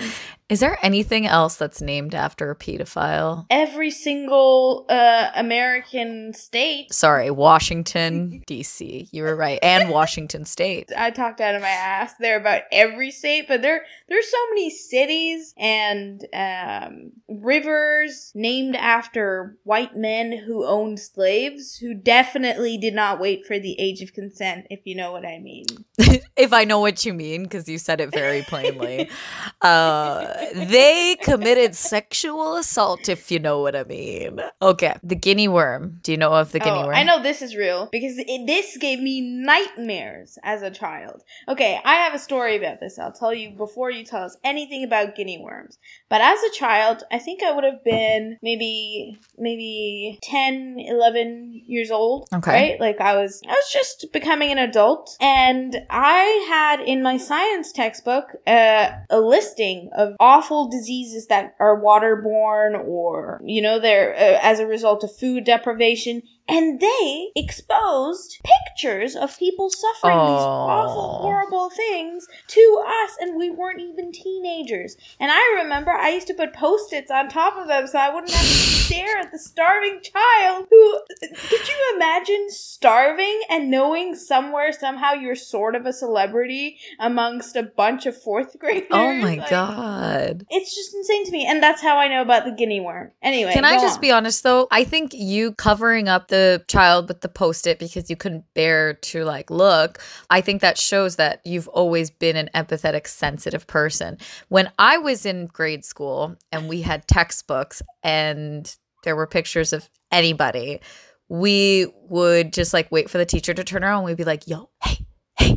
Is 0.48 0.60
there 0.60 0.78
anything 0.80 1.26
else 1.26 1.56
that's 1.56 1.80
named 1.80 2.14
after 2.14 2.52
a 2.52 2.56
pedophile? 2.56 3.46
Every 3.50 3.90
single 3.90 4.86
uh, 4.88 5.30
American 5.34 6.34
state. 6.34 6.92
Sorry, 6.92 7.32
Washington, 7.32 8.44
D.C. 8.46 9.08
You 9.10 9.24
were 9.24 9.34
right. 9.34 9.58
And 9.60 9.90
Washington 9.90 10.44
State. 10.44 10.92
I 10.96 11.10
talked 11.10 11.40
out 11.40 11.56
of 11.56 11.62
my 11.62 11.68
ass 11.68 12.14
there 12.20 12.38
about 12.38 12.62
every 12.70 13.10
state, 13.10 13.46
but 13.48 13.60
there 13.60 13.84
there's 14.08 14.30
so 14.30 14.38
many 14.50 14.70
cities 14.70 15.52
and 15.56 16.24
um, 16.32 17.12
rivers 17.28 18.30
named 18.36 18.76
after 18.76 19.56
white 19.64 19.96
men 19.96 20.44
who 20.46 20.64
owned 20.64 21.00
slaves 21.00 21.76
who 21.78 21.92
definitely 21.92 22.78
did 22.78 22.94
not 22.94 23.18
wait 23.18 23.44
for 23.44 23.58
the 23.58 23.74
age 23.80 24.00
of 24.00 24.12
consent, 24.12 24.66
if 24.70 24.80
you 24.84 24.94
know 24.94 25.10
what 25.10 25.26
I 25.26 25.40
mean. 25.40 25.66
if 26.36 26.52
I 26.52 26.62
know 26.62 26.78
what 26.78 27.04
you 27.04 27.12
mean, 27.12 27.42
because 27.42 27.68
you 27.68 27.78
said 27.78 28.00
it 28.00 28.12
very 28.12 28.42
plainly. 28.42 29.10
Uh, 29.62 30.35
they 30.54 31.16
committed 31.22 31.74
sexual 31.74 32.56
assault, 32.56 33.08
if 33.08 33.30
you 33.30 33.38
know 33.38 33.60
what 33.60 33.76
I 33.76 33.84
mean. 33.84 34.40
Okay, 34.60 34.94
the 35.02 35.14
guinea 35.14 35.48
worm. 35.48 36.00
Do 36.02 36.12
you 36.12 36.18
know 36.18 36.32
of 36.32 36.52
the 36.52 36.60
guinea 36.60 36.78
oh, 36.78 36.86
worm? 36.86 36.96
I 36.96 37.02
know 37.02 37.22
this 37.22 37.42
is 37.42 37.56
real 37.56 37.88
because 37.92 38.18
it, 38.18 38.46
this 38.46 38.76
gave 38.76 39.00
me 39.00 39.20
nightmares 39.20 40.38
as 40.42 40.62
a 40.62 40.70
child. 40.70 41.22
Okay, 41.48 41.80
I 41.84 41.94
have 41.96 42.14
a 42.14 42.18
story 42.18 42.56
about 42.56 42.80
this. 42.80 42.98
I'll 42.98 43.12
tell 43.12 43.34
you 43.34 43.50
before 43.50 43.90
you 43.90 44.04
tell 44.04 44.24
us 44.24 44.36
anything 44.44 44.84
about 44.84 45.16
guinea 45.16 45.40
worms. 45.42 45.78
But 46.08 46.20
as 46.20 46.38
a 46.42 46.50
child, 46.52 47.02
I 47.10 47.18
think 47.18 47.42
I 47.42 47.52
would 47.52 47.64
have 47.64 47.82
been 47.84 48.38
maybe 48.42 49.18
maybe 49.38 50.18
10, 50.22 50.76
11 50.78 51.62
years 51.66 51.90
old, 51.90 52.28
Okay. 52.34 52.50
right? 52.50 52.80
Like 52.80 53.00
I 53.00 53.16
was 53.16 53.42
I 53.46 53.52
was 53.52 53.70
just 53.72 54.06
becoming 54.12 54.50
an 54.52 54.58
adult 54.58 55.16
and 55.20 55.76
I 55.90 56.46
had 56.48 56.80
in 56.80 57.02
my 57.02 57.16
science 57.16 57.72
textbook 57.72 58.36
uh, 58.46 58.90
a 59.10 59.20
listing 59.20 59.90
of 59.96 60.16
awful 60.26 60.68
diseases 60.68 61.28
that 61.28 61.54
are 61.60 61.80
waterborne 61.80 62.76
or 62.84 63.40
you 63.44 63.62
know 63.62 63.78
they're 63.78 64.12
uh, 64.12 64.40
as 64.42 64.58
a 64.58 64.66
result 64.66 65.04
of 65.04 65.16
food 65.16 65.44
deprivation 65.44 66.20
and 66.48 66.78
they 66.80 67.28
exposed 67.34 68.38
pictures 68.44 69.16
of 69.16 69.36
people 69.38 69.68
suffering 69.70 70.16
these 70.18 70.44
awful 70.46 71.18
horrible 71.18 71.70
things 71.70 72.26
to 72.46 72.84
us 72.86 73.16
and 73.20 73.36
we 73.36 73.50
weren't 73.50 73.80
even 73.80 74.12
teenagers 74.12 74.96
and 75.18 75.30
i 75.32 75.58
remember 75.62 75.90
i 75.90 76.10
used 76.10 76.26
to 76.26 76.34
put 76.34 76.52
post-its 76.52 77.10
on 77.10 77.28
top 77.28 77.56
of 77.56 77.66
them 77.68 77.86
so 77.86 77.98
i 77.98 78.12
wouldn't 78.14 78.30
have 78.32 78.40
to 78.46 78.46
stare 78.46 79.18
at 79.18 79.32
the 79.32 79.38
starving 79.38 80.00
child 80.02 80.66
who 80.70 81.00
could 81.20 81.68
you 81.68 81.92
imagine 81.96 82.46
starving 82.50 83.40
and 83.50 83.70
knowing 83.70 84.14
somewhere 84.14 84.72
somehow 84.72 85.12
you're 85.12 85.34
sort 85.34 85.74
of 85.74 85.86
a 85.86 85.92
celebrity 85.92 86.78
amongst 87.00 87.56
a 87.56 87.62
bunch 87.62 88.06
of 88.06 88.16
fourth 88.20 88.56
graders 88.58 88.86
Oh 88.90 89.12
my 89.14 89.36
Like, 89.36 89.50
god. 89.50 90.46
it's 90.50 90.74
just 90.74 90.94
insane 90.94 91.24
to 91.26 91.32
me 91.32 91.44
and 91.46 91.62
that's 91.62 91.82
how 91.82 91.96
i 91.98 92.06
know 92.08 92.22
about 92.22 92.44
the 92.44 92.52
guinea 92.52 92.80
worm 92.80 93.10
anyway 93.22 93.52
Can 93.52 93.64
I 93.64 93.74
just 93.80 93.96
on. 93.96 94.00
be 94.00 94.12
honest 94.12 94.42
though? 94.42 94.68
I 94.70 94.84
think 94.84 95.12
you 95.14 95.52
covering 95.52 96.08
up 96.08 96.28
the 96.28 96.35
child 96.68 97.08
with 97.08 97.20
the 97.20 97.28
post 97.28 97.66
it 97.66 97.78
because 97.78 98.10
you 98.10 98.16
couldn't 98.16 98.44
bear 98.54 98.94
to 98.94 99.24
like 99.24 99.50
look, 99.50 100.00
I 100.30 100.40
think 100.40 100.60
that 100.62 100.78
shows 100.78 101.16
that 101.16 101.40
you've 101.44 101.68
always 101.68 102.10
been 102.10 102.36
an 102.36 102.50
empathetic, 102.54 103.06
sensitive 103.06 103.66
person. 103.66 104.18
When 104.48 104.70
I 104.78 104.98
was 104.98 105.26
in 105.26 105.46
grade 105.46 105.84
school 105.84 106.36
and 106.52 106.68
we 106.68 106.82
had 106.82 107.06
textbooks 107.06 107.82
and 108.02 108.74
there 109.04 109.16
were 109.16 109.26
pictures 109.26 109.72
of 109.72 109.88
anybody, 110.10 110.80
we 111.28 111.86
would 112.08 112.52
just 112.52 112.72
like 112.72 112.90
wait 112.90 113.10
for 113.10 113.18
the 113.18 113.26
teacher 113.26 113.54
to 113.54 113.64
turn 113.64 113.84
around 113.84 114.04
we'd 114.04 114.16
be 114.16 114.24
like, 114.24 114.46
yo, 114.46 114.70
hey, 114.82 115.06
hey, 115.38 115.56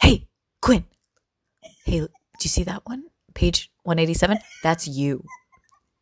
hey, 0.00 0.28
Quinn. 0.62 0.84
Hey, 1.84 2.00
do 2.00 2.08
you 2.42 2.50
see 2.50 2.64
that 2.64 2.82
one? 2.86 3.04
Page 3.34 3.70
187? 3.84 4.38
That's 4.62 4.88
you. 4.88 5.24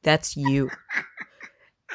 That's 0.03 0.37
you 0.37 0.71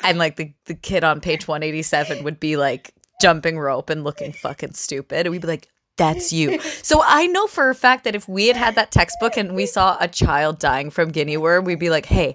and 0.04 0.18
like 0.18 0.36
the, 0.36 0.54
the 0.66 0.74
kid 0.74 1.04
on 1.04 1.22
page 1.22 1.48
187 1.48 2.24
would 2.24 2.40
be 2.40 2.58
like 2.58 2.94
jumping 3.22 3.60
rope 3.60 3.90
and 3.90 4.04
looking 4.04 4.32
fucking 4.32 4.74
stupid 4.74 5.26
and 5.26 5.32
we'd 5.32 5.42
be 5.42 5.48
like 5.48 5.68
that's 5.98 6.32
you 6.32 6.60
so 6.62 7.02
i 7.06 7.28
know 7.28 7.46
for 7.48 7.70
a 7.70 7.76
fact 7.76 8.06
that 8.06 8.16
if 8.16 8.28
we 8.30 8.48
had 8.48 8.56
had 8.56 8.76
that 8.76 8.92
textbook 8.92 9.36
and 9.36 9.54
we 9.54 9.66
saw 9.66 9.98
a 10.00 10.08
child 10.08 10.58
dying 10.58 10.90
from 10.90 11.10
guinea 11.10 11.36
worm 11.38 11.66
we'd 11.66 11.80
be 11.80 11.90
like 11.90 12.06
hey 12.06 12.34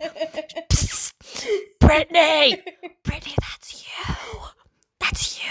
psst, 0.69 1.13
brittany 1.81 2.63
brittany 3.03 3.35
that's 3.41 3.87
you 3.87 4.15
that's 5.01 5.43
you 5.43 5.51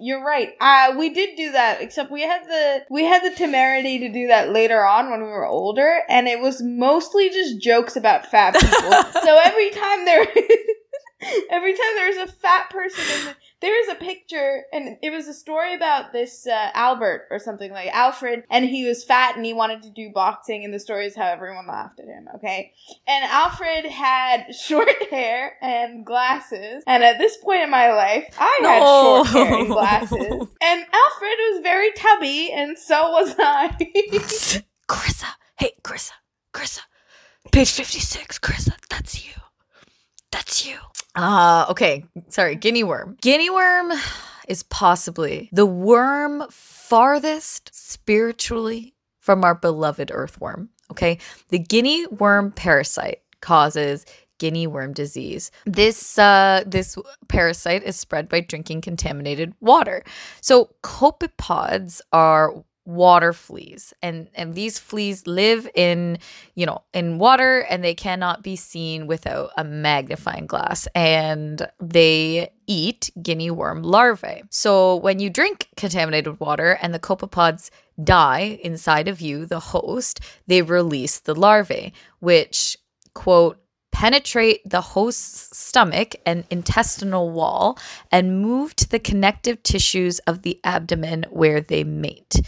You're 0.00 0.24
right. 0.24 0.50
Uh, 0.60 0.94
we 0.96 1.10
did 1.10 1.36
do 1.36 1.50
that, 1.52 1.82
except 1.82 2.12
we 2.12 2.22
had 2.22 2.44
the 2.44 2.84
we 2.88 3.02
had 3.04 3.24
the 3.24 3.34
temerity 3.34 3.98
to 3.98 4.08
do 4.12 4.28
that 4.28 4.50
later 4.50 4.86
on 4.86 5.10
when 5.10 5.22
we 5.22 5.26
were 5.26 5.44
older, 5.44 6.02
and 6.08 6.28
it 6.28 6.38
was 6.38 6.62
mostly 6.62 7.28
just 7.30 7.60
jokes 7.60 7.96
about 7.96 8.24
fat 8.26 8.54
people. 8.54 9.20
so 9.22 9.40
every 9.42 9.70
time 9.70 10.04
there, 10.04 10.24
every 11.50 11.72
time 11.72 11.94
there 11.96 12.08
was 12.08 12.28
a 12.28 12.32
fat 12.32 12.70
person, 12.70 13.04
in 13.18 13.24
the, 13.26 13.34
there 13.60 13.82
is 13.82 13.88
a 13.88 13.94
picture, 13.96 14.62
and 14.72 14.96
it 15.02 15.10
was 15.10 15.26
a 15.26 15.34
story 15.34 15.74
about 15.74 16.12
this 16.12 16.46
uh, 16.46 16.70
Albert 16.74 17.26
or 17.30 17.38
something 17.38 17.72
like 17.72 17.88
Alfred, 17.92 18.44
and 18.50 18.64
he 18.64 18.84
was 18.86 19.02
fat 19.04 19.36
and 19.36 19.44
he 19.44 19.52
wanted 19.52 19.82
to 19.82 19.90
do 19.90 20.10
boxing, 20.14 20.64
and 20.64 20.72
the 20.72 20.78
story 20.78 21.06
is 21.06 21.16
how 21.16 21.26
everyone 21.26 21.66
laughed 21.66 21.98
at 21.98 22.06
him. 22.06 22.28
Okay, 22.36 22.72
and 23.06 23.24
Alfred 23.30 23.86
had 23.86 24.54
short 24.54 24.88
hair 25.10 25.56
and 25.60 26.06
glasses, 26.06 26.84
and 26.86 27.02
at 27.02 27.18
this 27.18 27.36
point 27.38 27.62
in 27.62 27.70
my 27.70 27.92
life, 27.92 28.26
I 28.38 28.58
had 28.62 28.78
No. 28.80 29.24
short 29.24 29.26
hair 29.48 29.58
and 29.58 29.68
glasses, 29.68 30.20
and 30.62 30.80
Alfred 30.80 31.38
was 31.50 31.60
very 31.62 31.90
tubby, 31.92 32.52
and 32.52 32.78
so 32.78 33.10
was 33.10 33.34
I. 33.38 33.76
Carissa. 34.88 35.26
Hey, 35.58 35.72
Carissa. 35.82 36.12
Carissa. 36.54 36.80
Page 37.52 37.72
56, 37.72 38.38
Carissa. 38.38 38.72
That's 38.88 39.26
you. 39.26 39.32
That's 40.38 40.64
you. 40.64 40.76
Uh, 41.16 41.66
okay. 41.68 42.04
Sorry. 42.28 42.54
Guinea 42.54 42.84
worm. 42.84 43.16
Guinea 43.20 43.50
worm 43.50 43.92
is 44.46 44.62
possibly 44.62 45.48
the 45.52 45.66
worm 45.66 46.44
farthest 46.48 47.70
spiritually 47.74 48.94
from 49.18 49.42
our 49.42 49.56
beloved 49.56 50.12
earthworm. 50.14 50.68
Okay. 50.92 51.18
The 51.48 51.58
guinea 51.58 52.06
worm 52.06 52.52
parasite 52.52 53.22
causes 53.40 54.06
guinea 54.38 54.68
worm 54.68 54.92
disease. 54.92 55.50
This 55.66 56.20
uh, 56.20 56.62
this 56.64 56.96
parasite 57.26 57.82
is 57.82 57.96
spread 57.96 58.28
by 58.28 58.40
drinking 58.40 58.82
contaminated 58.82 59.54
water. 59.60 60.04
So 60.40 60.70
copepods 60.84 62.00
are 62.12 62.62
water 62.88 63.34
fleas. 63.34 63.92
And 64.02 64.28
and 64.34 64.54
these 64.54 64.78
fleas 64.78 65.26
live 65.26 65.68
in 65.74 66.18
you 66.54 66.64
know 66.64 66.82
in 66.94 67.18
water 67.18 67.60
and 67.60 67.84
they 67.84 67.94
cannot 67.94 68.42
be 68.42 68.56
seen 68.56 69.06
without 69.06 69.50
a 69.56 69.62
magnifying 69.62 70.46
glass. 70.46 70.88
And 70.94 71.68
they 71.78 72.50
eat 72.66 73.10
guinea 73.22 73.50
worm 73.50 73.82
larvae. 73.82 74.42
So 74.50 74.96
when 74.96 75.20
you 75.20 75.28
drink 75.28 75.68
contaminated 75.76 76.40
water 76.40 76.78
and 76.80 76.94
the 76.94 76.98
copepods 76.98 77.70
die 78.02 78.58
inside 78.62 79.08
of 79.08 79.20
you 79.20 79.44
the 79.44 79.58
host 79.58 80.20
they 80.46 80.62
release 80.62 81.18
the 81.18 81.34
larvae 81.34 81.92
which 82.20 82.76
quote 83.12 83.58
penetrate 83.90 84.60
the 84.64 84.80
host's 84.80 85.58
stomach 85.58 86.14
and 86.24 86.44
intestinal 86.50 87.30
wall 87.30 87.76
and 88.12 88.40
move 88.40 88.76
to 88.76 88.88
the 88.88 89.00
connective 89.00 89.60
tissues 89.64 90.20
of 90.20 90.42
the 90.42 90.60
abdomen 90.62 91.26
where 91.30 91.60
they 91.60 91.82
mate 91.82 92.40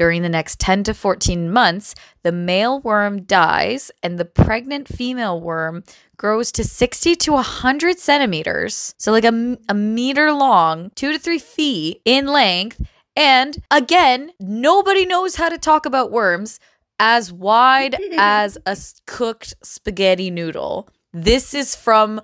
during 0.00 0.22
the 0.22 0.30
next 0.30 0.58
10 0.60 0.84
to 0.84 0.94
14 0.94 1.52
months, 1.52 1.94
the 2.22 2.32
male 2.32 2.80
worm 2.80 3.20
dies 3.24 3.90
and 4.02 4.18
the 4.18 4.24
pregnant 4.24 4.88
female 4.88 5.38
worm 5.38 5.84
grows 6.16 6.50
to 6.50 6.64
60 6.64 7.14
to 7.16 7.32
100 7.32 7.98
centimeters. 7.98 8.94
So, 8.96 9.12
like 9.12 9.26
a, 9.26 9.58
a 9.68 9.74
meter 9.74 10.32
long, 10.32 10.90
two 10.94 11.12
to 11.12 11.18
three 11.18 11.38
feet 11.38 12.00
in 12.06 12.26
length. 12.28 12.80
And 13.14 13.62
again, 13.70 14.30
nobody 14.40 15.04
knows 15.04 15.34
how 15.34 15.50
to 15.50 15.58
talk 15.58 15.84
about 15.84 16.10
worms 16.10 16.60
as 16.98 17.30
wide 17.30 17.94
as 18.16 18.56
a 18.64 18.78
cooked 19.06 19.52
spaghetti 19.62 20.30
noodle. 20.30 20.88
This 21.12 21.52
is 21.52 21.76
from 21.76 22.22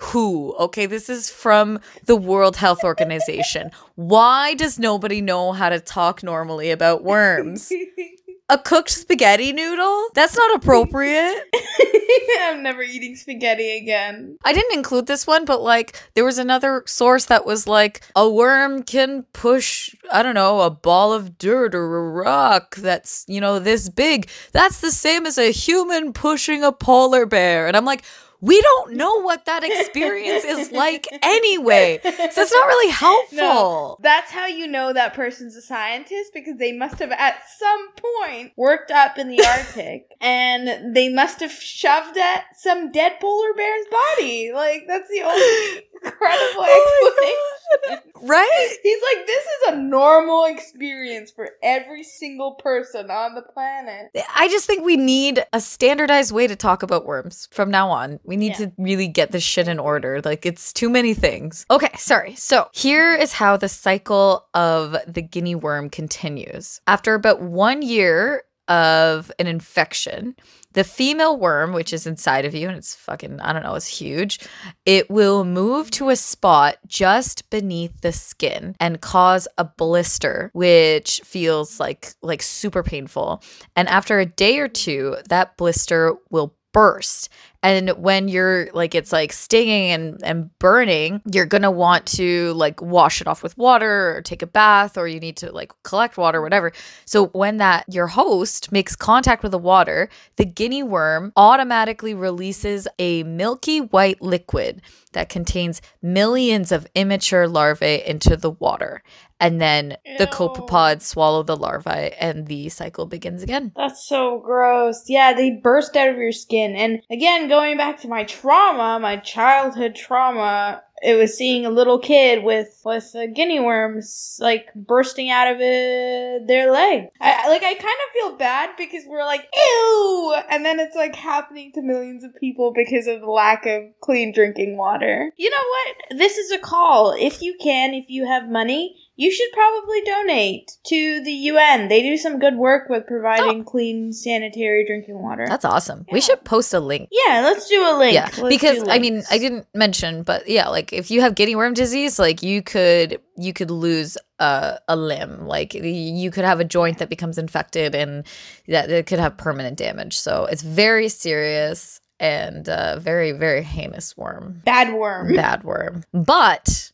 who? 0.00 0.54
Okay, 0.58 0.86
this 0.86 1.08
is 1.08 1.30
from 1.30 1.78
the 2.06 2.16
World 2.16 2.56
Health 2.56 2.82
Organization. 2.84 3.70
Why 3.96 4.54
does 4.54 4.78
nobody 4.78 5.20
know 5.20 5.52
how 5.52 5.68
to 5.68 5.78
talk 5.78 6.22
normally 6.22 6.70
about 6.70 7.04
worms? 7.04 7.72
A 8.48 8.58
cooked 8.58 8.90
spaghetti 8.90 9.52
noodle? 9.52 10.08
That's 10.14 10.36
not 10.36 10.56
appropriate. 10.56 11.44
I'm 12.40 12.64
never 12.64 12.82
eating 12.82 13.14
spaghetti 13.14 13.76
again. 13.76 14.38
I 14.44 14.52
didn't 14.52 14.76
include 14.76 15.06
this 15.06 15.24
one, 15.24 15.44
but 15.44 15.62
like 15.62 15.96
there 16.14 16.24
was 16.24 16.38
another 16.38 16.82
source 16.84 17.26
that 17.26 17.46
was 17.46 17.68
like 17.68 18.00
a 18.16 18.28
worm 18.28 18.82
can 18.82 19.22
push, 19.32 19.94
I 20.10 20.24
don't 20.24 20.34
know, 20.34 20.62
a 20.62 20.70
ball 20.70 21.12
of 21.12 21.38
dirt 21.38 21.76
or 21.76 21.96
a 21.96 22.10
rock 22.10 22.74
that's, 22.74 23.24
you 23.28 23.40
know, 23.40 23.60
this 23.60 23.88
big. 23.88 24.28
That's 24.50 24.80
the 24.80 24.90
same 24.90 25.26
as 25.26 25.38
a 25.38 25.52
human 25.52 26.12
pushing 26.12 26.64
a 26.64 26.72
polar 26.72 27.26
bear. 27.26 27.68
And 27.68 27.76
I'm 27.76 27.84
like, 27.84 28.02
we 28.40 28.60
don't 28.60 28.94
know 28.94 29.20
what 29.20 29.44
that 29.44 29.62
experience 29.64 30.44
is 30.44 30.72
like 30.72 31.06
anyway. 31.22 32.00
So 32.02 32.10
it's 32.42 32.52
not 32.52 32.66
really 32.66 32.90
helpful. 32.92 33.38
No, 33.38 33.96
that's 34.00 34.30
how 34.30 34.46
you 34.46 34.66
know 34.66 34.92
that 34.92 35.14
person's 35.14 35.56
a 35.56 35.62
scientist 35.62 36.32
because 36.32 36.56
they 36.58 36.72
must 36.72 36.98
have 36.98 37.12
at 37.12 37.42
some 37.58 37.88
point 37.92 38.52
worked 38.56 38.90
up 38.90 39.18
in 39.18 39.28
the 39.28 39.44
Arctic 39.46 40.06
and 40.20 40.94
they 40.94 41.08
must 41.08 41.40
have 41.40 41.52
shoved 41.52 42.16
at 42.16 42.44
some 42.56 42.90
dead 42.92 43.20
polar 43.20 43.52
bear's 43.54 43.86
body. 43.90 44.52
Like 44.52 44.84
that's 44.86 45.08
the 45.08 45.22
only 45.22 45.82
incredible 46.02 46.64
oh 46.66 47.06
explanation. 47.08 48.10
Right? 48.22 48.68
He's 48.82 49.02
like, 49.14 49.26
this 49.26 49.44
is 49.44 49.72
a 49.72 49.76
normal 49.76 50.44
experience 50.44 51.30
for 51.30 51.50
every 51.62 52.02
single 52.02 52.54
person 52.54 53.10
on 53.10 53.34
the 53.34 53.42
planet. 53.42 54.10
I 54.34 54.48
just 54.48 54.66
think 54.66 54.84
we 54.84 54.96
need 54.96 55.44
a 55.52 55.60
standardized 55.60 56.32
way 56.32 56.46
to 56.46 56.56
talk 56.56 56.82
about 56.82 57.06
worms 57.06 57.48
from 57.50 57.70
now 57.70 57.90
on. 57.90 58.20
We 58.24 58.36
need 58.36 58.58
yeah. 58.58 58.66
to 58.66 58.72
really 58.78 59.08
get 59.08 59.32
this 59.32 59.42
shit 59.42 59.68
in 59.68 59.78
order. 59.78 60.20
Like, 60.24 60.44
it's 60.44 60.72
too 60.72 60.90
many 60.90 61.14
things. 61.14 61.64
Okay, 61.70 61.92
sorry. 61.96 62.34
So, 62.34 62.68
here 62.72 63.14
is 63.14 63.32
how 63.32 63.56
the 63.56 63.68
cycle 63.68 64.46
of 64.54 64.96
the 65.06 65.22
guinea 65.22 65.54
worm 65.54 65.88
continues. 65.90 66.80
After 66.86 67.14
about 67.14 67.40
one 67.40 67.82
year 67.82 68.42
of 68.70 69.32
an 69.40 69.48
infection, 69.48 70.36
the 70.72 70.84
female 70.84 71.36
worm, 71.36 71.72
which 71.72 71.92
is 71.92 72.06
inside 72.06 72.44
of 72.44 72.54
you, 72.54 72.68
and 72.68 72.78
it's 72.78 72.94
fucking, 72.94 73.40
I 73.40 73.52
don't 73.52 73.64
know, 73.64 73.74
it's 73.74 73.88
huge, 73.88 74.38
it 74.86 75.10
will 75.10 75.44
move 75.44 75.90
to 75.92 76.10
a 76.10 76.16
spot 76.16 76.76
just 76.86 77.50
beneath 77.50 78.00
the 78.00 78.12
skin 78.12 78.76
and 78.78 79.00
cause 79.00 79.48
a 79.58 79.64
blister, 79.64 80.50
which 80.54 81.20
feels 81.24 81.80
like 81.80 82.14
like 82.22 82.42
super 82.42 82.84
painful. 82.84 83.42
And 83.74 83.88
after 83.88 84.20
a 84.20 84.26
day 84.26 84.60
or 84.60 84.68
two, 84.68 85.16
that 85.28 85.56
blister 85.56 86.14
will 86.30 86.54
burst 86.72 87.28
and 87.62 87.90
when 87.90 88.28
you're 88.28 88.68
like 88.72 88.94
it's 88.94 89.12
like 89.12 89.32
stinging 89.32 89.90
and, 89.90 90.20
and 90.22 90.58
burning 90.58 91.20
you're 91.30 91.46
gonna 91.46 91.70
want 91.70 92.06
to 92.06 92.52
like 92.54 92.80
wash 92.80 93.20
it 93.20 93.26
off 93.26 93.42
with 93.42 93.56
water 93.58 94.16
or 94.16 94.22
take 94.22 94.42
a 94.42 94.46
bath 94.46 94.96
or 94.96 95.06
you 95.06 95.20
need 95.20 95.36
to 95.36 95.52
like 95.52 95.72
collect 95.82 96.16
water 96.16 96.40
whatever 96.40 96.72
so 97.04 97.26
when 97.28 97.58
that 97.58 97.84
your 97.88 98.06
host 98.06 98.72
makes 98.72 98.96
contact 98.96 99.42
with 99.42 99.52
the 99.52 99.58
water 99.58 100.08
the 100.36 100.44
guinea 100.44 100.82
worm 100.82 101.32
automatically 101.36 102.14
releases 102.14 102.88
a 102.98 103.22
milky 103.24 103.80
white 103.80 104.20
liquid 104.22 104.80
that 105.12 105.28
contains 105.28 105.82
millions 106.02 106.72
of 106.72 106.86
immature 106.94 107.46
larvae 107.46 108.02
into 108.06 108.36
the 108.36 108.50
water 108.50 109.02
and 109.40 109.60
then 109.60 109.96
Ew. 110.04 110.18
the 110.18 110.26
copepods 110.26 111.02
swallow 111.02 111.42
the 111.42 111.56
larvae 111.56 112.12
and 112.20 112.46
the 112.46 112.68
cycle 112.68 113.06
begins 113.06 113.42
again. 113.42 113.72
That's 113.74 114.06
so 114.06 114.38
gross. 114.38 115.04
Yeah, 115.08 115.32
they 115.32 115.50
burst 115.50 115.96
out 115.96 116.10
of 116.10 116.18
your 116.18 116.32
skin. 116.32 116.76
And 116.76 117.00
again, 117.10 117.48
going 117.50 117.76
back 117.76 118.00
to 118.00 118.08
my 118.08 118.24
trauma, 118.24 118.98
my 118.98 119.16
childhood 119.16 119.94
trauma, 119.94 120.82
it 121.02 121.14
was 121.14 121.36
seeing 121.36 121.66
a 121.66 121.70
little 121.70 121.98
kid 121.98 122.44
with 122.44 122.80
with 122.84 123.14
uh, 123.14 123.26
guinea 123.26 123.60
worms 123.60 124.38
like 124.40 124.68
bursting 124.74 125.30
out 125.30 125.48
of 125.48 125.56
uh, 125.56 126.46
their 126.46 126.70
leg. 126.70 127.08
I 127.20 127.48
like 127.48 127.62
I 127.62 127.74
kind 127.74 127.84
of 127.84 128.12
feel 128.12 128.36
bad 128.36 128.70
because 128.76 129.04
we're 129.06 129.24
like 129.24 129.46
ew, 129.54 130.36
and 130.50 130.64
then 130.64 130.78
it's 130.78 130.96
like 130.96 131.16
happening 131.16 131.72
to 131.74 131.82
millions 131.82 132.22
of 132.24 132.34
people 132.36 132.72
because 132.74 133.06
of 133.06 133.20
the 133.20 133.30
lack 133.30 133.66
of 133.66 133.82
clean 134.00 134.32
drinking 134.32 134.76
water. 134.76 135.32
You 135.36 135.50
know 135.50 135.56
what? 135.56 136.18
This 136.18 136.36
is 136.38 136.50
a 136.52 136.58
call. 136.58 137.14
If 137.18 137.42
you 137.42 137.56
can, 137.60 137.94
if 137.94 138.06
you 138.08 138.26
have 138.26 138.48
money, 138.48 138.96
you 139.20 139.30
should 139.30 139.52
probably 139.52 140.00
donate 140.00 140.78
to 140.84 141.22
the 141.22 141.30
UN. 141.30 141.88
They 141.88 142.00
do 142.00 142.16
some 142.16 142.38
good 142.38 142.56
work 142.56 142.88
with 142.88 143.06
providing 143.06 143.60
oh. 143.60 143.64
clean, 143.64 144.14
sanitary 144.14 144.86
drinking 144.86 145.20
water. 145.20 145.44
That's 145.46 145.66
awesome. 145.66 146.06
Yeah. 146.08 146.14
We 146.14 146.22
should 146.22 146.42
post 146.42 146.72
a 146.72 146.80
link. 146.80 147.10
Yeah, 147.12 147.42
let's 147.42 147.68
do 147.68 147.82
a 147.82 147.92
link. 147.98 148.14
Yeah, 148.14 148.30
let's 148.38 148.48
because 148.48 148.88
I 148.88 148.98
mean, 148.98 149.22
I 149.30 149.36
didn't 149.36 149.66
mention, 149.74 150.22
but 150.22 150.48
yeah, 150.48 150.68
like 150.68 150.94
if 150.94 151.10
you 151.10 151.20
have 151.20 151.34
guinea 151.34 151.54
worm 151.54 151.74
disease, 151.74 152.18
like 152.18 152.42
you 152.42 152.62
could 152.62 153.20
you 153.36 153.52
could 153.52 153.70
lose 153.70 154.16
a, 154.38 154.78
a 154.88 154.96
limb, 154.96 155.46
like 155.46 155.74
you 155.74 156.30
could 156.30 156.46
have 156.46 156.58
a 156.58 156.64
joint 156.64 156.96
that 156.96 157.10
becomes 157.10 157.36
infected, 157.36 157.94
and 157.94 158.26
that 158.68 158.90
it 158.90 159.04
could 159.04 159.18
have 159.18 159.36
permanent 159.36 159.76
damage. 159.76 160.18
So 160.18 160.46
it's 160.46 160.62
very 160.62 161.10
serious 161.10 162.00
and 162.18 162.66
uh, 162.70 162.98
very 162.98 163.32
very 163.32 163.64
heinous 163.64 164.16
worm. 164.16 164.62
Bad 164.64 164.94
worm. 164.94 165.34
Bad 165.34 165.62
worm. 165.62 166.04
But 166.14 166.92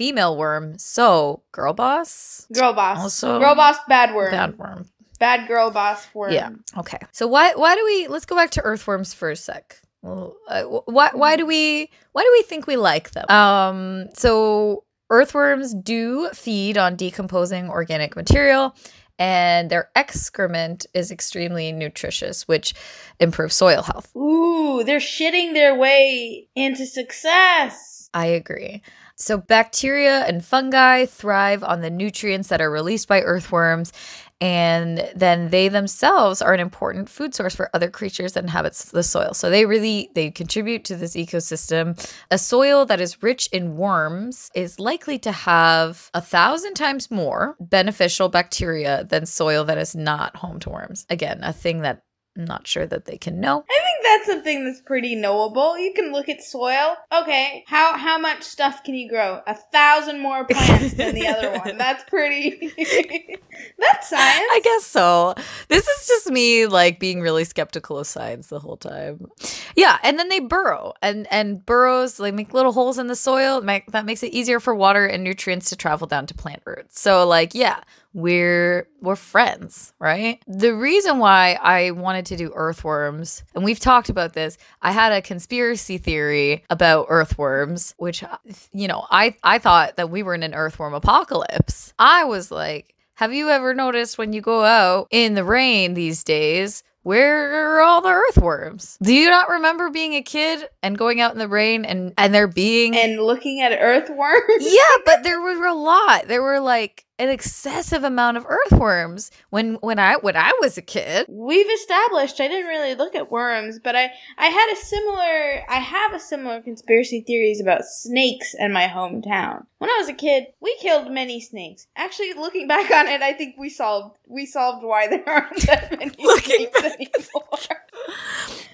female 0.00 0.34
worm. 0.34 0.78
So 0.78 1.42
girl 1.52 1.74
boss. 1.74 2.46
Girl 2.54 2.72
boss. 2.72 2.98
Also 2.98 3.38
girl 3.38 3.54
boss. 3.54 3.76
Bad 3.86 4.14
worm. 4.14 4.30
Bad 4.30 4.56
worm. 4.56 4.86
Bad 5.18 5.46
girl 5.46 5.70
boss 5.70 6.06
worm. 6.14 6.32
Yeah. 6.32 6.52
Okay. 6.78 6.96
So 7.12 7.26
why 7.26 7.52
why 7.54 7.74
do 7.74 7.84
we 7.84 8.08
let's 8.08 8.24
go 8.24 8.34
back 8.34 8.50
to 8.52 8.62
earthworms 8.62 9.12
for 9.12 9.30
a 9.30 9.36
sec. 9.36 9.78
Well, 10.00 10.36
uh, 10.48 10.62
why 10.62 11.10
why 11.12 11.36
do 11.36 11.44
we 11.44 11.90
why 12.12 12.22
do 12.22 12.30
we 12.32 12.42
think 12.44 12.66
we 12.66 12.76
like 12.76 13.10
them? 13.10 13.26
Um. 13.28 14.06
So 14.14 14.84
earthworms 15.10 15.74
do 15.74 16.30
feed 16.30 16.78
on 16.78 16.96
decomposing 16.96 17.68
organic 17.68 18.16
material 18.16 18.74
and 19.18 19.68
their 19.68 19.90
excrement 19.94 20.86
is 20.94 21.10
extremely 21.10 21.72
nutritious, 21.72 22.48
which 22.48 22.72
improves 23.18 23.54
soil 23.54 23.82
health. 23.82 24.16
Ooh, 24.16 24.82
they're 24.82 24.98
shitting 24.98 25.52
their 25.52 25.74
way 25.74 26.48
into 26.56 26.86
success. 26.86 28.08
I 28.14 28.26
agree. 28.26 28.82
So, 29.20 29.36
bacteria 29.36 30.24
and 30.24 30.44
fungi 30.44 31.06
thrive 31.06 31.62
on 31.62 31.82
the 31.82 31.90
nutrients 31.90 32.48
that 32.48 32.60
are 32.60 32.70
released 32.70 33.06
by 33.06 33.20
earthworms, 33.20 33.92
and 34.40 35.06
then 35.14 35.50
they 35.50 35.68
themselves 35.68 36.40
are 36.40 36.54
an 36.54 36.60
important 36.60 37.10
food 37.10 37.34
source 37.34 37.54
for 37.54 37.68
other 37.74 37.90
creatures 37.90 38.32
that 38.32 38.44
inhabit 38.44 38.72
the 38.92 39.02
soil. 39.02 39.34
So 39.34 39.50
they 39.50 39.66
really 39.66 40.10
they 40.14 40.30
contribute 40.30 40.84
to 40.86 40.96
this 40.96 41.14
ecosystem. 41.14 41.98
A 42.30 42.38
soil 42.38 42.86
that 42.86 43.00
is 43.00 43.22
rich 43.22 43.48
in 43.52 43.76
worms 43.76 44.50
is 44.54 44.80
likely 44.80 45.18
to 45.20 45.32
have 45.32 46.10
a 46.14 46.22
thousand 46.22 46.74
times 46.74 47.10
more 47.10 47.56
beneficial 47.60 48.30
bacteria 48.30 49.04
than 49.04 49.26
soil 49.26 49.64
that 49.64 49.76
is 49.76 49.94
not 49.94 50.36
home 50.36 50.58
to 50.60 50.70
worms. 50.70 51.04
Again, 51.10 51.40
a 51.42 51.52
thing 51.52 51.82
that 51.82 52.02
I'm 52.36 52.44
not 52.44 52.66
sure 52.66 52.86
that 52.86 53.06
they 53.06 53.18
can 53.18 53.40
know. 53.40 53.64
I 53.68 53.80
think 53.82 54.04
that's 54.04 54.26
something 54.26 54.64
that's 54.64 54.80
pretty 54.80 55.16
knowable. 55.16 55.76
You 55.76 55.92
can 55.92 56.12
look 56.12 56.28
at 56.28 56.42
soil. 56.42 56.96
Okay, 57.12 57.64
how 57.66 57.98
how 57.98 58.18
much 58.18 58.44
stuff 58.44 58.84
can 58.84 58.94
you 58.94 59.08
grow? 59.08 59.40
A 59.46 59.54
thousand 59.54 60.20
more 60.20 60.44
plants 60.50 60.94
than 60.94 61.14
the 61.14 61.26
other 61.26 61.58
one. 61.58 61.76
That's 61.76 62.04
pretty. 62.04 62.72
that's 63.78 64.08
science. 64.08 64.48
I 64.52 64.60
guess 64.62 64.86
so. 64.86 65.34
This 65.68 65.86
is 65.88 66.06
just 66.06 66.30
me 66.30 66.66
like 66.66 67.00
being 67.00 67.20
really 67.20 67.44
skeptical 67.44 67.98
of 67.98 68.06
science 68.06 68.46
the 68.46 68.60
whole 68.60 68.76
time. 68.76 69.26
Yeah, 69.74 69.98
and 70.04 70.18
then 70.18 70.28
they 70.28 70.40
burrow 70.40 70.94
and 71.02 71.26
and 71.32 71.64
burrows 71.66 72.16
they 72.16 72.30
make 72.30 72.54
little 72.54 72.72
holes 72.72 72.98
in 72.98 73.08
the 73.08 73.16
soil. 73.16 73.60
Make, 73.60 73.90
that 73.90 74.06
makes 74.06 74.22
it 74.22 74.32
easier 74.32 74.60
for 74.60 74.74
water 74.74 75.04
and 75.04 75.24
nutrients 75.24 75.70
to 75.70 75.76
travel 75.76 76.06
down 76.06 76.26
to 76.26 76.34
plant 76.34 76.62
roots. 76.64 77.00
So 77.00 77.26
like 77.26 77.54
yeah, 77.56 77.80
we're 78.12 78.88
we're 79.00 79.16
friends, 79.16 79.92
right? 79.98 80.42
The 80.46 80.74
reason 80.74 81.18
why 81.18 81.58
I 81.60 81.92
wanted 81.92 82.26
to 82.26 82.36
do 82.36 82.52
earthworms, 82.54 83.44
and 83.54 83.64
we've 83.64 83.80
talked 83.80 84.08
about 84.08 84.32
this, 84.32 84.58
I 84.82 84.92
had 84.92 85.12
a 85.12 85.22
conspiracy 85.22 85.98
theory 85.98 86.64
about 86.70 87.06
earthworms, 87.08 87.94
which 87.98 88.24
you 88.72 88.88
know, 88.88 89.06
I 89.10 89.36
I 89.42 89.58
thought 89.58 89.96
that 89.96 90.10
we 90.10 90.22
were 90.22 90.34
in 90.34 90.42
an 90.42 90.54
earthworm 90.54 90.94
apocalypse. 90.94 91.92
I 91.98 92.24
was 92.24 92.50
like, 92.50 92.94
have 93.14 93.32
you 93.32 93.50
ever 93.50 93.74
noticed 93.74 94.18
when 94.18 94.32
you 94.32 94.40
go 94.40 94.64
out 94.64 95.08
in 95.10 95.34
the 95.34 95.44
rain 95.44 95.94
these 95.94 96.24
days? 96.24 96.82
Where 97.02 97.78
are 97.78 97.80
all 97.80 98.02
the 98.02 98.10
earthworms? 98.10 98.98
Do 99.02 99.14
you 99.14 99.30
not 99.30 99.48
remember 99.48 99.88
being 99.88 100.14
a 100.14 100.22
kid 100.22 100.68
and 100.82 100.98
going 100.98 101.20
out 101.20 101.32
in 101.32 101.38
the 101.38 101.48
rain 101.48 101.86
and 101.86 102.12
and 102.18 102.34
there 102.34 102.46
being 102.46 102.94
and 102.94 103.20
looking 103.20 103.62
at 103.62 103.72
earthworms? 103.72 104.42
yeah, 104.60 104.96
but 105.06 105.22
there 105.22 105.40
were 105.40 105.66
a 105.66 105.74
lot. 105.74 106.28
There 106.28 106.42
were 106.42 106.60
like 106.60 107.06
an 107.20 107.28
excessive 107.28 108.02
amount 108.02 108.38
of 108.38 108.46
earthworms 108.48 109.30
when 109.50 109.74
when 109.74 109.98
I 109.98 110.16
when 110.16 110.36
I 110.36 110.52
was 110.60 110.78
a 110.78 110.82
kid. 110.82 111.26
We've 111.28 111.70
established 111.70 112.40
I 112.40 112.48
didn't 112.48 112.66
really 112.66 112.94
look 112.94 113.14
at 113.14 113.30
worms, 113.30 113.78
but 113.78 113.94
I 113.94 114.10
I 114.38 114.46
had 114.46 114.72
a 114.72 114.76
similar 114.76 115.64
I 115.68 115.80
have 115.80 116.14
a 116.14 116.18
similar 116.18 116.62
conspiracy 116.62 117.20
theories 117.20 117.60
about 117.60 117.84
snakes 117.84 118.54
in 118.58 118.72
my 118.72 118.86
hometown. 118.86 119.66
When 119.78 119.90
I 119.90 119.96
was 119.98 120.08
a 120.08 120.14
kid, 120.14 120.46
we 120.60 120.74
killed 120.80 121.12
many 121.12 121.40
snakes. 121.40 121.86
Actually, 121.94 122.32
looking 122.32 122.66
back 122.66 122.90
on 122.90 123.06
it, 123.06 123.20
I 123.20 123.34
think 123.34 123.56
we 123.58 123.68
solved 123.68 124.16
we 124.26 124.46
solved 124.46 124.82
why 124.82 125.06
there 125.06 125.28
aren't 125.28 125.66
that 125.66 125.90
many 125.98 126.14
snakes 126.40 126.82
anymore. 126.82 127.80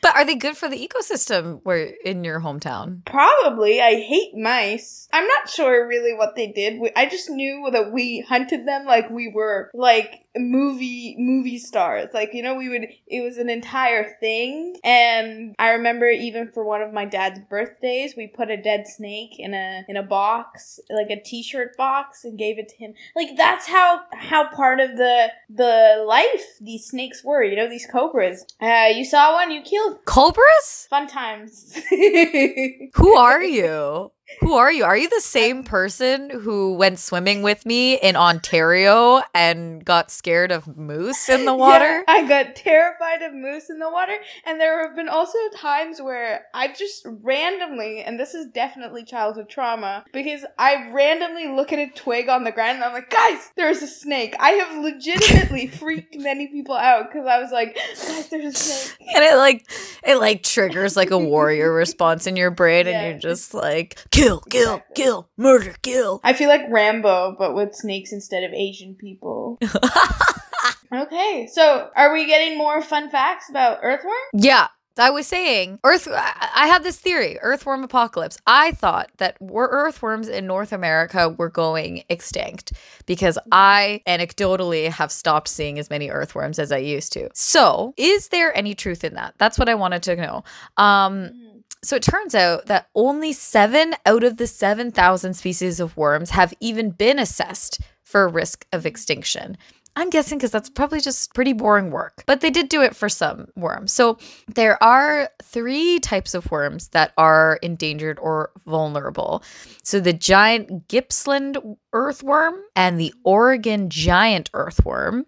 But 0.02 0.14
are 0.14 0.24
they 0.24 0.36
good 0.36 0.56
for 0.56 0.68
the 0.68 0.86
ecosystem 0.86 1.60
where 1.64 1.92
in 2.04 2.22
your 2.22 2.40
hometown? 2.40 3.04
Probably. 3.06 3.80
I 3.80 3.94
hate 4.00 4.36
mice. 4.36 5.08
I'm 5.12 5.26
not 5.26 5.48
sure 5.48 5.86
really 5.88 6.14
what 6.14 6.36
they 6.36 6.46
did. 6.46 6.78
We, 6.80 6.92
I 6.94 7.06
just 7.06 7.28
knew 7.28 7.68
that 7.72 7.92
we 7.92 8.20
hunted 8.20 8.35
them 8.44 8.84
like 8.84 9.10
we 9.10 9.28
were 9.28 9.70
like 9.74 10.26
movie 10.36 11.16
movie 11.18 11.58
stars. 11.58 12.10
Like 12.12 12.34
you 12.34 12.42
know, 12.42 12.54
we 12.54 12.68
would. 12.68 12.86
It 13.06 13.22
was 13.22 13.38
an 13.38 13.48
entire 13.48 14.16
thing, 14.20 14.76
and 14.84 15.54
I 15.58 15.70
remember 15.72 16.06
even 16.08 16.50
for 16.52 16.64
one 16.64 16.82
of 16.82 16.92
my 16.92 17.04
dad's 17.04 17.40
birthdays, 17.48 18.14
we 18.16 18.26
put 18.26 18.50
a 18.50 18.56
dead 18.56 18.86
snake 18.86 19.38
in 19.38 19.54
a 19.54 19.84
in 19.88 19.96
a 19.96 20.02
box, 20.02 20.80
like 20.90 21.10
a 21.10 21.20
T-shirt 21.20 21.76
box, 21.76 22.24
and 22.24 22.38
gave 22.38 22.58
it 22.58 22.68
to 22.70 22.76
him. 22.76 22.94
Like 23.14 23.36
that's 23.36 23.66
how 23.66 24.00
how 24.12 24.48
part 24.50 24.80
of 24.80 24.96
the 24.96 25.28
the 25.48 26.04
life 26.06 26.58
these 26.60 26.86
snakes 26.86 27.24
were. 27.24 27.42
You 27.42 27.56
know, 27.56 27.68
these 27.68 27.86
cobras. 27.86 28.46
Uh, 28.60 28.88
you 28.94 29.04
saw 29.04 29.34
one, 29.34 29.50
you 29.50 29.62
killed. 29.62 30.04
Cobras? 30.04 30.86
Fun 30.90 31.06
times. 31.06 31.78
Who 32.94 33.14
are 33.16 33.42
you? 33.42 34.12
Who 34.40 34.54
are 34.54 34.72
you? 34.72 34.84
Are 34.84 34.96
you 34.96 35.08
the 35.08 35.20
same 35.20 35.62
person 35.62 36.30
who 36.30 36.74
went 36.74 36.98
swimming 36.98 37.42
with 37.42 37.64
me 37.64 37.94
in 37.94 38.16
Ontario 38.16 39.22
and 39.34 39.84
got 39.84 40.10
scared 40.10 40.50
of 40.50 40.76
moose 40.76 41.28
in 41.28 41.44
the 41.44 41.54
water? 41.56 41.98
Yeah, 41.98 42.02
I 42.08 42.26
got 42.28 42.56
terrified 42.56 43.22
of 43.22 43.32
moose 43.34 43.70
in 43.70 43.78
the 43.78 43.88
water, 43.88 44.16
and 44.44 44.60
there 44.60 44.84
have 44.86 44.96
been 44.96 45.08
also 45.08 45.38
times 45.54 46.02
where 46.02 46.46
I 46.54 46.68
just 46.72 47.06
randomly, 47.06 48.02
and 48.02 48.18
this 48.18 48.34
is 48.34 48.46
definitely 48.46 49.04
childhood 49.04 49.48
trauma, 49.48 50.04
because 50.12 50.44
I 50.58 50.90
randomly 50.90 51.46
look 51.48 51.72
at 51.72 51.78
a 51.78 51.88
twig 51.94 52.28
on 52.28 52.42
the 52.44 52.52
ground 52.52 52.76
and 52.76 52.84
I'm 52.84 52.92
like, 52.94 53.10
guys, 53.10 53.50
there's 53.56 53.80
a 53.82 53.86
snake. 53.86 54.34
I 54.40 54.50
have 54.50 54.82
legitimately 54.82 55.66
freaked 55.78 56.16
many 56.18 56.48
people 56.48 56.74
out 56.74 57.10
because 57.12 57.26
I 57.28 57.38
was 57.40 57.52
like, 57.52 57.76
guys, 57.76 58.28
there's 58.28 58.54
a 58.54 58.58
snake. 58.58 59.08
And 59.14 59.24
it 59.24 59.36
like 59.36 59.70
it 60.04 60.16
like 60.16 60.42
triggers 60.42 60.96
like 60.96 61.10
a 61.12 61.18
warrior 61.18 61.72
response 61.74 62.26
in 62.26 62.34
your 62.36 62.50
brain, 62.50 62.86
Yeah. 62.86 63.00
and 63.02 63.22
you're 63.22 63.32
just 63.32 63.54
like 63.54 63.98
kill, 64.16 64.40
kill, 64.50 64.74
Exactly. 64.74 65.04
kill, 65.04 65.28
murder, 65.36 65.74
kill. 65.82 66.20
I 66.24 66.32
feel 66.32 66.48
like 66.48 66.62
Rambo, 66.70 67.36
but 67.38 67.54
with 67.54 67.74
snakes 67.74 68.12
instead 68.12 68.42
of 68.44 68.52
Asian 68.52 68.94
people. 68.94 69.58
okay, 70.92 71.48
so 71.52 71.90
are 71.96 72.12
we 72.12 72.26
getting 72.26 72.58
more 72.58 72.82
fun 72.82 73.10
facts 73.10 73.48
about 73.50 73.80
earthworm? 73.82 74.14
Yeah. 74.32 74.68
I 74.98 75.10
was 75.10 75.26
saying, 75.26 75.78
Earth. 75.84 76.08
I 76.10 76.48
I 76.54 76.66
had 76.68 76.82
this 76.82 76.98
theory, 76.98 77.38
earthworm 77.42 77.84
apocalypse. 77.84 78.38
I 78.46 78.70
thought 78.70 79.10
that 79.18 79.36
were 79.42 79.68
earthworms 79.70 80.26
in 80.26 80.46
North 80.46 80.72
America 80.72 81.28
were 81.28 81.50
going 81.50 82.04
extinct 82.08 82.72
because 83.04 83.38
I 83.52 84.00
anecdotally 84.08 84.88
have 84.90 85.12
stopped 85.12 85.48
seeing 85.48 85.78
as 85.78 85.90
many 85.90 86.08
earthworms 86.08 86.58
as 86.58 86.72
I 86.72 86.78
used 86.78 87.12
to. 87.12 87.28
So, 87.34 87.92
is 87.98 88.28
there 88.28 88.56
any 88.56 88.74
truth 88.74 89.04
in 89.04 89.12
that? 89.14 89.34
That's 89.36 89.58
what 89.58 89.68
I 89.68 89.74
wanted 89.74 90.02
to 90.04 90.16
know. 90.16 90.44
Um, 90.78 91.55
so 91.86 91.96
it 91.96 92.02
turns 92.02 92.34
out 92.34 92.66
that 92.66 92.88
only 92.94 93.32
seven 93.32 93.94
out 94.04 94.24
of 94.24 94.36
the 94.36 94.46
7,000 94.46 95.34
species 95.34 95.80
of 95.80 95.96
worms 95.96 96.30
have 96.30 96.52
even 96.60 96.90
been 96.90 97.18
assessed 97.18 97.80
for 98.02 98.28
risk 98.28 98.66
of 98.72 98.86
extinction. 98.86 99.56
I'm 99.98 100.10
guessing 100.10 100.36
because 100.36 100.50
that's 100.50 100.68
probably 100.68 101.00
just 101.00 101.32
pretty 101.32 101.54
boring 101.54 101.90
work. 101.90 102.22
But 102.26 102.42
they 102.42 102.50
did 102.50 102.68
do 102.68 102.82
it 102.82 102.94
for 102.94 103.08
some 103.08 103.48
worms. 103.56 103.92
So 103.92 104.18
there 104.46 104.80
are 104.82 105.30
three 105.42 105.98
types 106.00 106.34
of 106.34 106.50
worms 106.50 106.88
that 106.88 107.12
are 107.16 107.58
endangered 107.62 108.18
or 108.20 108.50
vulnerable. 108.66 109.42
So 109.82 109.98
the 109.98 110.12
giant 110.12 110.88
Gippsland 110.88 111.56
earthworm 111.94 112.56
and 112.76 113.00
the 113.00 113.14
Oregon 113.24 113.88
giant 113.88 114.50
earthworm. 114.52 115.24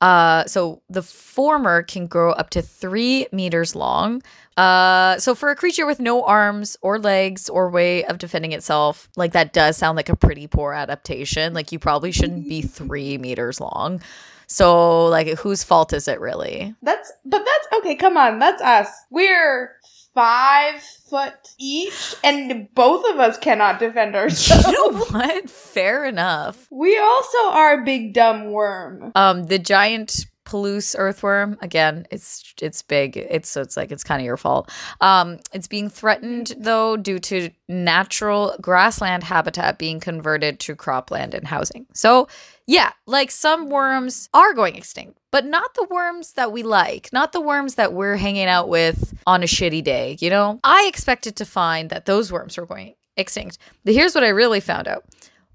Uh, 0.00 0.44
so 0.46 0.80
the 0.88 1.02
former 1.02 1.82
can 1.82 2.06
grow 2.06 2.32
up 2.32 2.50
to 2.50 2.62
three 2.62 3.26
meters 3.32 3.74
long. 3.74 4.22
Uh, 4.56 5.18
so 5.18 5.34
for 5.34 5.50
a 5.50 5.56
creature 5.56 5.86
with 5.86 6.00
no 6.00 6.24
arms 6.24 6.76
or 6.82 6.98
legs 6.98 7.48
or 7.48 7.70
way 7.70 8.04
of 8.04 8.18
defending 8.18 8.52
itself, 8.52 9.08
like 9.16 9.32
that 9.32 9.52
does 9.52 9.76
sound 9.76 9.96
like 9.96 10.08
a 10.08 10.16
pretty 10.16 10.46
poor 10.46 10.72
adaptation. 10.72 11.54
Like 11.54 11.72
you 11.72 11.78
probably 11.78 12.12
shouldn't 12.12 12.48
be 12.48 12.62
three 12.62 13.18
meters 13.18 13.60
long. 13.60 14.00
So 14.46 15.06
like, 15.06 15.28
whose 15.38 15.62
fault 15.62 15.92
is 15.92 16.08
it 16.08 16.18
really? 16.18 16.74
That's 16.82 17.12
but 17.24 17.44
that's 17.44 17.80
okay. 17.80 17.94
Come 17.94 18.16
on, 18.16 18.38
that's 18.40 18.60
us. 18.60 18.88
We're 19.10 19.76
five 20.14 20.80
foot 20.82 21.34
each, 21.58 22.14
and 22.24 22.68
both 22.74 23.04
of 23.12 23.18
us 23.20 23.38
cannot 23.38 23.78
defend 23.78 24.14
ourselves. 24.16 24.66
You 24.70 24.72
know 24.92 25.04
what? 25.06 25.50
Fair 25.50 26.04
enough. 26.04 26.66
we 26.70 26.98
also 26.98 27.38
are 27.50 27.80
a 27.80 27.84
big 27.84 28.14
dumb 28.14 28.50
worm. 28.52 29.12
Um, 29.14 29.44
the 29.44 29.58
giant 29.58 30.26
Palouse 30.50 30.96
earthworm 30.98 31.56
again. 31.62 32.06
It's 32.10 32.54
it's 32.60 32.82
big. 32.82 33.16
It's 33.16 33.48
so 33.48 33.60
it's 33.60 33.76
like 33.76 33.92
it's 33.92 34.02
kind 34.02 34.20
of 34.20 34.26
your 34.26 34.36
fault. 34.36 34.68
Um, 35.00 35.38
it's 35.52 35.68
being 35.68 35.88
threatened 35.88 36.54
though 36.58 36.96
due 36.96 37.20
to 37.20 37.50
natural 37.68 38.56
grassland 38.60 39.22
habitat 39.22 39.78
being 39.78 40.00
converted 40.00 40.58
to 40.60 40.74
cropland 40.74 41.34
and 41.34 41.46
housing. 41.46 41.86
So 41.94 42.26
yeah, 42.66 42.90
like 43.06 43.30
some 43.30 43.70
worms 43.70 44.28
are 44.34 44.52
going 44.52 44.74
extinct, 44.74 45.18
but 45.30 45.44
not 45.44 45.74
the 45.74 45.86
worms 45.88 46.32
that 46.32 46.50
we 46.50 46.64
like, 46.64 47.12
not 47.12 47.30
the 47.32 47.40
worms 47.40 47.76
that 47.76 47.92
we're 47.92 48.16
hanging 48.16 48.46
out 48.46 48.68
with 48.68 49.14
on 49.28 49.44
a 49.44 49.46
shitty 49.46 49.84
day. 49.84 50.16
You 50.20 50.30
know, 50.30 50.58
I 50.64 50.86
expected 50.88 51.36
to 51.36 51.44
find 51.44 51.90
that 51.90 52.06
those 52.06 52.32
worms 52.32 52.56
were 52.56 52.66
going 52.66 52.94
extinct. 53.16 53.58
But 53.84 53.94
here's 53.94 54.16
what 54.16 54.24
I 54.24 54.28
really 54.28 54.60
found 54.60 54.88
out. 54.88 55.04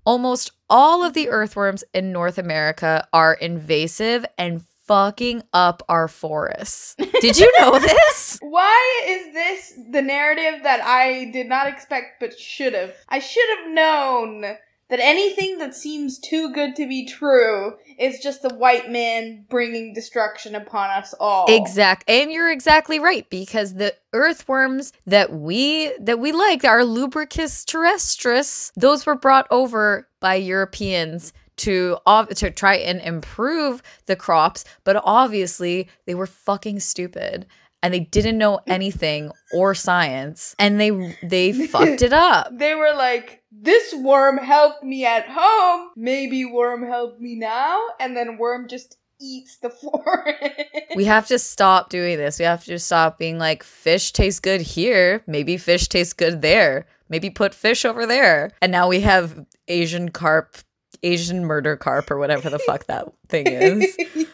Almost 0.06 0.52
all 0.70 1.04
of 1.04 1.14
the 1.14 1.30
earthworms 1.30 1.84
in 1.94 2.14
North 2.14 2.38
America 2.38 3.08
are 3.12 3.34
invasive 3.34 4.26
and 4.38 4.64
fucking 4.88 5.44
up 5.54 5.84
our 5.90 6.08
forests. 6.08 6.96
Did 7.22 7.38
you 7.38 7.52
know 7.60 7.80
this? 7.80 8.40
Why 8.42 9.04
is 9.08 9.34
this 9.34 9.74
the 9.92 10.02
narrative 10.02 10.62
that 10.64 10.82
I 10.82 11.30
did 11.32 11.48
not 11.48 11.68
expect 11.68 12.20
but 12.20 12.38
should 12.40 12.74
have? 12.74 12.94
I 13.10 13.20
should 13.20 13.48
have 13.58 13.72
known 13.72 14.58
that 14.90 15.00
anything 15.00 15.58
that 15.58 15.74
seems 15.74 16.20
too 16.20 16.54
good 16.54 16.76
to 16.76 16.88
be 16.88 17.06
true 17.06 17.74
is 17.98 18.20
just 18.20 18.44
the 18.44 18.54
white 18.54 18.92
man 18.92 19.44
bringing 19.50 19.94
destruction 19.94 20.54
upon 20.54 20.92
us 20.92 21.14
all. 21.20 21.46
Exact. 21.50 22.04
And 22.08 22.32
you're 22.32 22.52
exactly 22.52 23.00
right 23.00 23.28
because 23.30 23.74
the 23.74 23.96
earthworms 24.14 24.94
that 25.08 25.34
we 25.34 25.92
that 26.00 26.20
we 26.20 26.32
like 26.32 26.64
are 26.64 26.82
Lumbricus 26.82 27.66
terrestris. 27.66 28.72
Those 28.76 29.06
were 29.06 29.16
brought 29.16 29.48
over 29.50 30.08
by 30.20 30.36
Europeans 30.36 31.34
to 31.58 31.98
to 32.36 32.52
try 32.52 32.76
and 32.76 33.02
improve 33.02 33.82
the 34.06 34.16
crops, 34.16 34.66
but 34.84 35.02
obviously 35.04 35.90
they 36.06 36.16
were 36.16 36.28
fucking 36.28 36.80
stupid 36.80 37.46
and 37.82 37.94
they 37.94 38.00
didn't 38.00 38.38
know 38.38 38.60
anything 38.68 39.32
or 39.54 39.76
science 39.76 40.56
and 40.60 40.80
they 40.80 41.18
they 41.24 41.52
fucked 41.68 42.02
it 42.02 42.14
up. 42.14 42.50
They 42.52 42.76
were 42.76 42.94
like, 42.96 43.44
this 43.52 43.94
worm 43.94 44.38
helped 44.38 44.84
me 44.84 45.06
at 45.06 45.26
home. 45.30 45.92
Maybe 45.96 46.46
worm 46.46 46.86
helped 46.86 47.22
me 47.22 47.36
now. 47.36 47.82
And 48.00 48.16
then 48.16 48.38
worm 48.38 48.68
just 48.68 48.98
eats 49.22 49.58
the 49.58 49.70
forest. 49.92 50.62
we 50.96 51.06
have 51.06 51.28
to 51.28 51.40
stop 51.40 51.90
doing 51.90 52.18
this. 52.18 52.40
We 52.40 52.46
have 52.46 52.66
to 52.66 52.80
stop 52.80 53.18
being 53.18 53.38
like, 53.38 53.64
fish 53.64 54.12
tastes 54.12 54.40
good 54.40 54.62
here. 54.62 55.24
Maybe 55.28 55.58
fish 55.58 55.88
tastes 55.88 56.14
good 56.14 56.42
there. 56.42 56.86
Maybe 57.08 57.30
put 57.30 57.54
fish 57.54 57.86
over 57.86 58.06
there. 58.06 58.52
And 58.62 58.72
now 58.72 58.88
we 58.88 59.02
have 59.02 59.46
Asian 59.68 60.10
carp, 60.10 60.58
Asian 61.04 61.46
murder 61.46 61.76
carp, 61.76 62.12
or 62.12 62.18
whatever 62.18 62.50
the 62.50 62.60
fuck 62.60 62.86
that 62.88 63.08
thing 63.28 63.48
is. 63.48 63.98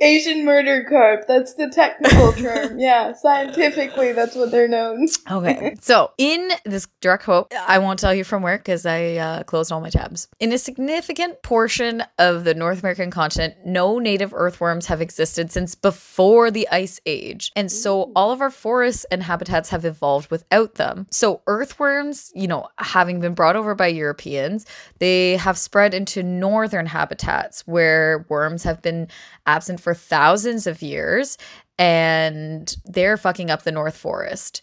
Asian 0.00 0.44
murder 0.44 0.84
carp. 0.84 1.26
That's 1.26 1.54
the 1.54 1.68
technical 1.68 2.32
term. 2.32 2.78
Yeah, 2.84 3.12
scientifically, 3.14 4.12
that's 4.12 4.34
what 4.34 4.50
they're 4.50 4.68
known. 4.68 5.06
Okay. 5.30 5.74
So, 5.80 6.10
in 6.18 6.50
this 6.64 6.86
direct 7.00 7.24
quote, 7.24 7.52
I 7.66 7.78
won't 7.78 7.98
tell 7.98 8.14
you 8.14 8.24
from 8.24 8.42
where 8.42 8.58
because 8.58 8.84
I 8.84 9.14
uh, 9.14 9.42
closed 9.44 9.72
all 9.72 9.80
my 9.80 9.90
tabs. 9.90 10.28
In 10.40 10.52
a 10.52 10.58
significant 10.58 11.42
portion 11.42 12.02
of 12.18 12.44
the 12.44 12.54
North 12.54 12.80
American 12.80 13.10
continent, 13.10 13.54
no 13.64 13.98
native 13.98 14.34
earthworms 14.34 14.86
have 14.86 15.00
existed 15.00 15.50
since 15.50 15.74
before 15.74 16.50
the 16.50 16.68
Ice 16.70 17.00
Age. 17.06 17.52
And 17.56 17.70
so, 17.70 18.12
all 18.14 18.32
of 18.32 18.40
our 18.40 18.50
forests 18.50 19.04
and 19.10 19.22
habitats 19.22 19.70
have 19.70 19.84
evolved 19.84 20.30
without 20.30 20.74
them. 20.74 21.06
So, 21.10 21.42
earthworms, 21.46 22.32
you 22.34 22.48
know, 22.48 22.68
having 22.78 23.20
been 23.20 23.34
brought 23.34 23.56
over 23.56 23.74
by 23.74 23.86
Europeans, 23.86 24.66
they 24.98 25.36
have 25.36 25.56
spread 25.56 25.94
into 25.94 26.22
northern 26.22 26.86
habitats 26.86 27.66
where 27.66 28.26
worms 28.28 28.62
have 28.64 28.82
been 28.82 29.08
absent 29.46 29.63
for 29.78 29.94
thousands 29.94 30.66
of 30.66 30.82
years 30.82 31.36
and 31.76 32.76
they're 32.84 33.16
fucking 33.16 33.50
up 33.50 33.62
the 33.64 33.72
North 33.72 33.96
Forest. 33.96 34.62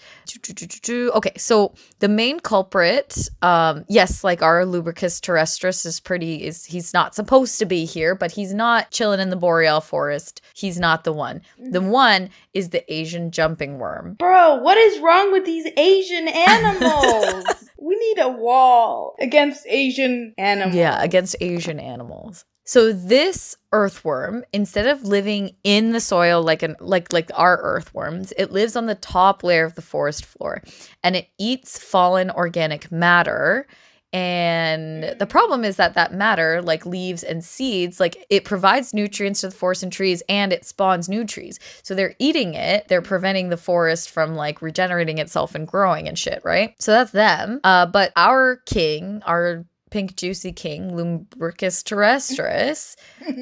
Okay, 0.89 1.33
so 1.35 1.73
the 1.99 2.07
main 2.07 2.39
culprit, 2.39 3.27
um, 3.41 3.83
yes, 3.89 4.23
like 4.23 4.41
our 4.41 4.63
Lumbricus 4.63 5.19
terrestris 5.19 5.85
is 5.85 5.99
pretty 5.99 6.43
is 6.45 6.63
he's 6.65 6.93
not 6.93 7.13
supposed 7.13 7.59
to 7.59 7.65
be 7.65 7.83
here, 7.83 8.15
but 8.15 8.31
he's 8.31 8.53
not 8.53 8.91
chilling 8.91 9.19
in 9.19 9.29
the 9.29 9.35
boreal 9.35 9.81
forest. 9.81 10.41
He's 10.55 10.79
not 10.79 11.03
the 11.03 11.11
one. 11.13 11.41
The 11.59 11.79
Mm-hmm. 11.81 11.89
one 11.89 12.29
is 12.53 12.69
the 12.69 12.93
Asian 12.93 13.31
jumping 13.31 13.77
worm. 13.77 14.13
Bro, 14.13 14.57
what 14.61 14.77
is 14.77 14.99
wrong 14.99 15.31
with 15.33 15.45
these 15.45 15.67
Asian 15.77 16.27
animals? 16.29 17.45
we 17.77 17.95
need 17.97 18.19
a 18.19 18.29
wall 18.29 19.15
against 19.19 19.65
Asian 19.67 20.33
animals. 20.37 20.75
Yeah, 20.75 21.01
against 21.03 21.35
Asian 21.41 21.79
animals. 21.79 22.45
So 22.71 22.93
this 22.93 23.57
earthworm, 23.73 24.45
instead 24.53 24.87
of 24.87 25.03
living 25.03 25.57
in 25.61 25.91
the 25.91 25.99
soil 25.99 26.41
like 26.41 26.63
an 26.63 26.77
like 26.79 27.11
like 27.11 27.29
our 27.33 27.57
earthworms, 27.61 28.31
it 28.37 28.53
lives 28.53 28.77
on 28.77 28.85
the 28.85 28.95
top 28.95 29.43
layer 29.43 29.65
of 29.65 29.75
the 29.75 29.81
forest 29.81 30.23
floor 30.23 30.63
and 31.03 31.17
it 31.17 31.27
eats 31.37 31.77
fallen 31.77 32.31
organic 32.31 32.89
matter. 32.89 33.67
And 34.13 35.03
the 35.19 35.27
problem 35.27 35.65
is 35.65 35.75
that 35.75 35.95
that 35.95 36.13
matter, 36.13 36.61
like 36.61 36.85
leaves 36.85 37.23
and 37.23 37.43
seeds, 37.43 37.99
like 37.99 38.25
it 38.29 38.45
provides 38.45 38.93
nutrients 38.93 39.41
to 39.41 39.49
the 39.49 39.55
forest 39.55 39.83
and 39.83 39.91
trees 39.91 40.23
and 40.29 40.53
it 40.53 40.63
spawns 40.63 41.09
new 41.09 41.25
trees. 41.25 41.59
So 41.83 41.93
they're 41.93 42.15
eating 42.19 42.53
it, 42.53 42.87
they're 42.87 43.01
preventing 43.01 43.49
the 43.49 43.57
forest 43.57 44.09
from 44.09 44.35
like 44.35 44.61
regenerating 44.61 45.17
itself 45.17 45.55
and 45.55 45.67
growing 45.67 46.07
and 46.07 46.17
shit, 46.17 46.41
right? 46.45 46.73
So 46.79 46.93
that's 46.93 47.11
them. 47.11 47.59
Uh, 47.65 47.87
but 47.87 48.13
our 48.15 48.61
king, 48.65 49.21
our 49.25 49.65
pink 49.91 50.15
juicy 50.15 50.51
king 50.51 50.91
lumbricus 50.91 51.83
terrestris 51.83 52.95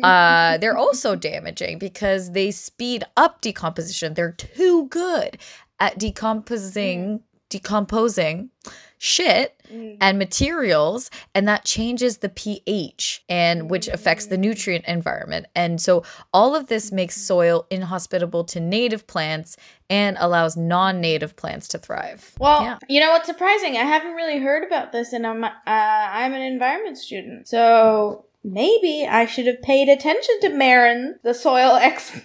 uh 0.04 0.58
they're 0.58 0.78
also 0.78 1.16
damaging 1.16 1.80
because 1.80 2.32
they 2.32 2.52
speed 2.52 3.04
up 3.18 3.42
decomposition. 3.42 4.14
They're 4.14 4.34
too 4.34 4.88
good 4.88 5.38
at 5.80 5.98
decomposing 5.98 7.22
decomposing 7.50 8.50
shit 9.00 9.56
Mm. 9.72 9.98
and 10.02 10.18
materials 10.18 11.12
and 11.36 11.48
that 11.48 11.64
changes 11.64 12.18
the 12.18 12.30
pH 12.30 13.24
and 13.30 13.70
which 13.70 13.88
affects 13.88 14.26
the 14.26 14.38
nutrient 14.38 14.84
environment 14.88 15.46
and 15.56 15.80
so 15.80 16.04
all 16.34 16.56
of 16.56 16.66
this 16.68 16.92
makes 16.92 17.16
soil 17.16 17.68
inhospitable 17.70 18.44
to 18.46 18.60
native 18.60 19.06
plants 19.06 19.58
and 19.88 20.18
allows 20.20 20.58
non-native 20.58 21.36
plants 21.36 21.68
to 21.68 21.78
thrive 21.78 22.34
Well, 22.40 22.64
Yeah. 22.64 22.78
you 22.90 23.00
know 23.00 23.12
what's 23.12 23.28
surprising? 23.28 23.78
I 23.78 23.84
haven't 23.84 24.14
really 24.14 24.40
heard 24.40 24.64
about 24.64 24.92
this, 24.92 25.14
and 25.14 25.26
I'm 25.28 25.44
uh, 25.44 25.50
I'm 25.68 26.34
an 26.34 26.42
environment 26.42 26.98
student, 26.98 27.48
so 27.48 28.26
maybe 28.44 29.06
I 29.08 29.28
should 29.28 29.46
have 29.48 29.62
paid 29.62 29.88
attention 29.88 30.40
to 30.42 30.50
Marin, 30.50 31.20
the 31.24 31.34
soil 31.36 31.76
expert. 31.82 32.24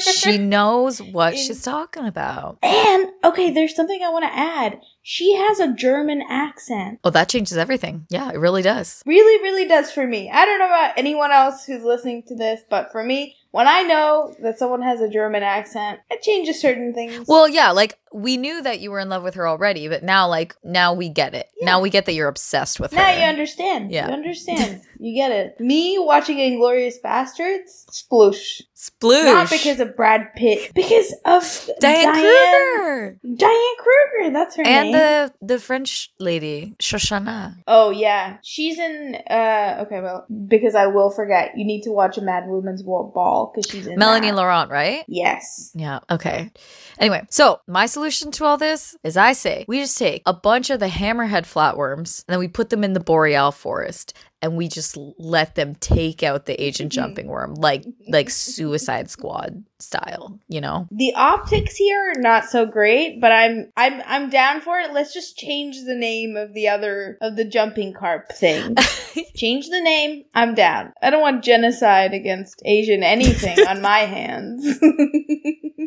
she 0.00 0.38
knows 0.38 1.02
what 1.02 1.36
she's 1.36 1.62
talking 1.62 2.06
about 2.06 2.58
and 2.62 3.08
okay, 3.24 3.50
there's 3.50 3.74
something 3.74 4.00
I 4.00 4.10
want 4.10 4.24
to 4.24 4.32
add. 4.32 4.80
She 5.10 5.34
has 5.34 5.58
a 5.58 5.72
German 5.72 6.22
accent. 6.28 7.00
oh 7.02 7.08
that 7.10 7.30
changes 7.30 7.56
everything 7.56 8.06
yeah 8.10 8.30
it 8.30 8.36
really 8.38 8.60
does 8.62 9.02
Really, 9.06 9.42
really 9.42 9.66
does 9.66 9.90
for 9.90 10.06
me. 10.06 10.30
I 10.30 10.44
don't 10.44 10.58
know 10.58 10.66
about 10.66 10.92
anyone 10.98 11.32
else 11.32 11.64
who's 11.64 11.82
listening 11.82 12.24
to 12.24 12.34
this, 12.34 12.60
but 12.68 12.92
for 12.92 13.02
me, 13.02 13.36
when 13.50 13.66
I 13.66 13.82
know 13.82 14.34
that 14.42 14.58
someone 14.58 14.82
has 14.82 15.00
a 15.00 15.08
German 15.08 15.42
accent, 15.42 16.00
it 16.10 16.20
changes 16.20 16.60
certain 16.60 16.92
things. 16.92 17.26
Well, 17.26 17.48
yeah, 17.48 17.70
like 17.70 17.98
we 18.12 18.36
knew 18.36 18.60
that 18.62 18.80
you 18.80 18.90
were 18.90 19.00
in 19.00 19.08
love 19.08 19.22
with 19.22 19.34
her 19.34 19.48
already, 19.48 19.88
but 19.88 20.02
now, 20.02 20.28
like, 20.28 20.54
now 20.62 20.92
we 20.92 21.08
get 21.08 21.34
it. 21.34 21.48
Yeah. 21.58 21.66
Now 21.66 21.80
we 21.80 21.88
get 21.90 22.04
that 22.06 22.12
you're 22.12 22.28
obsessed 22.28 22.78
with 22.78 22.92
now 22.92 23.04
her. 23.06 23.12
Now 23.12 23.18
you 23.18 23.24
understand. 23.24 23.90
Yeah. 23.90 24.08
You 24.08 24.12
understand. 24.12 24.82
you 24.98 25.14
get 25.14 25.32
it. 25.32 25.58
Me 25.58 25.98
watching 25.98 26.36
Inglourious 26.36 26.96
Basterds, 27.02 27.86
sploosh. 27.90 28.60
Sploosh. 28.78 29.24
Not 29.24 29.50
because 29.50 29.80
of 29.80 29.96
Brad 29.96 30.32
Pitt, 30.36 30.70
because 30.72 31.12
of 31.24 31.68
Diane, 31.80 32.14
Kruger 32.14 33.18
Diane 33.36 33.74
Kruger, 33.76 34.32
that's 34.32 34.54
her 34.54 34.62
and 34.64 34.92
name. 34.92 34.92
the 34.92 35.34
the 35.42 35.58
French 35.58 36.12
lady 36.20 36.76
Shoshana. 36.78 37.56
oh 37.66 37.90
yeah, 37.90 38.36
she's 38.44 38.78
in. 38.78 39.16
uh 39.28 39.82
Okay, 39.84 40.00
well, 40.00 40.26
because 40.46 40.76
I 40.76 40.86
will 40.86 41.10
forget. 41.10 41.56
You 41.56 41.64
need 41.64 41.82
to 41.82 41.90
watch 41.90 42.18
a 42.18 42.22
Mad 42.22 42.44
Woman's 42.46 42.84
Ball 42.84 43.50
because 43.52 43.68
she's 43.68 43.88
in 43.88 43.98
Melanie 43.98 44.30
that. 44.30 44.36
Laurent, 44.36 44.70
right? 44.70 45.04
Yes. 45.08 45.72
Yeah. 45.74 45.98
Okay. 46.08 46.52
Anyway, 47.00 47.26
so 47.30 47.60
my 47.66 47.86
solution 47.86 48.30
to 48.32 48.44
all 48.44 48.58
this 48.58 48.96
is 49.02 49.16
I 49.16 49.32
say 49.32 49.64
we 49.66 49.80
just 49.80 49.98
take 49.98 50.22
a 50.24 50.32
bunch 50.34 50.70
of 50.70 50.78
the 50.78 50.86
hammerhead 50.86 51.42
flatworms 51.52 52.24
and 52.28 52.32
then 52.32 52.38
we 52.38 52.46
put 52.48 52.70
them 52.70 52.84
in 52.84 52.92
the 52.92 53.00
boreal 53.00 53.50
forest 53.50 54.14
and 54.40 54.56
we 54.56 54.68
just 54.68 54.96
let 55.18 55.54
them 55.54 55.74
take 55.76 56.22
out 56.22 56.46
the 56.46 56.60
Asian 56.62 56.88
mm-hmm. 56.88 56.94
jumping 56.94 57.26
worm 57.28 57.54
like 57.54 57.84
like 58.08 58.30
Suicide 58.30 59.10
Squad 59.10 59.64
style, 59.78 60.38
you 60.48 60.60
know? 60.60 60.88
The 60.90 61.14
optics 61.14 61.76
here 61.76 62.12
are 62.12 62.20
not 62.20 62.44
so 62.46 62.66
great, 62.66 63.20
but 63.20 63.32
I'm 63.32 63.72
I'm 63.76 64.02
I'm 64.06 64.30
down 64.30 64.60
for 64.60 64.78
it. 64.78 64.92
Let's 64.92 65.12
just 65.12 65.36
change 65.36 65.84
the 65.84 65.94
name 65.94 66.36
of 66.36 66.54
the 66.54 66.68
other 66.68 67.18
of 67.20 67.36
the 67.36 67.44
jumping 67.44 67.92
carp 67.92 68.32
thing. 68.32 68.76
change 69.36 69.68
the 69.68 69.80
name. 69.80 70.24
I'm 70.34 70.54
down. 70.54 70.92
I 71.02 71.10
don't 71.10 71.20
want 71.20 71.44
genocide 71.44 72.14
against 72.14 72.62
Asian 72.64 73.02
anything 73.02 73.58
on 73.66 73.80
my 73.82 73.98
hands. 74.00 74.78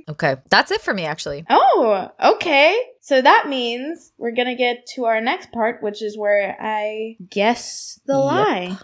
Okay. 0.10 0.36
That's 0.50 0.72
it 0.72 0.82
for 0.82 0.94
me 0.94 1.06
actually. 1.06 1.46
oh, 1.50 2.10
okay. 2.24 2.78
So 3.02 3.22
that 3.22 3.48
means 3.50 4.12
we're 4.18 4.32
gonna 4.32 4.56
get 4.56 4.86
to 4.96 5.06
our 5.06 5.20
next 5.22 5.52
part, 5.52 5.82
which 5.82 6.02
is 6.02 6.18
where 6.18 6.56
I 6.60 7.18
guess 7.30 8.00
the 8.06 8.14
Yep. 8.14 8.24
lie. 8.24 8.78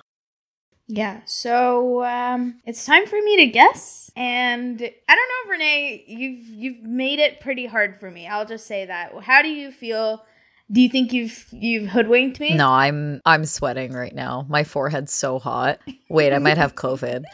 Yeah, 0.89 1.19
so 1.25 2.01
um, 2.05 2.61
it's 2.65 2.85
time 2.85 3.07
for 3.07 3.21
me 3.21 3.35
to 3.37 3.47
guess, 3.47 4.09
and 4.15 4.81
I 4.81 5.15
don't 5.15 5.29
know, 5.47 5.51
Renee. 5.51 6.05
You've 6.07 6.45
you've 6.47 6.81
made 6.83 7.19
it 7.19 7.41
pretty 7.41 7.65
hard 7.65 7.99
for 7.99 8.09
me. 8.09 8.25
I'll 8.25 8.45
just 8.45 8.65
say 8.67 8.85
that. 8.85 9.11
How 9.21 9.41
do 9.41 9.49
you 9.49 9.73
feel? 9.73 10.23
Do 10.71 10.79
you 10.79 10.87
think 10.87 11.11
you've 11.11 11.45
you've 11.51 11.89
hoodwinked 11.89 12.39
me? 12.39 12.53
No, 12.55 12.69
I'm 12.69 13.21
I'm 13.25 13.43
sweating 13.43 13.91
right 13.91 14.15
now. 14.15 14.45
My 14.47 14.63
forehead's 14.63 15.11
so 15.11 15.39
hot. 15.39 15.79
Wait, 16.09 16.31
I 16.33 16.39
might 16.39 16.57
have 16.57 16.73
COVID. 16.75 17.25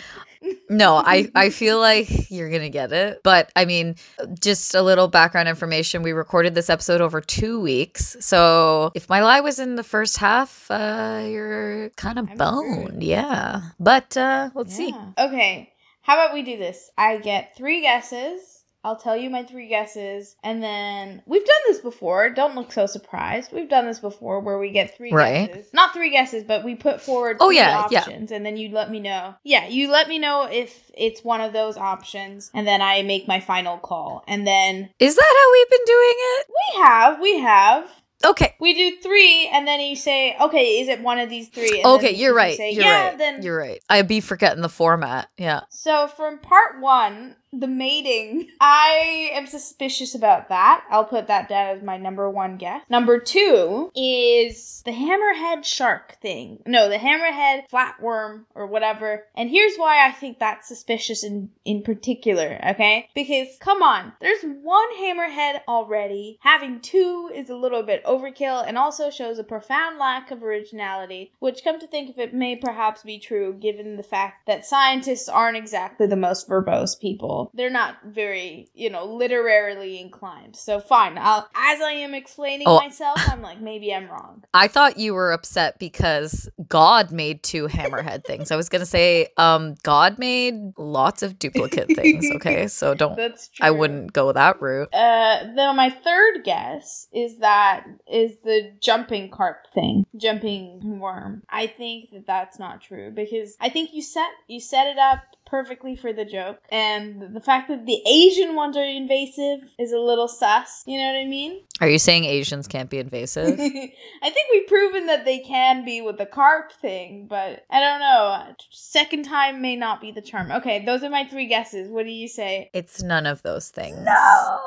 No, 0.70 0.96
I 0.96 1.30
I 1.36 1.50
feel 1.50 1.80
like 1.80 2.32
you're 2.32 2.50
going 2.50 2.62
to 2.62 2.70
get 2.70 2.92
it. 2.92 3.22
But 3.24 3.52
I 3.56 3.66
mean, 3.66 3.96
just 4.40 4.74
a 4.76 4.82
little 4.82 5.08
background 5.08 5.48
information. 5.48 6.02
We 6.04 6.14
recorded 6.14 6.56
this 6.56 6.70
episode 6.70 7.02
over 7.02 7.22
2 7.22 7.60
weeks. 7.60 8.16
So, 8.20 8.92
if 8.96 9.08
my 9.10 9.22
lie 9.22 9.42
was 9.42 9.60
in 9.60 9.76
the 9.76 9.84
first 9.84 10.18
half, 10.18 10.70
uh 10.72 11.24
you're 11.26 11.90
kind 11.92 12.18
of 12.20 12.36
boned. 12.36 12.86
screwed. 12.88 13.04
Yeah. 13.04 13.62
But 13.80 14.18
uh 14.18 14.50
let's 14.56 14.76
see. 14.76 14.94
Okay. 15.18 15.72
How 16.02 16.16
about 16.16 16.34
we 16.34 16.42
do 16.42 16.58
this? 16.58 16.90
I 16.98 17.18
get 17.18 17.56
three 17.56 17.82
guesses. 17.82 18.53
I'll 18.84 18.98
tell 18.98 19.16
you 19.16 19.30
my 19.30 19.44
three 19.44 19.68
guesses, 19.70 20.36
and 20.44 20.62
then 20.62 21.22
we've 21.26 21.46
done 21.46 21.62
this 21.68 21.80
before. 21.80 22.30
Don't 22.30 22.56
look 22.56 22.72
so 22.72 22.86
surprised. 22.86 23.52
We've 23.54 23.70
done 23.70 23.86
this 23.86 24.00
before, 24.00 24.40
where 24.42 24.60
we 24.60 24.72
get 24.72 24.98
three 24.98 25.12
Right. 25.12 25.48
guesses, 25.48 25.74
not 25.74 25.94
three 25.94 26.12
guesses, 26.12 26.44
but 26.44 26.64
we 26.66 26.76
put 26.76 27.02
forward. 27.02 27.38
Oh, 27.40 27.48
three 27.50 27.58
yeah, 27.58 27.88
yeah. 27.90 28.00
options, 28.02 28.32
and 28.32 28.46
then 28.46 28.58
you 28.58 28.70
let 28.70 28.92
me 28.92 29.00
know. 29.00 29.36
Yeah, 29.44 29.68
you 29.68 29.90
let 29.90 30.10
me 30.10 30.20
know 30.20 30.48
if 30.52 30.92
it's 30.96 31.24
one 31.24 31.40
of 31.42 31.54
those 31.54 31.78
options, 31.78 32.52
and 32.54 32.68
then 32.68 32.82
I 32.82 33.04
make 33.04 33.28
my 33.28 33.40
final 33.40 33.78
call. 33.78 34.24
And 34.28 34.46
then 34.46 34.90
Is 35.00 35.16
that 35.16 35.34
how 35.38 35.52
we've 35.54 35.70
been 35.70 35.86
doing 35.86 36.16
it? 36.18 36.48
we 36.50 36.82
have, 36.84 37.20
we 37.22 37.40
have. 37.40 37.90
Okay. 38.26 38.56
We 38.60 38.74
do 38.74 39.02
three, 39.02 39.50
and 39.52 39.68
then 39.68 39.82
you 39.82 39.98
say, 39.98 40.36
"Okay, 40.40 40.80
is 40.80 40.88
it 40.88 41.02
one 41.02 41.20
of 41.20 41.30
these 41.30 41.50
three? 41.50 41.82
And 41.82 41.86
Okay, 41.86 42.12
you're 42.12 42.34
right. 42.34 42.56
say, 42.56 42.72
You're 42.72 42.84
yeah, 42.86 43.08
right. 43.10 43.18
Then 43.18 43.42
You're 43.42 43.58
right. 43.58 43.82
I'd 43.90 44.08
be 44.08 44.22
forgetting 44.22 44.62
the 44.62 44.70
format. 44.70 45.28
Yeah. 45.38 45.62
So 45.70 46.08
from 46.08 46.40
part 46.40 46.80
one, 46.80 47.36
the 47.54 47.68
mating. 47.68 48.50
I 48.60 49.30
am 49.34 49.48
suspicious 49.48 50.16
about 50.16 50.50
that. 50.50 50.84
I'll 50.90 51.06
put 51.06 51.28
that 51.28 51.48
down 51.48 51.78
as 51.78 51.84
my 51.84 51.98
number 51.98 52.30
one 52.30 52.58
guess. 52.58 52.82
Number 52.90 53.20
two 53.20 53.92
is 53.96 54.82
the 54.86 54.92
hammerhead 54.92 55.64
shark 55.64 56.18
thing. 56.22 56.62
No, 56.66 56.90
the 56.90 56.98
hammerhead 56.98 57.70
flatworm 57.70 58.46
or 58.56 58.66
whatever. 58.66 59.26
And 59.36 59.50
here's 59.50 59.78
why 59.78 60.06
I 60.08 60.12
think 60.12 60.40
that's 60.40 60.68
suspicious 60.68 61.24
in, 61.24 61.50
in 61.66 61.84
particular, 61.84 62.60
okay? 62.72 63.10
Because, 63.14 63.58
come 63.60 63.82
on, 63.82 64.14
there's 64.20 64.44
one 64.44 64.96
hammerhead 64.98 65.62
already. 65.68 66.38
Having 66.42 66.82
two 66.82 67.30
is 67.34 67.50
a 67.50 67.56
little 67.56 67.84
bit 67.84 68.04
overkill 68.06 68.68
and 68.68 68.78
also 68.78 69.10
shows 69.10 69.40
a 69.40 69.44
profound 69.44 69.98
lack 70.00 70.32
of 70.32 70.44
originality, 70.44 71.32
which, 71.40 71.64
come 71.64 71.80
to 71.80 71.88
think 71.88 72.10
of 72.10 72.20
it, 72.20 72.34
may 72.34 72.56
perhaps 72.56 73.04
be 73.04 73.20
true 73.20 73.54
given 73.54 73.98
the 73.98 74.04
fact 74.04 74.48
that 74.48 74.66
scientists 74.66 75.30
aren't 75.30 75.58
exactly 75.58 76.08
the 76.08 76.16
most 76.16 76.48
verbose 76.48 77.00
people. 77.00 77.43
They're 77.54 77.70
not 77.70 77.98
very, 78.06 78.70
you 78.74 78.90
know, 78.90 79.06
literarily 79.06 80.00
inclined. 80.00 80.56
So 80.56 80.80
fine, 80.80 81.18
I'll 81.18 81.48
as 81.56 81.82
I 81.82 81.92
am 81.94 82.14
explaining 82.14 82.68
Oh. 82.68 82.80
myself, 82.80 83.18
I'm 83.30 83.42
like 83.42 83.60
maybe 83.62 83.94
I'm 83.94 84.10
wrong. 84.10 84.44
I 84.54 84.68
thought 84.68 84.98
you 84.98 85.14
were 85.14 85.32
upset 85.32 85.80
because 85.80 86.50
God 86.68 87.12
made 87.12 87.44
two 87.44 87.68
hammerhead 87.68 88.26
things. 88.26 88.52
I 88.52 88.56
was 88.56 88.70
gonna 88.70 88.86
say, 88.86 89.28
um, 89.38 89.76
God 89.84 90.20
made 90.20 90.74
lots 90.78 91.24
of 91.24 91.40
duplicate 91.40 91.88
things. 91.96 92.26
Okay, 92.36 92.68
so 92.68 92.94
don't. 92.94 93.16
That's 93.16 93.50
true. 93.50 93.66
I 93.66 93.72
wouldn't 93.72 94.14
go 94.14 94.32
that 94.32 94.62
route. 94.62 94.90
Uh, 94.94 95.44
then 95.56 95.76
my 95.76 95.90
third 95.90 96.44
guess 96.44 97.08
is 97.14 97.38
that 97.40 97.86
is 98.12 98.38
the 98.44 98.74
jumping 98.80 99.30
carp 99.30 99.68
thing, 99.74 100.06
jumping 100.18 101.00
worm. 101.00 101.44
I 101.50 101.68
think 101.68 102.12
that 102.12 102.26
that's 102.26 102.60
not 102.60 102.82
true 102.82 103.12
because 103.12 103.56
I 103.60 103.70
think 103.70 103.94
you 103.94 104.02
set 104.02 104.30
you 104.48 104.60
set 104.60 104.88
it 104.88 104.98
up 104.98 105.20
perfectly 105.54 105.96
for 105.96 106.12
the 106.12 106.26
joke, 106.26 106.58
and 106.72 107.36
the 107.36 107.40
fact 107.40 107.68
that 107.70 107.86
the 107.86 108.02
Asian 108.08 108.56
ones 108.56 108.76
are 108.76 108.84
invasive 108.84 109.60
is 109.78 109.92
a 109.92 110.00
little 110.00 110.28
sus. 110.28 110.82
You 110.88 110.98
know 110.98 111.06
what 111.14 111.20
I 111.20 111.26
mean? 111.26 111.62
Are 111.80 111.88
you 111.88 112.00
saying 112.00 112.26
Asians 112.26 112.68
can't 112.68 112.90
be 112.90 112.98
invasive? 112.98 113.60
I 113.60 114.30
think 114.32 114.48
we've 114.52 114.66
proven 114.68 115.06
that 115.06 115.26
they 115.26 115.40
can 115.40 115.86
be 115.86 116.02
with 116.02 116.18
the 116.18 116.26
carp 116.26 116.72
thing, 116.72 117.28
but 117.30 117.66
I 117.70 117.80
don't 117.80 118.00
know. 118.00 118.56
Second 118.72 119.26
time 119.26 119.62
may 119.62 119.76
not 119.76 120.02
be 120.02 120.12
the 120.12 120.22
charm. 120.24 120.52
Okay, 120.52 120.84
those 120.84 121.04
are 121.04 121.10
my 121.12 121.26
three 121.28 121.46
guesses. 121.46 121.88
What 121.88 122.06
do 122.06 122.12
you 122.12 122.28
say? 122.28 122.72
it's 122.74 123.04
none 123.04 123.28
of 123.28 123.44
those 123.44 123.70
things. 123.70 124.00
No. 124.04 124.60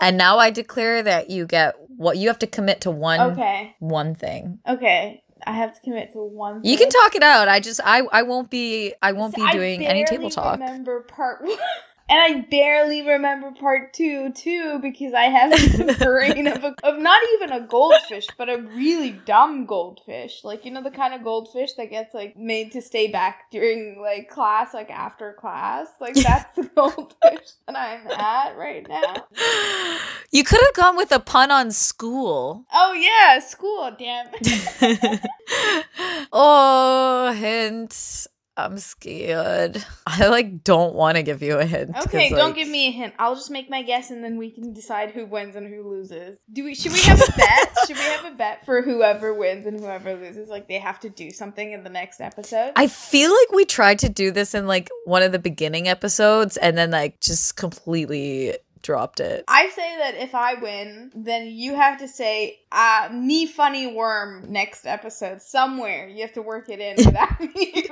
And 0.00 0.16
now 0.16 0.38
I 0.38 0.50
declare 0.50 1.02
that 1.02 1.30
you 1.30 1.46
get 1.46 1.74
what 1.96 2.16
you 2.16 2.28
have 2.28 2.38
to 2.40 2.46
commit 2.46 2.80
to 2.82 2.90
one 2.90 3.20
Okay. 3.32 3.74
one 3.80 4.14
thing. 4.14 4.58
Okay. 4.68 5.22
I 5.46 5.52
have 5.52 5.74
to 5.74 5.80
commit 5.80 6.12
to 6.12 6.18
one. 6.18 6.62
Thing. 6.62 6.70
You 6.70 6.76
can 6.76 6.88
talk 6.88 7.14
it 7.14 7.22
out. 7.22 7.48
I 7.48 7.60
just 7.60 7.80
I 7.84 8.00
I 8.12 8.22
won't 8.22 8.50
be 8.50 8.94
I 9.02 9.12
won't 9.12 9.34
be 9.34 9.48
doing 9.50 9.86
any 9.86 10.04
table 10.04 10.30
talk. 10.30 10.58
Remember 10.58 11.00
part 11.00 11.42
one. 11.44 11.56
And 12.10 12.18
I 12.18 12.40
barely 12.50 13.06
remember 13.06 13.50
part 13.50 13.92
two 13.92 14.32
too 14.32 14.78
because 14.80 15.12
I 15.12 15.24
have 15.24 15.50
the 15.50 15.94
brain 16.02 16.46
of 16.46 16.64
a, 16.64 16.74
of 16.82 16.98
not 16.98 17.20
even 17.34 17.52
a 17.52 17.60
goldfish, 17.66 18.26
but 18.38 18.48
a 18.48 18.62
really 18.74 19.10
dumb 19.10 19.66
goldfish. 19.66 20.42
Like 20.42 20.64
you 20.64 20.70
know 20.70 20.82
the 20.82 20.90
kind 20.90 21.12
of 21.12 21.22
goldfish 21.22 21.74
that 21.74 21.90
gets 21.90 22.14
like 22.14 22.34
made 22.36 22.72
to 22.72 22.80
stay 22.80 23.08
back 23.08 23.50
during 23.50 24.00
like 24.00 24.30
class, 24.30 24.72
like 24.72 24.90
after 24.90 25.34
class. 25.34 25.88
Like 26.00 26.14
that's 26.14 26.56
the 26.56 26.64
goldfish 26.74 27.50
that 27.66 27.76
I'm 27.76 28.10
at 28.10 28.56
right 28.56 28.88
now. 28.88 29.26
you 30.30 30.44
could 30.44 30.60
have 30.60 30.74
gone 30.74 30.96
with 30.96 31.12
a 31.12 31.20
pun 31.20 31.50
on 31.50 31.70
school. 31.70 32.64
Oh 32.72 32.94
yeah, 32.94 33.38
school. 33.40 33.94
Damn. 33.98 34.28
oh, 36.32 37.32
hint. 37.32 38.28
I'm 38.58 38.78
scared. 38.78 39.84
I 40.06 40.26
like 40.26 40.64
don't 40.64 40.94
want 40.94 41.16
to 41.16 41.22
give 41.22 41.42
you 41.42 41.58
a 41.58 41.64
hint. 41.64 41.96
Okay, 41.96 42.30
don't 42.30 42.38
like, 42.40 42.54
give 42.56 42.68
me 42.68 42.88
a 42.88 42.90
hint. 42.90 43.14
I'll 43.16 43.36
just 43.36 43.52
make 43.52 43.70
my 43.70 43.82
guess 43.82 44.10
and 44.10 44.22
then 44.22 44.36
we 44.36 44.50
can 44.50 44.72
decide 44.72 45.12
who 45.12 45.26
wins 45.26 45.54
and 45.54 45.68
who 45.68 45.88
loses. 45.88 46.38
Do 46.52 46.64
we 46.64 46.74
should 46.74 46.92
we 46.92 47.00
have 47.02 47.20
a 47.20 47.32
bet? 47.36 47.76
should 47.86 47.96
we 47.96 48.02
have 48.02 48.24
a 48.24 48.36
bet 48.36 48.66
for 48.66 48.82
whoever 48.82 49.32
wins 49.32 49.64
and 49.64 49.78
whoever 49.78 50.16
loses? 50.16 50.48
Like 50.48 50.66
they 50.66 50.80
have 50.80 50.98
to 51.00 51.08
do 51.08 51.30
something 51.30 51.70
in 51.72 51.84
the 51.84 51.90
next 51.90 52.20
episode? 52.20 52.72
I 52.74 52.88
feel 52.88 53.30
like 53.30 53.52
we 53.52 53.64
tried 53.64 54.00
to 54.00 54.08
do 54.08 54.32
this 54.32 54.54
in 54.54 54.66
like 54.66 54.90
one 55.04 55.22
of 55.22 55.30
the 55.30 55.38
beginning 55.38 55.86
episodes 55.86 56.56
and 56.56 56.76
then 56.76 56.90
like 56.90 57.20
just 57.20 57.54
completely 57.54 58.56
dropped 58.82 59.20
it. 59.20 59.44
I 59.48 59.68
say 59.70 59.96
that 59.98 60.14
if 60.16 60.34
I 60.34 60.54
win, 60.54 61.10
then 61.14 61.46
you 61.48 61.74
have 61.74 61.98
to 61.98 62.08
say 62.08 62.60
uh 62.70 63.08
me 63.12 63.46
funny 63.46 63.86
worm 63.86 64.44
next 64.50 64.86
episode 64.86 65.40
somewhere. 65.42 66.08
You 66.08 66.22
have 66.22 66.32
to 66.34 66.42
work 66.42 66.68
it 66.68 66.80
in 66.80 66.96
without 67.04 67.40
me. 67.54 67.86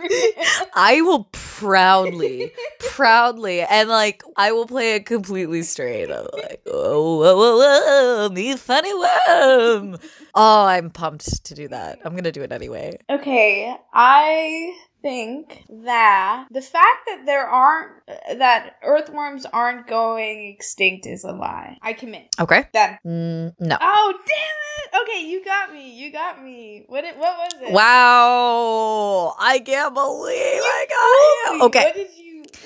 I 0.74 1.01
will 1.03 1.28
proudly, 1.32 2.53
proudly, 2.80 3.61
and 3.62 3.89
like 3.89 4.22
I 4.37 4.53
will 4.53 4.66
play 4.66 4.97
it 4.97 5.07
completely 5.07 5.62
straight. 5.62 6.11
I'm 6.11 6.26
like, 6.32 6.62
oh, 6.66 7.18
whoa, 7.18 7.37
whoa, 7.37 7.59
whoa, 7.59 8.28
me 8.28 8.57
funny 8.57 8.93
worm. 8.95 9.99
Oh, 10.34 10.66
I'm 10.66 10.91
pumped 10.91 11.45
to 11.47 11.55
do 11.55 11.68
that. 11.68 11.99
I'm 12.05 12.14
gonna 12.14 12.32
do 12.32 12.43
it 12.43 12.53
anyway. 12.53 12.99
Okay, 13.09 13.74
I 13.95 14.76
think 15.07 15.65
that 15.85 16.49
the 16.51 16.61
fact 16.61 17.07
that 17.07 17.23
there 17.27 17.47
aren't 17.47 17.93
that 18.39 18.77
earthworms 18.83 19.47
aren't 19.47 19.87
going 19.87 20.49
extinct 20.49 21.07
is 21.07 21.23
a 21.23 21.31
lie. 21.31 21.79
I 21.81 21.93
commit. 21.93 22.35
Okay. 22.41 22.65
Done. 22.73 22.99
Mm, 23.07 23.55
no. 23.61 23.79
Oh 23.81 24.15
damn 24.27 25.03
it! 25.03 25.09
Okay, 25.09 25.29
you 25.29 25.45
got 25.45 25.73
me. 25.73 25.95
You 25.95 26.11
got 26.11 26.43
me. 26.43 26.85
What? 26.89 27.05
It, 27.05 27.17
what 27.17 27.39
was 27.39 27.53
it? 27.63 27.73
Wow. 27.73 29.37
I 29.39 29.61
can't 29.61 29.95
believe 29.95 30.35
I 30.35 30.87
got 30.89 31.55
you. 31.55 31.63
Okay. 31.67 32.09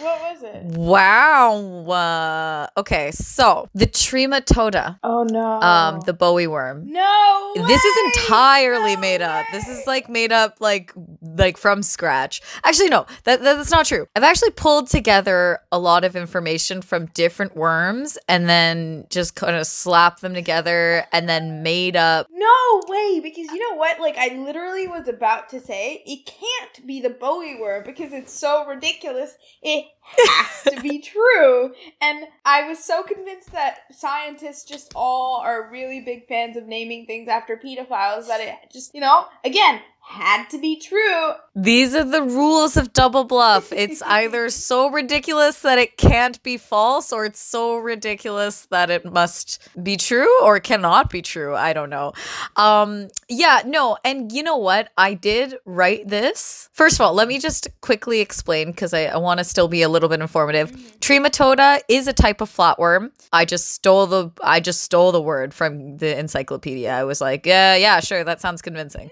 What 0.01 0.19
did 0.19 0.41
you? 0.41 0.41
What 0.41 0.43
was 0.43 0.43
it? 0.43 0.65
Wow. 0.79 1.91
Uh, 1.91 2.67
okay, 2.81 3.11
so 3.11 3.69
the 3.75 3.87
Trematoda, 3.87 4.99
Oh 5.03 5.25
no. 5.25 5.61
um, 5.61 6.01
the 6.01 6.13
Bowie 6.13 6.47
worm. 6.47 6.91
no. 6.91 7.53
This 7.57 7.85
is 7.85 7.97
entirely 8.17 8.95
No 8.95 9.01
made 9.01 9.23
up. 9.23 9.45
This 9.53 9.67
is 9.69 9.87
like 9.87 10.09
made 10.09 10.33
up 10.33 10.57
like 10.61 10.93
like 11.21 11.57
from 11.57 11.83
scratch. 11.83 12.41
Actually 12.65 12.89
no, 12.91 13.07
that, 13.25 13.43
that- 13.43 13.57
that's 13.57 13.71
not 13.71 13.87
true. 13.87 14.07
I've 14.17 14.23
actually 14.23 14.51
pulled 14.53 14.87
together 14.89 15.59
a 15.73 15.79
lot 15.79 16.05
of 16.05 16.15
information 16.17 16.81
from 16.83 17.07
different 17.07 17.57
worms 17.57 18.19
and 18.29 18.49
then 18.49 19.07
just 19.11 19.35
kind 19.35 19.57
of 19.57 19.67
slapped 19.67 20.21
them 20.23 20.35
together 20.35 21.05
and 21.13 21.29
then 21.29 21.63
made 21.63 21.97
up 21.97 22.27
No 22.33 22.81
way, 22.89 23.21
because 23.21 23.47
you 23.51 23.59
know 23.71 23.77
what? 23.77 23.99
Like, 24.01 24.17
I 24.17 24.37
literally 24.37 24.87
was 24.87 25.09
about 25.09 25.49
to 25.51 25.61
say 25.61 26.03
it 26.07 26.27
can't 26.27 26.87
be 26.87 27.01
the 27.01 27.11
Bowie 27.11 27.61
worm 27.61 27.83
because 27.85 28.13
it's 28.13 28.33
so 28.33 28.65
ridiculous. 28.67 29.35
It 29.63 29.87
has 30.17 30.75
to 30.75 30.81
be 30.81 31.01
true. 31.01 31.73
And 32.01 32.27
I 32.45 32.69
was 32.69 32.83
so 32.83 33.03
convinced 33.03 33.53
that 33.53 33.81
scientists 33.93 34.65
just 34.65 34.93
all 34.95 35.41
are 35.41 35.71
really 35.71 36.01
big 36.01 36.27
fans 36.27 36.57
of 36.57 36.67
naming 36.67 37.07
things 37.07 37.29
after 37.29 37.57
pedophiles 37.57 38.27
that 38.27 38.41
it 38.41 38.55
just, 38.73 38.95
you 38.95 39.01
know, 39.01 39.27
again, 39.45 39.81
had 40.11 40.51
to 40.51 40.59
be 40.59 40.77
true. 40.77 41.31
These 41.55 41.95
are 41.95 42.05
the 42.05 42.23
rules 42.23 42.77
of 42.77 42.93
double 42.93 43.23
bluff. 43.23 43.73
It's 43.73 44.03
either 44.07 44.51
so 44.51 44.91
ridiculous 44.91 45.61
that 45.63 45.79
it 45.79 45.97
can't 45.97 46.43
be 46.43 46.57
false, 46.57 47.13
or 47.13 47.25
it's 47.25 47.39
so 47.39 47.77
ridiculous 47.77 48.67
that 48.67 48.91
it 48.91 49.05
must 49.05 49.61
be 49.81 49.97
true 49.97 50.43
or 50.43 50.59
cannot 50.59 51.11
be 51.11 51.23
true. 51.23 51.55
I 51.55 51.73
don't 51.73 51.91
know. 51.91 52.13
Um, 52.57 53.09
yeah, 53.29 53.63
no, 53.65 53.99
and 54.05 54.33
you 54.33 54.43
know 54.43 54.57
what? 54.57 54.91
I 54.99 55.15
did 55.15 55.55
write 55.65 56.09
this. 56.09 56.69
First 56.73 56.97
of 56.97 57.03
all, 57.03 57.15
let 57.15 57.29
me 57.29 57.39
just 57.39 57.69
quickly 57.81 58.21
explain 58.21 58.73
because 58.73 58.93
I, 58.93 59.05
I 59.05 59.17
want 59.19 59.39
to 59.39 59.45
still 59.45 59.69
be 59.69 59.83
a 59.83 59.89
little 59.89 60.09
bit 60.09 60.21
informative. 60.21 60.73
Trematoda 60.99 61.83
is 61.89 62.09
a 62.09 62.13
type 62.13 62.41
of 62.41 62.51
flatworm. 62.51 63.13
I 63.33 63.45
just 63.45 63.69
stole 63.69 64.07
the 64.09 64.33
I 64.43 64.59
just 64.59 64.83
stole 64.83 65.13
the 65.13 65.23
word 65.23 65.55
from 65.55 65.99
the 65.99 66.19
encyclopedia. 66.19 66.91
I 66.91 67.05
was 67.05 67.21
like, 67.21 67.47
yeah, 67.47 67.77
yeah, 67.77 68.01
sure, 68.01 68.25
that 68.25 68.41
sounds 68.41 68.61
convincing. 68.61 69.11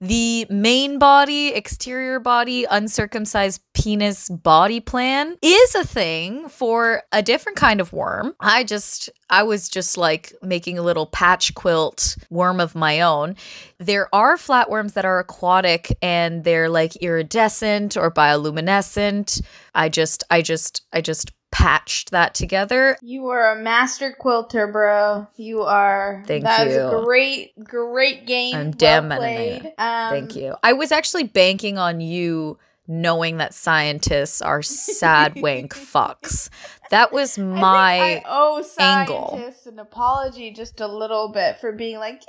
The 0.00 0.46
main 0.50 0.98
body, 0.98 1.48
exterior 1.48 2.20
body, 2.20 2.66
uncircumcised 2.70 3.62
penis 3.72 4.28
body 4.28 4.80
plan 4.80 5.36
is 5.40 5.74
a 5.74 5.84
thing 5.84 6.48
for 6.48 7.02
a 7.12 7.22
different 7.22 7.56
kind 7.56 7.80
of 7.80 7.94
worm. 7.94 8.34
I 8.38 8.64
just, 8.64 9.08
I 9.30 9.42
was 9.44 9.70
just 9.70 9.96
like 9.96 10.34
making 10.42 10.78
a 10.78 10.82
little 10.82 11.06
patch 11.06 11.54
quilt 11.54 12.16
worm 12.28 12.60
of 12.60 12.74
my 12.74 13.00
own. 13.00 13.36
There 13.78 14.14
are 14.14 14.36
flatworms 14.36 14.92
that 14.94 15.06
are 15.06 15.18
aquatic 15.18 15.96
and 16.02 16.44
they're 16.44 16.68
like 16.68 16.96
iridescent 16.96 17.96
or 17.96 18.10
bioluminescent. 18.10 19.40
I 19.74 19.88
just, 19.88 20.24
I 20.30 20.42
just, 20.42 20.84
I 20.92 21.00
just 21.00 21.32
patched 21.56 22.10
that 22.10 22.34
together. 22.34 22.98
You 23.00 23.28
are 23.28 23.52
a 23.52 23.62
master 23.62 24.12
quilter, 24.12 24.66
bro. 24.66 25.26
You 25.36 25.62
are. 25.62 26.22
Thank 26.26 26.44
That 26.44 26.66
was 26.66 26.74
you. 26.74 26.82
a 26.82 27.02
great, 27.02 27.64
great 27.64 28.26
game. 28.26 28.54
I'm 28.54 28.66
well 28.66 28.72
damn 28.72 29.08
played. 29.08 29.72
Um, 29.78 30.10
Thank 30.10 30.36
you. 30.36 30.54
I 30.62 30.74
was 30.74 30.92
actually 30.92 31.24
banking 31.24 31.78
on 31.78 32.02
you 32.02 32.58
knowing 32.88 33.36
that 33.38 33.54
scientists 33.54 34.40
are 34.42 34.62
sad 34.62 35.34
wank 35.42 35.74
fucks. 35.74 36.48
That 36.90 37.12
was 37.12 37.36
my 37.36 38.20
I 38.20 38.22
owe 38.26 38.62
angle. 38.78 39.30
scientists 39.32 39.66
an 39.66 39.78
apology 39.80 40.52
just 40.52 40.80
a 40.80 40.86
little 40.86 41.28
bit 41.32 41.58
for 41.58 41.72
being 41.72 41.98
like, 41.98 42.22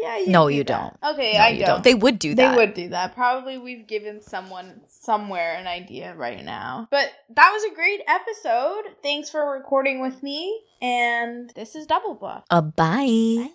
yeah, 0.00 0.08
Yeah, 0.08 0.24
you 0.24 0.32
No, 0.32 0.48
you 0.48 0.64
that. 0.64 0.98
don't. 1.02 1.12
Okay, 1.14 1.34
No, 1.34 1.38
I 1.40 1.48
you 1.50 1.66
don't. 1.66 1.84
They 1.84 1.94
would 1.94 2.18
do 2.18 2.34
that. 2.34 2.50
They 2.50 2.56
would 2.56 2.72
do 2.74 2.88
that. 2.88 3.14
Probably 3.14 3.58
we've 3.58 3.86
given 3.86 4.22
someone 4.22 4.80
somewhere 4.88 5.54
an 5.56 5.66
idea 5.66 6.14
right 6.14 6.42
now. 6.42 6.88
But 6.90 7.10
that 7.36 7.50
was 7.52 7.70
a 7.70 7.74
great 7.74 8.00
episode. 8.08 8.82
Thanks 9.02 9.28
for 9.28 9.50
recording 9.50 10.00
with 10.00 10.22
me. 10.22 10.62
And 10.80 11.50
this 11.50 11.74
is 11.76 11.84
Double 11.86 12.14
Bluff. 12.14 12.44
A 12.50 12.62
bye. 12.62 13.48